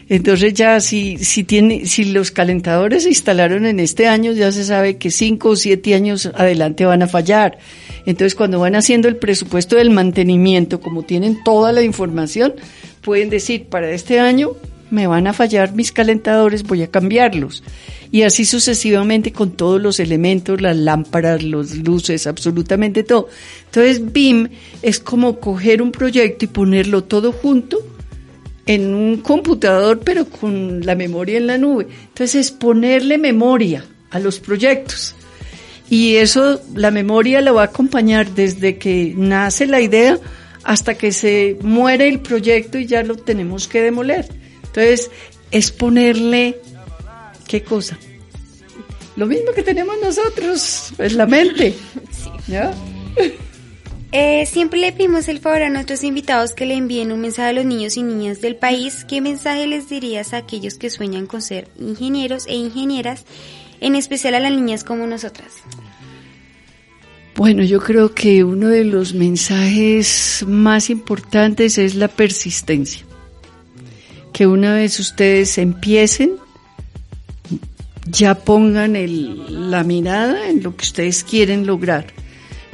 Entonces 0.08 0.54
ya 0.54 0.80
si, 0.80 1.18
si, 1.18 1.44
tiene, 1.44 1.86
si 1.86 2.04
los 2.04 2.30
calentadores 2.30 3.04
se 3.04 3.08
instalaron 3.08 3.64
en 3.66 3.80
este 3.80 4.06
año, 4.06 4.32
ya 4.32 4.52
se 4.52 4.64
sabe 4.64 4.98
que 4.98 5.10
5 5.10 5.48
o 5.48 5.56
7 5.56 5.94
años 5.94 6.26
adelante 6.34 6.84
van 6.84 7.02
a 7.02 7.06
fallar. 7.06 7.58
Entonces, 8.06 8.34
cuando 8.34 8.60
van 8.60 8.74
haciendo 8.74 9.08
el 9.08 9.16
presupuesto 9.16 9.76
del 9.76 9.90
mantenimiento, 9.90 10.80
como 10.80 11.04
tienen 11.04 11.42
toda 11.42 11.72
la 11.72 11.82
información, 11.82 12.54
pueden 13.00 13.30
decir, 13.30 13.64
para 13.64 13.90
este 13.90 14.20
año 14.20 14.52
me 14.90 15.06
van 15.06 15.26
a 15.26 15.32
fallar 15.32 15.74
mis 15.74 15.90
calentadores, 15.90 16.64
voy 16.64 16.82
a 16.82 16.90
cambiarlos. 16.90 17.62
Y 18.12 18.22
así 18.22 18.44
sucesivamente 18.44 19.32
con 19.32 19.52
todos 19.52 19.80
los 19.80 19.98
elementos, 19.98 20.60
las 20.60 20.76
lámparas, 20.76 21.42
las 21.42 21.76
luces, 21.78 22.26
absolutamente 22.26 23.02
todo. 23.02 23.28
Entonces, 23.66 24.12
BIM 24.12 24.50
es 24.82 25.00
como 25.00 25.40
coger 25.40 25.80
un 25.80 25.90
proyecto 25.90 26.44
y 26.44 26.48
ponerlo 26.48 27.04
todo 27.04 27.32
junto 27.32 27.93
en 28.66 28.94
un 28.94 29.18
computador, 29.18 30.00
pero 30.04 30.26
con 30.26 30.84
la 30.84 30.94
memoria 30.94 31.36
en 31.36 31.46
la 31.46 31.58
nube. 31.58 31.86
Entonces, 32.08 32.46
es 32.46 32.50
ponerle 32.50 33.18
memoria 33.18 33.84
a 34.10 34.18
los 34.18 34.40
proyectos. 34.40 35.14
Y 35.90 36.16
eso, 36.16 36.60
la 36.74 36.90
memoria 36.90 37.40
la 37.40 37.52
va 37.52 37.62
a 37.62 37.66
acompañar 37.66 38.30
desde 38.30 38.78
que 38.78 39.12
nace 39.16 39.66
la 39.66 39.80
idea 39.80 40.18
hasta 40.62 40.94
que 40.94 41.12
se 41.12 41.58
muere 41.62 42.08
el 42.08 42.20
proyecto 42.20 42.78
y 42.78 42.86
ya 42.86 43.02
lo 43.02 43.16
tenemos 43.16 43.68
que 43.68 43.82
demoler. 43.82 44.26
Entonces, 44.64 45.10
es 45.50 45.70
ponerle, 45.70 46.58
¿qué 47.46 47.62
cosa? 47.62 47.98
Lo 49.16 49.26
mismo 49.26 49.52
que 49.52 49.62
tenemos 49.62 49.94
nosotros, 50.02 50.92
es 50.98 51.12
la 51.12 51.26
mente. 51.26 51.74
¿Ya? 52.48 52.72
Eh, 54.16 54.46
siempre 54.46 54.78
le 54.78 54.92
pedimos 54.92 55.26
el 55.26 55.40
favor 55.40 55.62
a 55.62 55.70
nuestros 55.70 56.04
invitados 56.04 56.52
que 56.52 56.66
le 56.66 56.74
envíen 56.74 57.10
un 57.10 57.20
mensaje 57.20 57.48
a 57.48 57.52
los 57.52 57.64
niños 57.64 57.96
y 57.96 58.04
niñas 58.04 58.40
del 58.40 58.54
país. 58.54 59.04
¿Qué 59.04 59.20
mensaje 59.20 59.66
les 59.66 59.88
dirías 59.88 60.32
a 60.32 60.36
aquellos 60.36 60.74
que 60.74 60.88
sueñan 60.88 61.26
con 61.26 61.42
ser 61.42 61.66
ingenieros 61.80 62.46
e 62.46 62.54
ingenieras, 62.54 63.24
en 63.80 63.96
especial 63.96 64.36
a 64.36 64.38
las 64.38 64.52
niñas 64.52 64.84
como 64.84 65.08
nosotras? 65.08 65.54
Bueno, 67.34 67.64
yo 67.64 67.80
creo 67.80 68.14
que 68.14 68.44
uno 68.44 68.68
de 68.68 68.84
los 68.84 69.14
mensajes 69.14 70.44
más 70.46 70.90
importantes 70.90 71.76
es 71.76 71.96
la 71.96 72.06
persistencia. 72.06 73.04
Que 74.32 74.46
una 74.46 74.74
vez 74.74 75.00
ustedes 75.00 75.58
empiecen, 75.58 76.36
ya 78.06 78.36
pongan 78.36 78.92
la 79.48 79.82
mirada 79.82 80.48
en 80.50 80.62
lo 80.62 80.76
que 80.76 80.84
ustedes 80.84 81.24
quieren 81.24 81.66
lograr. 81.66 82.14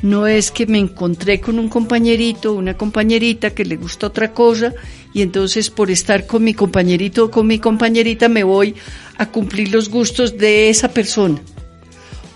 No 0.02 0.26
es 0.26 0.50
que 0.50 0.66
me 0.66 0.78
encontré 0.78 1.40
con 1.40 1.58
un 1.58 1.68
compañerito, 1.68 2.54
una 2.54 2.76
compañerita 2.76 3.50
que 3.50 3.64
le 3.64 3.76
gusta 3.76 4.06
otra 4.06 4.32
cosa 4.32 4.72
y 5.12 5.22
entonces 5.22 5.70
por 5.70 5.90
estar 5.90 6.26
con 6.26 6.44
mi 6.44 6.54
compañerito 6.54 7.26
o 7.26 7.30
con 7.30 7.46
mi 7.46 7.58
compañerita 7.58 8.28
me 8.28 8.44
voy 8.44 8.74
a 9.18 9.26
cumplir 9.26 9.72
los 9.72 9.90
gustos 9.90 10.38
de 10.38 10.70
esa 10.70 10.88
persona 10.88 11.40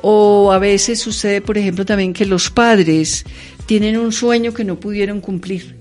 O 0.03 0.53
a 0.53 0.59
veces 0.59 1.01
sucede, 1.01 1.41
por 1.41 1.57
ejemplo, 1.57 1.87
también 1.87 2.13
que 2.13 2.27
los 2.27 2.51
padres 2.51 3.25
tienen 3.65 3.97
un 3.97 4.13
sueño 4.13 4.53
que 4.53 4.65
no 4.65 4.79
pudieron 4.79 5.23
cumplir. 5.23 5.77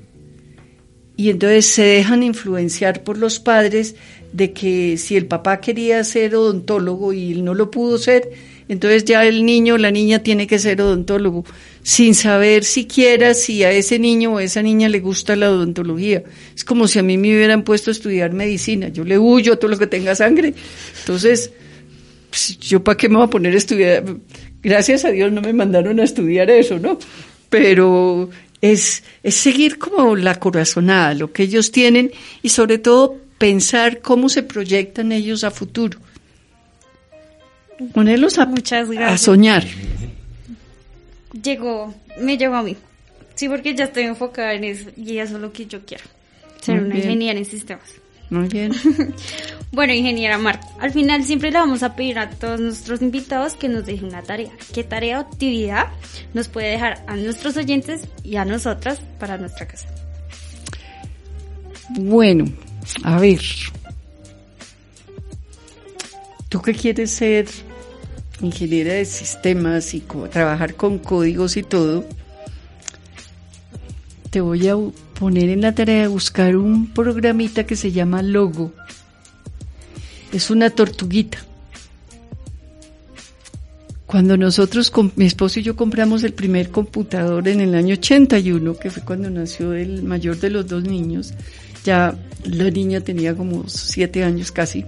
Y 1.18 1.30
entonces 1.30 1.66
se 1.66 1.84
dejan 1.84 2.24
influenciar 2.24 3.04
por 3.04 3.18
los 3.18 3.40
padres 3.40 3.96
de 4.32 4.52
que 4.54 4.98
si 4.98 5.16
el 5.16 5.28
papá 5.28 5.60
quería 5.60 6.04
ser 6.04 6.36
odontólogo 6.36 7.14
y 7.14 7.34
él 7.34 7.44
no 7.44 7.54
lo 7.54 7.70
pudo 7.70 7.98
ser, 7.98 8.32
entonces 8.68 9.06
ya 9.06 9.26
el 9.26 9.46
niño 9.46 9.76
o 9.76 9.78
la 9.78 9.92
niña 9.92 10.20
tiene 10.20 10.48
que 10.48 10.58
ser 10.58 10.82
odontólogo, 10.82 11.46
sin 11.84 12.16
saber 12.16 12.64
siquiera 12.64 13.34
si 13.34 13.64
a 13.64 13.72
ese 13.72 14.00
niño 14.00 14.34
o 14.34 14.38
a 14.38 14.44
esa 14.44 14.62
niña 14.62 14.88
le 14.90 15.02
gusta 15.02 15.36
la 15.36 15.52
odontología. 15.52 16.24
Es 16.56 16.64
como 16.64 16.88
si 16.88 16.98
a 17.00 17.04
mí 17.04 17.18
me 17.18 17.36
hubieran 17.36 17.64
puesto 17.64 17.92
a 17.92 17.94
estudiar 17.94 18.32
medicina. 18.32 18.88
Yo 18.88 19.04
le 19.04 19.20
huyo 19.20 19.54
a 19.54 19.56
todo 19.58 19.70
lo 19.70 19.78
que 19.78 19.88
tenga 19.88 20.16
sangre. 20.16 20.54
Entonces, 21.00 21.52
pues, 22.30 22.58
yo 22.58 22.84
para 22.84 22.98
qué 22.98 23.10
me 23.10 23.18
voy 23.18 23.26
a 23.26 23.30
poner 23.30 23.54
a 23.54 23.58
estudiar. 23.58 24.04
Gracias 24.62 25.04
a 25.04 25.10
Dios 25.12 25.32
no 25.32 25.42
me 25.42 25.52
mandaron 25.52 26.00
a 26.00 26.04
estudiar 26.04 26.50
eso, 26.50 26.80
¿no? 26.80 26.98
Pero 27.50 28.30
es, 28.62 29.04
es 29.22 29.36
seguir 29.36 29.78
como 29.78 30.16
la 30.16 30.40
corazonada, 30.40 31.14
lo 31.14 31.34
que 31.34 31.44
ellos 31.44 31.72
tienen 31.72 32.12
y 32.42 32.50
sobre 32.50 32.78
todo 32.78 33.18
pensar 33.38 34.00
cómo 34.00 34.30
se 34.30 34.42
proyectan 34.42 35.12
ellos 35.12 35.44
a 35.44 35.52
futuro. 35.52 36.00
Ponerlos 37.94 38.38
a, 38.38 38.46
Muchas 38.46 38.90
a 38.90 38.94
gracias. 38.94 39.22
soñar. 39.22 39.66
Llegó, 41.42 41.94
me 42.20 42.38
llegó 42.38 42.56
a 42.56 42.64
mí. 42.64 42.78
Sí, 43.36 43.50
porque 43.50 43.76
ya 43.76 43.86
estoy 43.86 44.04
enfocada 44.04 44.54
en 44.54 44.64
eso 44.64 44.90
y 44.96 45.18
eso 45.18 45.36
es 45.36 45.42
lo 45.42 45.52
que 45.52 45.66
yo 45.66 45.86
quiero. 45.86 46.04
Ser 46.62 46.76
Muy 46.76 46.86
una 46.86 46.96
bien. 46.96 47.06
ingeniera 47.06 47.40
en 47.40 47.46
sistemas. 47.46 47.90
Muy 48.30 48.48
bien. 48.48 48.72
Bueno, 49.72 49.92
ingeniera 49.92 50.38
Marta, 50.38 50.68
al 50.80 50.92
final 50.92 51.24
siempre 51.24 51.50
le 51.50 51.58
vamos 51.58 51.82
a 51.82 51.96
pedir 51.96 52.20
a 52.20 52.30
todos 52.30 52.60
nuestros 52.60 53.02
invitados 53.02 53.56
que 53.56 53.68
nos 53.68 53.88
deje 53.88 54.06
una 54.06 54.22
tarea. 54.22 54.52
¿Qué 54.72 54.84
tarea 54.84 55.18
o 55.18 55.22
actividad 55.22 55.88
nos 56.36 56.48
puede 56.48 56.68
dejar 56.68 57.04
a 57.08 57.16
nuestros 57.16 57.58
oyentes 57.58 58.08
y 58.24 58.36
a 58.36 58.46
nosotras 58.46 59.02
para 59.20 59.40
nuestra 59.40 59.68
casa? 59.68 59.88
Bueno, 61.90 62.46
a 63.04 63.20
ver. 63.20 63.42
¿Tú 66.50 66.62
qué 66.62 66.76
quieres 66.76 67.10
ser 67.10 67.48
ingeniera 68.46 68.94
de 68.94 69.06
sistemas 69.06 69.94
y 69.94 70.02
trabajar 70.32 70.76
con 70.76 71.00
códigos 71.00 71.58
y 71.58 71.64
todo? 71.64 72.06
Te 74.30 74.42
voy 74.42 74.68
a 74.68 74.76
poner 75.20 75.50
en 75.50 75.62
la 75.62 75.76
tarea 75.76 76.02
de 76.02 76.08
buscar 76.08 76.56
un 76.56 76.88
programita 76.94 77.66
que 77.66 77.76
se 77.76 77.92
llama 77.92 78.22
Logo. 78.22 78.72
Es 80.32 80.50
una 80.50 80.70
tortuguita. 80.70 81.38
Cuando 84.06 84.38
nosotros, 84.38 84.92
mi 85.16 85.26
esposo 85.26 85.60
y 85.60 85.64
yo 85.64 85.76
compramos 85.76 86.24
el 86.24 86.34
primer 86.34 86.70
computador 86.70 87.48
en 87.48 87.62
el 87.62 87.74
año 87.74 87.94
81, 87.94 88.76
que 88.76 88.92
fue 88.92 89.04
cuando 89.04 89.30
nació 89.30 89.74
el 89.74 90.04
mayor 90.04 90.38
de 90.38 90.52
los 90.52 90.68
dos 90.68 90.84
niños, 90.84 91.34
ya 91.84 92.16
la 92.44 92.70
niña 92.70 93.02
tenía 93.02 93.36
como 93.36 93.68
siete 93.68 94.24
años 94.24 94.52
casi. 94.52 94.86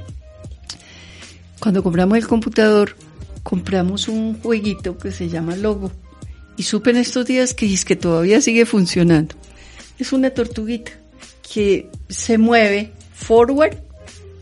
Cuando 1.60 1.82
compramos 1.82 2.18
el 2.20 2.28
computador, 2.28 2.96
compramos 3.46 4.08
un 4.08 4.42
jueguito 4.42 4.98
que 4.98 5.12
se 5.12 5.30
llama 5.30 5.56
Logo. 5.56 5.92
Y 6.58 6.64
supe 6.64 6.90
en 6.90 6.98
estos 6.98 7.28
días 7.28 7.54
que 7.54 7.72
es 7.72 7.86
que 7.86 7.96
todavía 7.96 8.42
sigue 8.42 8.66
funcionando. 8.66 9.36
Es 10.00 10.12
una 10.14 10.32
tortuguita 10.32 10.92
que 11.54 11.88
se 12.10 12.40
mueve 12.40 12.92
forward, 13.14 13.78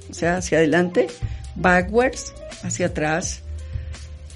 o 0.09 0.13
sea, 0.13 0.37
hacia 0.37 0.59
adelante, 0.59 1.07
backwards, 1.55 2.33
hacia 2.63 2.85
atrás, 2.85 3.41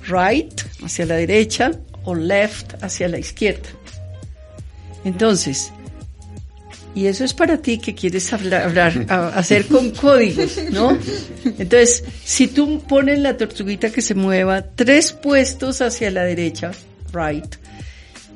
right, 0.05 0.61
hacia 0.83 1.05
la 1.05 1.15
derecha, 1.15 1.71
o 2.03 2.13
left, 2.13 2.73
hacia 2.83 3.07
la 3.07 3.19
izquierda. 3.19 3.69
Entonces, 5.05 5.71
y 6.97 7.05
eso 7.05 7.23
es 7.23 7.33
para 7.35 7.57
ti 7.57 7.77
que 7.77 7.93
quieres 7.93 8.33
hablar, 8.33 8.63
hablar 8.63 9.05
a- 9.09 9.27
hacer 9.29 9.67
con 9.67 9.91
códigos, 9.91 10.57
¿no? 10.71 10.97
Entonces, 11.45 12.03
si 12.25 12.47
tú 12.47 12.81
pones 12.87 13.19
la 13.19 13.37
tortuguita 13.37 13.91
que 13.91 14.01
se 14.01 14.15
mueva 14.15 14.63
tres 14.63 15.11
puestos 15.13 15.81
hacia 15.81 16.09
la 16.09 16.23
derecha, 16.23 16.71
right, 17.13 17.45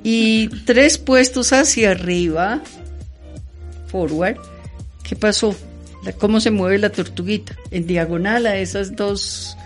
y 0.03 0.47
tres 0.65 0.99
puestos 0.99 1.53
hacia 1.53 1.89
arriba, 1.91 2.61
forward, 3.87 4.37
¿qué 5.03 5.15
pasó? 5.15 5.55
¿Cómo 6.19 6.39
se 6.39 6.51
mueve 6.51 6.77
la 6.77 6.89
tortuguita? 6.91 7.55
En 7.71 7.87
diagonal 7.87 8.45
a 8.45 8.57
esas 8.57 8.95
dos, 8.95 9.57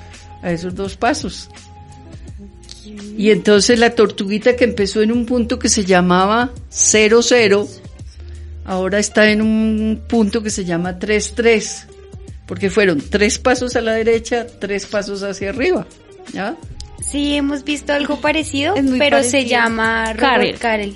a 0.42 0.52
esos 0.52 0.74
dos 0.74 0.96
pasos. 0.96 1.50
Y 3.18 3.32
entonces 3.32 3.78
la 3.80 3.90
tortuguita 3.96 4.56
que 4.56 4.64
empezó 4.64 5.02
en 5.02 5.12
un 5.12 5.26
punto 5.26 5.60
que 5.60 5.68
se 5.70 5.84
llamaba 5.86 6.52
00, 6.70 7.68
ahora 8.66 9.00
está 9.00 9.30
en 9.30 9.42
un 9.42 10.02
punto 10.08 10.44
que 10.44 10.50
se 10.50 10.66
llama 10.66 11.00
3-3, 11.00 11.86
porque 12.46 12.70
fueron 12.70 13.02
tres 13.10 13.40
pasos 13.40 13.76
a 13.76 13.82
la 13.82 13.94
derecha, 13.94 14.46
tres 14.60 14.86
pasos 14.86 15.24
hacia 15.24 15.50
arriba, 15.50 15.88
¿ya? 16.34 16.56
Sí, 17.02 17.36
hemos 17.36 17.64
visto 17.64 17.94
algo 17.94 18.20
parecido, 18.20 18.76
pero 18.98 19.24
se 19.24 19.46
llama 19.46 20.14
Robot 20.14 20.20
Karel. 20.20 20.58
Karel. 20.58 20.96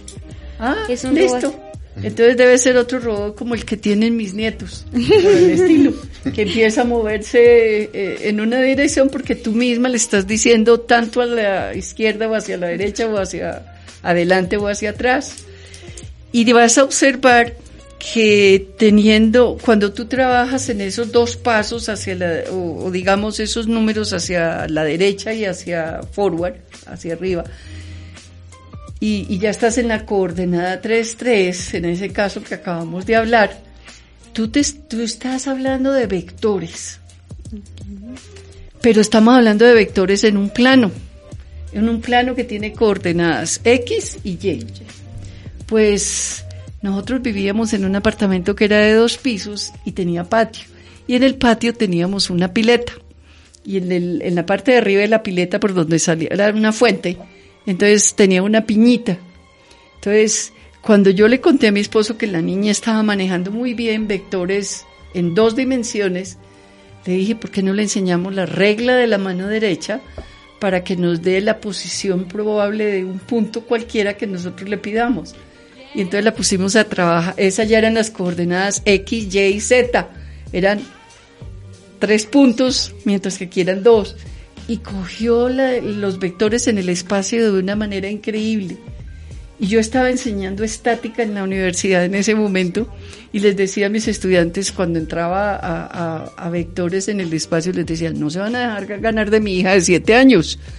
Ah, 0.59 0.75
Es 0.89 1.03
un 1.03 1.15
listo. 1.15 1.39
robot. 1.39 1.69
Entonces 2.01 2.37
debe 2.37 2.57
ser 2.57 2.77
otro 2.77 2.99
robot 2.99 3.35
como 3.35 3.55
el 3.55 3.65
que 3.65 3.75
tienen 3.75 4.15
mis 4.15 4.33
nietos, 4.33 4.85
por 4.91 5.01
el 5.01 5.49
estilo, 5.49 5.93
que 6.33 6.43
empieza 6.43 6.81
a 6.81 6.85
moverse 6.85 7.89
eh, 7.93 8.17
en 8.29 8.39
una 8.39 8.61
dirección 8.61 9.09
porque 9.09 9.35
tú 9.35 9.51
misma 9.51 9.89
le 9.89 9.97
estás 9.97 10.25
diciendo 10.25 10.79
tanto 10.79 11.21
a 11.21 11.25
la 11.25 11.75
izquierda 11.75 12.29
o 12.29 12.35
hacia 12.35 12.55
la 12.57 12.67
derecha 12.67 13.05
o 13.07 13.17
hacia 13.17 13.75
adelante 14.01 14.55
o 14.55 14.67
hacia 14.67 14.91
atrás. 14.91 15.43
Y 16.31 16.51
vas 16.53 16.77
a 16.77 16.83
observar 16.83 17.55
que 17.99 18.73
teniendo, 18.77 19.57
cuando 19.63 19.91
tú 19.91 20.05
trabajas 20.05 20.69
en 20.69 20.81
esos 20.81 21.11
dos 21.11 21.35
pasos 21.35 21.89
hacia 21.89 22.15
la, 22.15 22.43
o, 22.51 22.89
digamos 22.91 23.39
esos 23.39 23.67
números 23.67 24.13
hacia 24.13 24.67
la 24.67 24.83
derecha 24.83 25.33
y 25.33 25.45
hacia 25.45 26.01
forward, 26.11 26.55
hacia 26.87 27.13
arriba, 27.13 27.43
y, 29.01 29.25
y 29.29 29.39
ya 29.39 29.49
estás 29.49 29.77
en 29.77 29.89
la 29.89 30.05
coordenada 30.05 30.81
3-3, 30.81 31.75
en 31.75 31.85
ese 31.85 32.09
caso 32.11 32.41
que 32.43 32.55
acabamos 32.55 33.05
de 33.05 33.15
hablar, 33.15 33.61
tú, 34.33 34.47
te, 34.49 34.61
tú 34.63 35.01
estás 35.01 35.47
hablando 35.47 35.91
de 35.91 36.07
vectores. 36.07 36.99
Pero 38.81 39.01
estamos 39.01 39.35
hablando 39.35 39.65
de 39.65 39.73
vectores 39.73 40.23
en 40.23 40.37
un 40.37 40.49
plano, 40.49 40.91
en 41.73 41.89
un 41.89 42.01
plano 42.01 42.33
que 42.33 42.45
tiene 42.45 42.71
coordenadas 42.71 43.59
X 43.63 44.19
y 44.23 44.31
Y. 44.31 44.65
Pues 45.69 46.45
nosotros 46.81 47.21
vivíamos 47.21 47.73
en 47.73 47.85
un 47.85 47.95
apartamento 47.95 48.55
que 48.55 48.65
era 48.65 48.79
de 48.79 48.93
dos 48.93 49.17
pisos 49.17 49.71
y 49.85 49.91
tenía 49.91 50.23
patio. 50.23 50.63
Y 51.07 51.15
en 51.15 51.23
el 51.23 51.35
patio 51.35 51.73
teníamos 51.73 52.29
una 52.29 52.53
pileta. 52.53 52.93
Y 53.63 53.77
en, 53.77 53.91
el- 53.91 54.21
en 54.23 54.35
la 54.35 54.45
parte 54.45 54.71
de 54.71 54.77
arriba 54.77 55.01
de 55.01 55.07
la 55.07 55.21
pileta, 55.23 55.59
por 55.59 55.73
donde 55.73 55.99
salía, 55.99 56.29
era 56.31 56.49
una 56.49 56.71
fuente, 56.71 57.17
entonces 57.67 58.15
tenía 58.15 58.41
una 58.41 58.65
piñita. 58.65 59.17
Entonces, 59.95 60.53
cuando 60.81 61.09
yo 61.11 61.27
le 61.27 61.41
conté 61.41 61.67
a 61.67 61.71
mi 61.71 61.81
esposo 61.81 62.17
que 62.17 62.25
la 62.25 62.41
niña 62.41 62.71
estaba 62.71 63.03
manejando 63.03 63.51
muy 63.51 63.73
bien 63.73 64.07
vectores 64.07 64.85
en 65.13 65.35
dos 65.35 65.55
dimensiones, 65.55 66.37
le 67.05 67.13
dije, 67.13 67.35
¿por 67.35 67.51
qué 67.51 67.61
no 67.61 67.73
le 67.73 67.83
enseñamos 67.83 68.33
la 68.33 68.45
regla 68.45 68.95
de 68.95 69.07
la 69.07 69.17
mano 69.17 69.47
derecha 69.47 70.01
para 70.59 70.83
que 70.83 70.95
nos 70.95 71.21
dé 71.21 71.41
la 71.41 71.59
posición 71.59 72.25
probable 72.25 72.85
de 72.85 73.05
un 73.05 73.19
punto 73.19 73.61
cualquiera 73.65 74.15
que 74.15 74.25
nosotros 74.25 74.67
le 74.69 74.77
pidamos? 74.77 75.35
Y 75.95 76.01
entonces 76.01 76.23
la 76.25 76.35
pusimos 76.35 76.75
a 76.75 76.83
trabajar. 76.83 77.33
Esas 77.37 77.67
ya 77.67 77.77
eran 77.79 77.93
las 77.95 78.11
coordenadas 78.11 78.81
X, 78.85 79.33
Y 79.33 79.39
y 79.39 79.59
Z. 79.59 80.07
Eran 80.53 80.79
tres 81.99 82.25
puntos, 82.25 82.93
mientras 83.05 83.37
que 83.37 83.45
aquí 83.45 83.61
eran 83.61 83.83
dos. 83.83 84.15
Y 84.67 84.77
cogió 84.77 85.49
la- 85.49 85.77
los 85.81 86.19
vectores 86.19 86.67
en 86.67 86.77
el 86.77 86.89
espacio 86.89 87.51
de 87.53 87.59
una 87.59 87.75
manera 87.75 88.07
increíble. 88.09 88.77
Y 89.59 89.67
yo 89.67 89.79
estaba 89.79 90.09
enseñando 90.09 90.63
estática 90.63 91.21
en 91.23 91.33
la 91.33 91.43
universidad 91.43 92.05
en 92.05 92.15
ese 92.15 92.33
momento 92.33 92.87
y 93.33 93.39
les 93.41 93.57
decía 93.57 93.87
a 93.87 93.89
mis 93.89 94.07
estudiantes 94.07 94.71
cuando 94.71 94.99
entraba 94.99 95.55
a, 95.55 95.85
a- 95.85 96.23
a 96.37 96.49
vectores 96.49 97.09
en 97.09 97.19
el 97.19 97.33
espacio, 97.33 97.73
les 97.73 97.85
decía, 97.85 98.11
no 98.11 98.29
se 98.29 98.39
van 98.39 98.55
a 98.55 98.79
dejar 98.79 99.01
ganar 99.01 99.29
de 99.29 99.41
mi 99.41 99.57
hija 99.59 99.73
de 99.73 99.81
siete 99.81 100.13
años. 100.15 100.59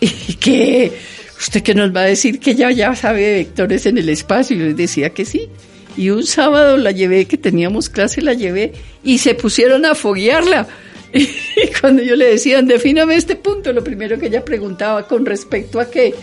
Y 0.00 0.34
que 0.34 0.92
usted 1.38 1.62
que 1.62 1.74
nos 1.74 1.94
va 1.94 2.02
a 2.02 2.06
decir 2.06 2.40
que 2.40 2.52
ella 2.52 2.70
ya 2.70 2.94
sabe 2.94 3.22
de 3.22 3.32
vectores 3.34 3.86
en 3.86 3.98
el 3.98 4.08
espacio. 4.08 4.56
Y 4.56 4.60
yo 4.60 4.66
les 4.66 4.76
decía 4.76 5.10
que 5.10 5.24
sí. 5.24 5.48
Y 5.96 6.10
un 6.10 6.24
sábado 6.24 6.76
la 6.76 6.92
llevé, 6.92 7.26
que 7.26 7.36
teníamos 7.36 7.88
clase, 7.88 8.22
la 8.22 8.34
llevé 8.34 8.72
y 9.02 9.18
se 9.18 9.34
pusieron 9.34 9.84
a 9.84 9.94
foguearla. 9.94 10.66
Y 11.12 11.80
cuando 11.80 12.02
yo 12.02 12.14
le 12.14 12.26
decía, 12.26 12.60
defíname 12.62 13.16
este 13.16 13.34
punto, 13.34 13.72
lo 13.72 13.82
primero 13.82 14.18
que 14.18 14.26
ella 14.26 14.44
preguntaba, 14.44 15.08
¿con 15.08 15.24
respecto 15.24 15.80
a 15.80 15.90
qué? 15.90 16.14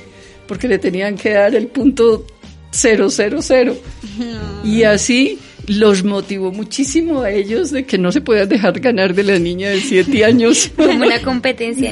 Porque 0.47 0.67
le 0.67 0.77
tenían 0.77 1.17
que 1.17 1.31
dar 1.31 1.55
el 1.55 1.67
punto 1.67 2.25
000. 2.71 3.07
Y 4.63 4.83
así, 4.83 5.39
los 5.67 6.03
motivó 6.03 6.51
muchísimo 6.51 7.21
a 7.21 7.31
ellos 7.31 7.71
de 7.71 7.85
que 7.85 7.97
no 7.97 8.11
se 8.11 8.21
puedan 8.21 8.49
dejar 8.49 8.79
ganar 8.79 9.13
de 9.13 9.23
la 9.23 9.39
niña 9.39 9.69
de 9.69 9.81
siete 9.81 10.25
años. 10.25 10.71
Como 10.75 11.05
una 11.05 11.21
competencia. 11.21 11.91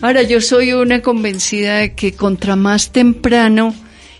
Ahora, 0.00 0.22
yo 0.22 0.40
soy 0.40 0.72
una 0.72 1.02
convencida 1.02 1.78
de 1.78 1.94
que 1.94 2.12
contra 2.12 2.56
más 2.56 2.92
temprano 2.92 3.74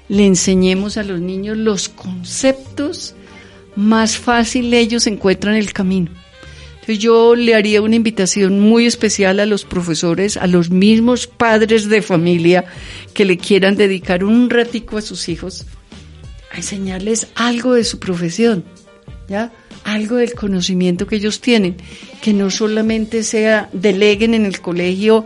le 0.09 0.26
enseñemos 0.26 0.97
a 0.97 1.03
los 1.03 1.20
niños 1.20 1.57
los 1.57 1.89
conceptos, 1.89 3.14
más 3.76 4.16
fácil 4.16 4.72
ellos 4.74 5.07
encuentran 5.07 5.55
el 5.55 5.72
camino. 5.72 6.11
Entonces 6.74 6.99
yo 6.99 7.37
le 7.37 7.55
haría 7.55 7.80
una 7.80 7.95
invitación 7.95 8.59
muy 8.59 8.87
especial 8.87 9.39
a 9.39 9.47
los 9.47 9.64
profesores, 9.64 10.37
a 10.37 10.49
los 10.49 10.70
mismos 10.70 11.28
padres 11.28 11.89
de 11.89 12.03
familia 12.03 12.64
que 13.14 13.24
le 13.24 13.39
quieran 13.39 13.76
dedicar 13.76 14.24
un 14.24 14.51
ratico 14.51 14.97
a 14.97 15.03
sus 15.03 15.28
hijos 15.28 15.64
a 16.53 16.57
enseñarles 16.57 17.29
algo 17.35 17.75
de 17.75 17.85
su 17.85 17.99
profesión, 17.99 18.65
¿ya? 19.29 19.53
Algo 19.85 20.17
del 20.17 20.35
conocimiento 20.35 21.07
que 21.07 21.17
ellos 21.17 21.41
tienen, 21.41 21.77
que 22.21 22.33
no 22.33 22.51
solamente 22.51 23.23
sea 23.23 23.69
deleguen 23.73 24.35
en 24.35 24.47
el 24.47 24.61
colegio 24.61 25.25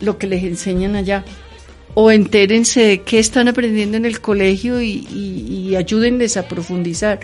lo 0.00 0.18
que 0.18 0.26
les 0.26 0.42
enseñan 0.44 0.96
allá, 0.96 1.24
o 1.94 2.10
entérense 2.10 2.82
de 2.82 3.02
qué 3.02 3.18
están 3.18 3.48
aprendiendo 3.48 3.96
en 3.96 4.04
el 4.04 4.20
colegio 4.20 4.82
y, 4.82 5.06
y 5.10 5.76
ayúdenles 5.76 6.36
a 6.36 6.48
profundizar. 6.48 7.20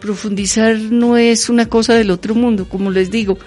Profundizar 0.00 0.76
no 0.76 1.16
es 1.16 1.48
una 1.48 1.68
cosa 1.68 1.94
del 1.94 2.10
otro 2.10 2.34
mundo, 2.34 2.68
como 2.68 2.90
les 2.90 3.10
digo. 3.10 3.38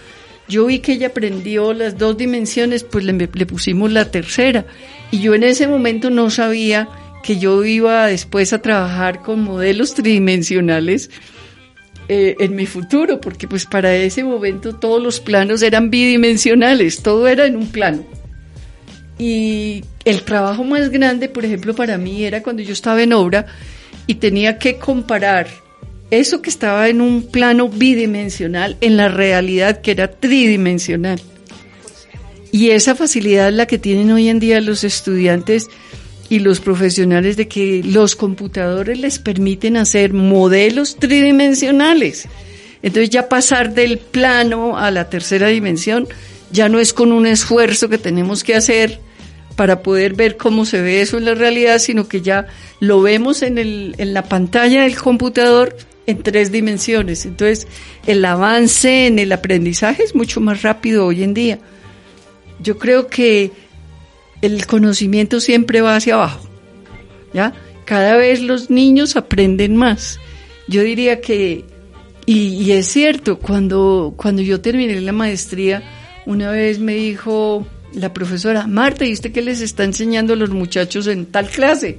Yo 0.48 0.66
vi 0.66 0.80
que 0.80 0.94
ella 0.94 1.08
aprendió 1.08 1.74
las 1.74 1.98
dos 1.98 2.18
dimensiones, 2.18 2.84
pues 2.84 3.06
le, 3.06 3.14
le 3.14 3.46
pusimos 3.46 3.92
la 3.92 4.10
tercera. 4.10 4.66
Y 5.12 5.20
yo 5.20 5.36
en 5.36 5.44
ese 5.44 5.68
momento 5.68 6.10
no 6.10 6.30
sabía 6.30 6.90
que 7.24 7.38
yo 7.38 7.64
iba 7.64 8.08
después 8.08 8.54
a 8.54 8.62
trabajar 8.62 9.22
con 9.22 9.44
modelos 9.44 9.94
tridimensionales 9.94 11.10
eh, 12.08 12.36
en 12.40 12.56
mi 12.56 12.66
futuro, 12.66 13.22
porque 13.22 13.48
pues 13.48 13.66
para 13.66 13.96
ese 13.96 14.24
momento 14.24 14.76
todos 14.76 15.02
los 15.02 15.20
planos 15.20 15.62
eran 15.62 15.90
bidimensionales, 15.90 17.04
todo 17.04 17.28
era 17.28 17.46
en 17.46 17.56
un 17.56 17.68
plano. 17.68 18.04
Y 19.20 19.84
el 20.06 20.24
trabajo 20.24 20.64
más 20.64 20.90
grande, 20.90 21.30
por 21.30 21.46
ejemplo, 21.46 21.76
para 21.76 21.98
mí 21.98 22.24
era 22.24 22.42
cuando 22.42 22.64
yo 22.64 22.74
estaba 22.74 23.04
en 23.04 23.14
obra 23.14 23.46
y 24.08 24.16
tenía 24.16 24.58
que 24.58 24.78
comparar 24.78 25.48
eso 26.10 26.42
que 26.42 26.50
estaba 26.50 26.88
en 26.90 27.02
un 27.02 27.28
plano 27.28 27.70
bidimensional 27.70 28.78
en 28.82 28.98
la 28.98 29.10
realidad 29.10 29.82
que 29.82 29.92
era 29.92 30.10
tridimensional. 30.10 31.22
Y 32.52 32.72
esa 32.72 32.96
facilidad 32.96 33.52
la 33.52 33.68
que 33.68 33.78
tienen 33.78 34.12
hoy 34.12 34.30
en 34.30 34.40
día 34.40 34.62
los 34.62 34.84
estudiantes 34.84 35.68
y 36.30 36.40
los 36.40 36.60
profesionales 36.60 37.38
de 37.38 37.48
que 37.48 37.82
los 37.84 38.16
computadores 38.16 39.00
les 39.00 39.20
permiten 39.20 39.78
hacer 39.78 40.14
modelos 40.14 40.96
tridimensionales. 40.98 42.28
Entonces 42.82 43.10
ya 43.10 43.28
pasar 43.28 43.74
del 43.74 43.98
plano 43.98 44.78
a 44.78 44.92
la 44.92 45.10
tercera 45.10 45.48
dimensión 45.48 46.08
ya 46.52 46.70
no 46.70 46.80
es 46.80 46.94
con 46.94 47.12
un 47.12 47.26
esfuerzo 47.26 47.90
que 47.90 47.98
tenemos 47.98 48.44
que 48.44 48.56
hacer 48.56 49.00
para 49.56 49.82
poder 49.82 50.14
ver 50.14 50.38
cómo 50.38 50.66
se 50.66 50.82
ve 50.82 51.02
eso 51.02 51.18
en 51.18 51.26
la 51.26 51.34
realidad, 51.34 51.80
sino 51.80 52.08
que 52.08 52.22
ya 52.22 52.48
lo 52.80 53.02
vemos 53.02 53.42
en, 53.42 53.58
el, 53.58 53.96
en 53.98 54.14
la 54.14 54.24
pantalla 54.24 54.84
del 54.84 54.96
computador 54.96 55.76
en 56.06 56.24
tres 56.24 56.52
dimensiones. 56.52 57.26
Entonces 57.26 57.68
el 58.08 58.24
avance 58.24 59.08
en 59.08 59.20
el 59.20 59.32
aprendizaje 59.32 60.04
es 60.04 60.16
mucho 60.16 60.40
más 60.40 60.62
rápido 60.62 61.06
hoy 61.06 61.24
en 61.24 61.34
día. 61.34 61.60
Yo 62.62 62.78
creo 62.78 63.08
que 63.08 63.52
el 64.42 64.66
conocimiento 64.66 65.40
siempre 65.40 65.82
va 65.82 65.96
hacia 65.96 66.16
abajo. 66.16 66.48
¿Ya? 67.34 67.54
Cada 67.86 68.18
vez 68.18 68.42
los 68.42 68.70
niños 68.70 69.16
aprenden 69.16 69.76
más. 69.76 70.20
Yo 70.68 70.84
diría 70.84 71.22
que, 71.22 71.66
y, 72.26 72.72
es 72.72 72.88
cierto, 72.88 73.40
cuando, 73.40 74.14
cuando 74.16 74.42
yo 74.42 74.62
terminé 74.62 75.02
la 75.02 75.12
maestría, 75.12 75.84
una 76.26 76.52
vez 76.52 76.80
me 76.80 76.94
dijo 76.94 77.66
la 77.94 78.14
profesora, 78.14 78.68
Marta, 78.68 79.06
¿y 79.06 79.14
usted 79.14 79.32
qué 79.32 79.42
les 79.42 79.62
está 79.62 79.84
enseñando 79.84 80.34
a 80.34 80.36
los 80.36 80.52
muchachos 80.52 81.08
en 81.08 81.26
tal 81.26 81.48
clase? 81.50 81.98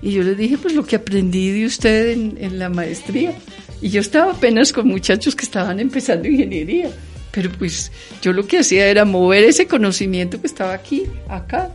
Y 0.00 0.12
yo 0.12 0.22
les 0.22 0.36
dije, 0.36 0.56
pues 0.58 0.74
lo 0.74 0.84
que 0.84 0.96
aprendí 0.96 1.50
de 1.50 1.66
usted 1.66 2.10
en, 2.10 2.38
en 2.40 2.58
la 2.58 2.70
maestría. 2.70 3.34
Y 3.82 3.90
yo 3.90 4.00
estaba 4.00 4.32
apenas 4.32 4.72
con 4.72 4.88
muchachos 4.88 5.36
que 5.36 5.44
estaban 5.44 5.78
empezando 5.80 6.28
ingeniería. 6.28 6.90
Pero 7.32 7.50
pues 7.50 7.90
yo 8.20 8.32
lo 8.32 8.46
que 8.46 8.58
hacía 8.58 8.86
era 8.86 9.04
mover 9.04 9.44
ese 9.44 9.66
conocimiento 9.66 10.40
que 10.40 10.46
estaba 10.46 10.74
aquí, 10.74 11.04
acá. 11.28 11.70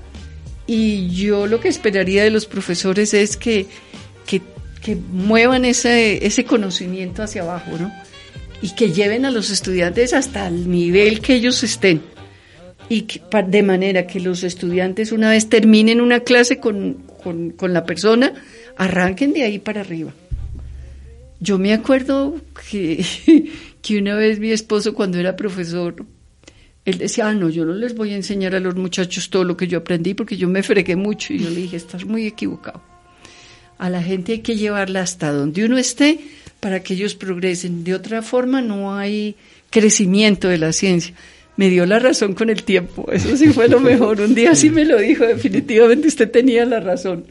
Y 0.68 1.10
yo 1.10 1.48
lo 1.48 1.60
que 1.60 1.68
esperaría 1.68 2.24
de 2.24 2.30
los 2.30 2.46
profesores 2.46 3.14
es 3.14 3.36
que, 3.36 3.66
que, 4.26 4.42
muevan 5.12 5.66
ese, 5.66 6.26
ese 6.26 6.46
conocimiento 6.46 7.22
hacia 7.22 7.42
abajo, 7.42 7.72
¿no? 7.78 7.92
Y 8.62 8.74
que 8.74 8.94
lleven 8.94 9.26
a 9.26 9.32
los 9.32 9.50
estudiantes 9.50 10.14
hasta 10.14 10.48
el 10.48 10.72
nivel 10.72 11.20
que 11.20 11.34
ellos 11.34 11.62
estén. 11.62 12.02
Y 12.88 13.06
de 13.48 13.64
manera 13.64 14.08
que 14.08 14.22
los 14.22 14.44
estudiantes 14.44 15.12
una 15.12 15.32
vez 15.32 15.50
terminen 15.50 16.00
una 16.00 16.22
clase 16.22 16.60
con, 16.60 17.04
con, 17.22 17.50
con 17.50 17.74
la 17.74 17.86
persona, 17.86 18.34
arranquen 18.78 19.34
de 19.34 19.44
ahí 19.44 19.60
para 19.60 19.82
arriba. 19.82 20.14
Yo 21.42 21.58
me 21.60 21.74
acuerdo 21.74 22.36
que 22.70 23.04
que 23.88 23.98
una 23.98 24.16
vez 24.16 24.38
mi 24.40 24.52
esposo 24.52 24.94
cuando 24.94 25.18
era 25.18 25.38
profesor, 25.38 25.96
él 26.84 26.98
decía, 26.98 27.30
ah, 27.30 27.34
no, 27.34 27.48
yo 27.48 27.64
no 27.64 27.74
les 27.74 27.96
voy 27.96 28.12
a 28.12 28.18
enseñar 28.18 28.54
a 28.54 28.60
los 28.60 28.76
muchachos 28.76 29.30
todo 29.30 29.46
lo 29.46 29.56
que 29.56 29.68
yo 29.68 29.78
aprendí 29.78 30.14
porque 30.14 30.36
yo 30.36 30.50
me 30.50 30.62
fregué 30.62 30.98
mucho. 30.98 31.32
Y 31.32 31.40
yo 31.40 31.50
le 31.50 31.62
dije, 31.62 31.78
estás 31.78 32.04
muy 32.04 32.26
equivocado. 32.26 32.82
A 33.78 33.90
la 33.90 34.04
gente 34.04 34.34
hay 34.34 34.40
que 34.40 34.58
llevarla 34.58 35.02
hasta 35.02 35.32
donde 35.32 35.64
uno 35.64 35.78
esté 35.78 36.20
para 36.60 36.84
que 36.84 36.96
ellos 36.96 37.16
progresen. 37.16 37.86
De 37.86 37.94
otra 37.94 38.22
forma 38.22 38.62
no 38.62 38.94
hay 38.94 39.38
crecimiento 39.70 40.50
de 40.50 40.58
la 40.58 40.74
ciencia. 40.74 41.14
Me 41.56 41.70
dio 41.70 41.86
la 41.86 42.00
razón 42.00 42.34
con 42.34 42.50
el 42.50 42.64
tiempo, 42.64 43.10
eso 43.10 43.38
sí 43.38 43.48
fue 43.54 43.70
lo 43.70 43.80
mejor. 43.80 44.20
Un 44.20 44.36
día 44.36 44.54
sí 44.54 44.70
me 44.70 44.84
lo 44.84 44.98
dijo, 45.00 45.26
definitivamente 45.26 46.10
usted 46.10 46.30
tenía 46.30 46.66
la 46.66 46.82
razón. 46.82 47.26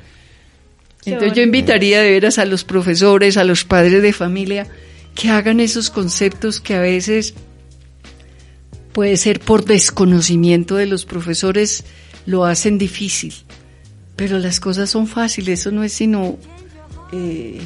Entonces 1.05 1.35
yo 1.37 1.43
invitaría 1.43 2.01
de 2.01 2.13
veras 2.13 2.39
a 2.39 2.47
los 2.47 2.65
profesores, 2.65 3.37
a 3.37 3.45
los 3.45 3.65
padres 3.65 4.01
de 4.03 4.15
familia, 4.15 4.67
que 5.17 5.31
hagan 5.31 5.59
esos 5.59 5.91
conceptos 5.91 6.61
que 6.61 6.75
a 6.75 6.81
veces 6.81 7.35
puede 8.93 9.17
ser 9.17 9.41
por 9.41 9.65
desconocimiento 9.65 10.77
de 10.77 10.87
los 10.87 11.05
profesores, 11.05 11.85
lo 12.27 12.45
hacen 12.45 12.79
difícil. 12.79 13.35
Pero 14.15 14.39
las 14.39 14.61
cosas 14.61 14.91
son 14.91 15.09
fáciles, 15.09 15.61
eso 15.61 15.73
no 15.73 15.83
es 15.83 15.93
sino 15.93 16.39
eh, 17.13 17.61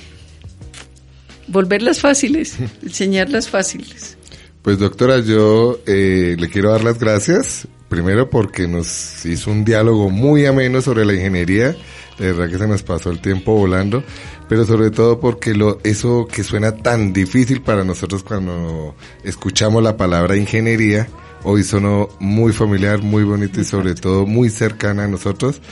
volverlas 1.48 2.00
fáciles, 2.00 2.56
enseñarlas 2.82 3.48
fáciles. 3.48 4.16
Pues 4.62 4.78
doctora, 4.78 5.20
yo 5.20 5.80
eh, 5.86 6.36
le 6.38 6.48
quiero 6.48 6.70
dar 6.70 6.84
las 6.84 6.98
gracias, 6.98 7.66
primero 7.88 8.30
porque 8.30 8.68
nos 8.68 9.24
hizo 9.24 9.50
un 9.50 9.64
diálogo 9.64 10.10
muy 10.10 10.46
ameno 10.46 10.82
sobre 10.82 11.04
la 11.04 11.14
ingeniería, 11.14 11.76
de 12.18 12.32
verdad 12.32 12.50
que 12.50 12.58
se 12.58 12.66
nos 12.66 12.82
pasó 12.82 13.10
el 13.10 13.20
tiempo 13.20 13.54
volando, 13.54 14.04
pero 14.50 14.66
sobre 14.66 14.90
todo 14.90 15.20
porque 15.20 15.54
lo, 15.54 15.78
eso 15.84 16.26
que 16.26 16.42
suena 16.42 16.76
tan 16.76 17.12
difícil 17.12 17.62
para 17.62 17.84
nosotros 17.84 18.24
cuando 18.24 18.96
escuchamos 19.22 19.80
la 19.80 19.96
palabra 19.96 20.36
ingeniería, 20.36 21.06
hoy 21.44 21.62
sonó 21.62 22.08
muy 22.18 22.52
familiar, 22.52 23.00
muy 23.00 23.22
bonito 23.22 23.60
y 23.60 23.64
sobre 23.64 23.94
todo 23.94 24.26
muy 24.26 24.50
cercana 24.50 25.04
a 25.04 25.06
nosotros. 25.06 25.62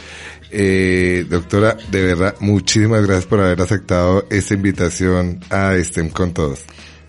Eh, 0.53 1.27
doctora, 1.29 1.77
de 1.91 2.05
verdad, 2.05 2.37
muchísimas 2.39 3.05
gracias 3.05 3.27
por 3.27 3.41
haber 3.41 3.61
aceptado 3.61 4.25
esta 4.31 4.55
invitación 4.55 5.41
a 5.51 5.75
STEM 5.75 6.11
con 6.11 6.33
todos. 6.33 6.61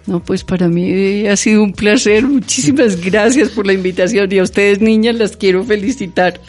No, 0.08 0.24
pues 0.24 0.44
para 0.44 0.68
mí 0.70 1.28
ha 1.28 1.36
sido 1.36 1.62
un 1.62 1.74
placer. 1.74 2.24
Muchísimas 2.24 3.00
gracias 3.06 3.50
por 3.50 3.68
la 3.68 3.74
invitación 3.74 4.28
y 4.32 4.40
a 4.40 4.44
ustedes 4.44 4.82
niñas 4.82 5.18
las 5.18 5.38
quiero 5.38 5.64
felicitar. 5.64 6.42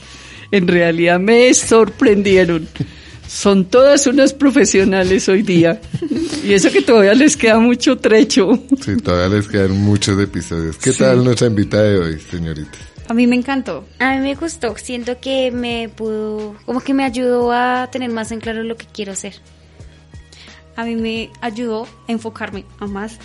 En 0.51 0.67
realidad 0.67 1.21
me 1.21 1.53
sorprendieron. 1.53 2.67
Son 3.31 3.65
todas 3.67 4.09
unas 4.09 4.33
profesionales 4.35 5.29
hoy 5.29 5.43
día. 5.43 5.81
Y 6.43 6.55
eso 6.55 6.71
que 6.73 6.81
todavía 6.81 7.13
les 7.13 7.37
queda 7.37 7.59
mucho 7.59 7.99
trecho. 7.99 8.59
Sí, 8.83 8.97
todavía 8.97 9.37
les 9.37 9.47
quedan 9.47 9.73
muchos 9.73 10.19
episodios. 10.19 10.79
¿Qué 10.79 10.91
tal 10.95 11.23
nuestra 11.23 11.49
invitada 11.49 11.83
de 11.83 11.99
hoy, 11.99 12.19
señorita? 12.19 12.79
A 13.09 13.13
mí 13.13 13.27
me 13.27 13.37
encantó. 13.37 13.87
A 13.99 14.15
mí 14.15 14.21
me 14.21 14.35
gustó. 14.35 14.75
Siento 14.79 15.21
que 15.21 15.51
me 15.51 15.91
pudo, 15.91 16.57
como 16.65 16.81
que 16.81 16.95
me 16.95 17.05
ayudó 17.05 17.53
a 17.53 17.91
tener 17.93 18.09
más 18.09 18.33
en 18.33 18.41
claro 18.41 18.63
lo 18.63 18.75
que 18.79 18.87
quiero 18.91 19.13
hacer. 19.13 19.35
A 20.77 20.85
mí 20.85 20.97
me 20.97 21.31
ayudó 21.43 21.87
a 22.09 22.13
enfocarme 22.13 22.65
a 22.79 22.87
más. 22.87 23.19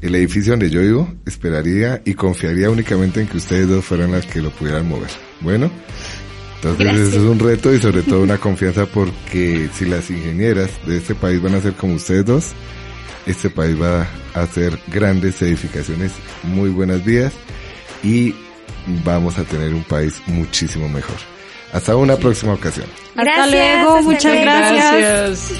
el 0.00 0.14
edificio 0.16 0.52
donde 0.52 0.70
yo 0.70 0.80
vivo, 0.80 1.14
esperaría 1.24 2.02
y 2.04 2.14
confiaría 2.14 2.68
únicamente 2.68 3.20
en 3.20 3.28
que 3.28 3.36
ustedes 3.36 3.68
dos 3.68 3.84
fueran 3.84 4.10
las 4.10 4.26
que 4.26 4.42
lo 4.42 4.50
pudieran 4.50 4.88
mover. 4.88 5.10
Bueno, 5.40 5.70
entonces 6.56 6.84
Gracias. 6.84 7.08
eso 7.08 7.16
es 7.18 7.30
un 7.30 7.38
reto 7.38 7.72
y 7.72 7.78
sobre 7.78 8.02
todo 8.02 8.22
una 8.22 8.38
confianza 8.38 8.86
porque 8.86 9.68
si 9.72 9.84
las 9.84 10.10
ingenieras 10.10 10.70
de 10.84 10.96
este 10.96 11.14
país 11.14 11.40
van 11.40 11.54
a 11.54 11.60
ser 11.60 11.74
como 11.74 11.94
ustedes 11.94 12.24
dos, 12.24 12.46
este 13.26 13.50
país 13.50 13.80
va 13.80 14.08
a 14.34 14.42
hacer 14.42 14.76
grandes 14.88 15.40
edificaciones, 15.42 16.12
muy 16.42 16.70
buenas 16.70 17.04
vías 17.04 17.32
y 18.02 18.34
vamos 19.04 19.38
a 19.38 19.44
tener 19.44 19.74
un 19.74 19.84
país 19.84 20.20
muchísimo 20.26 20.88
mejor. 20.88 21.16
Hasta 21.72 21.94
una 21.96 22.16
próxima 22.16 22.54
ocasión. 22.54 22.86
Hasta 23.16 23.22
Gracias, 23.22 23.50
luego, 23.50 23.90
hasta 23.96 24.02
muchas. 24.02 24.40
Gracias. 24.42 25.52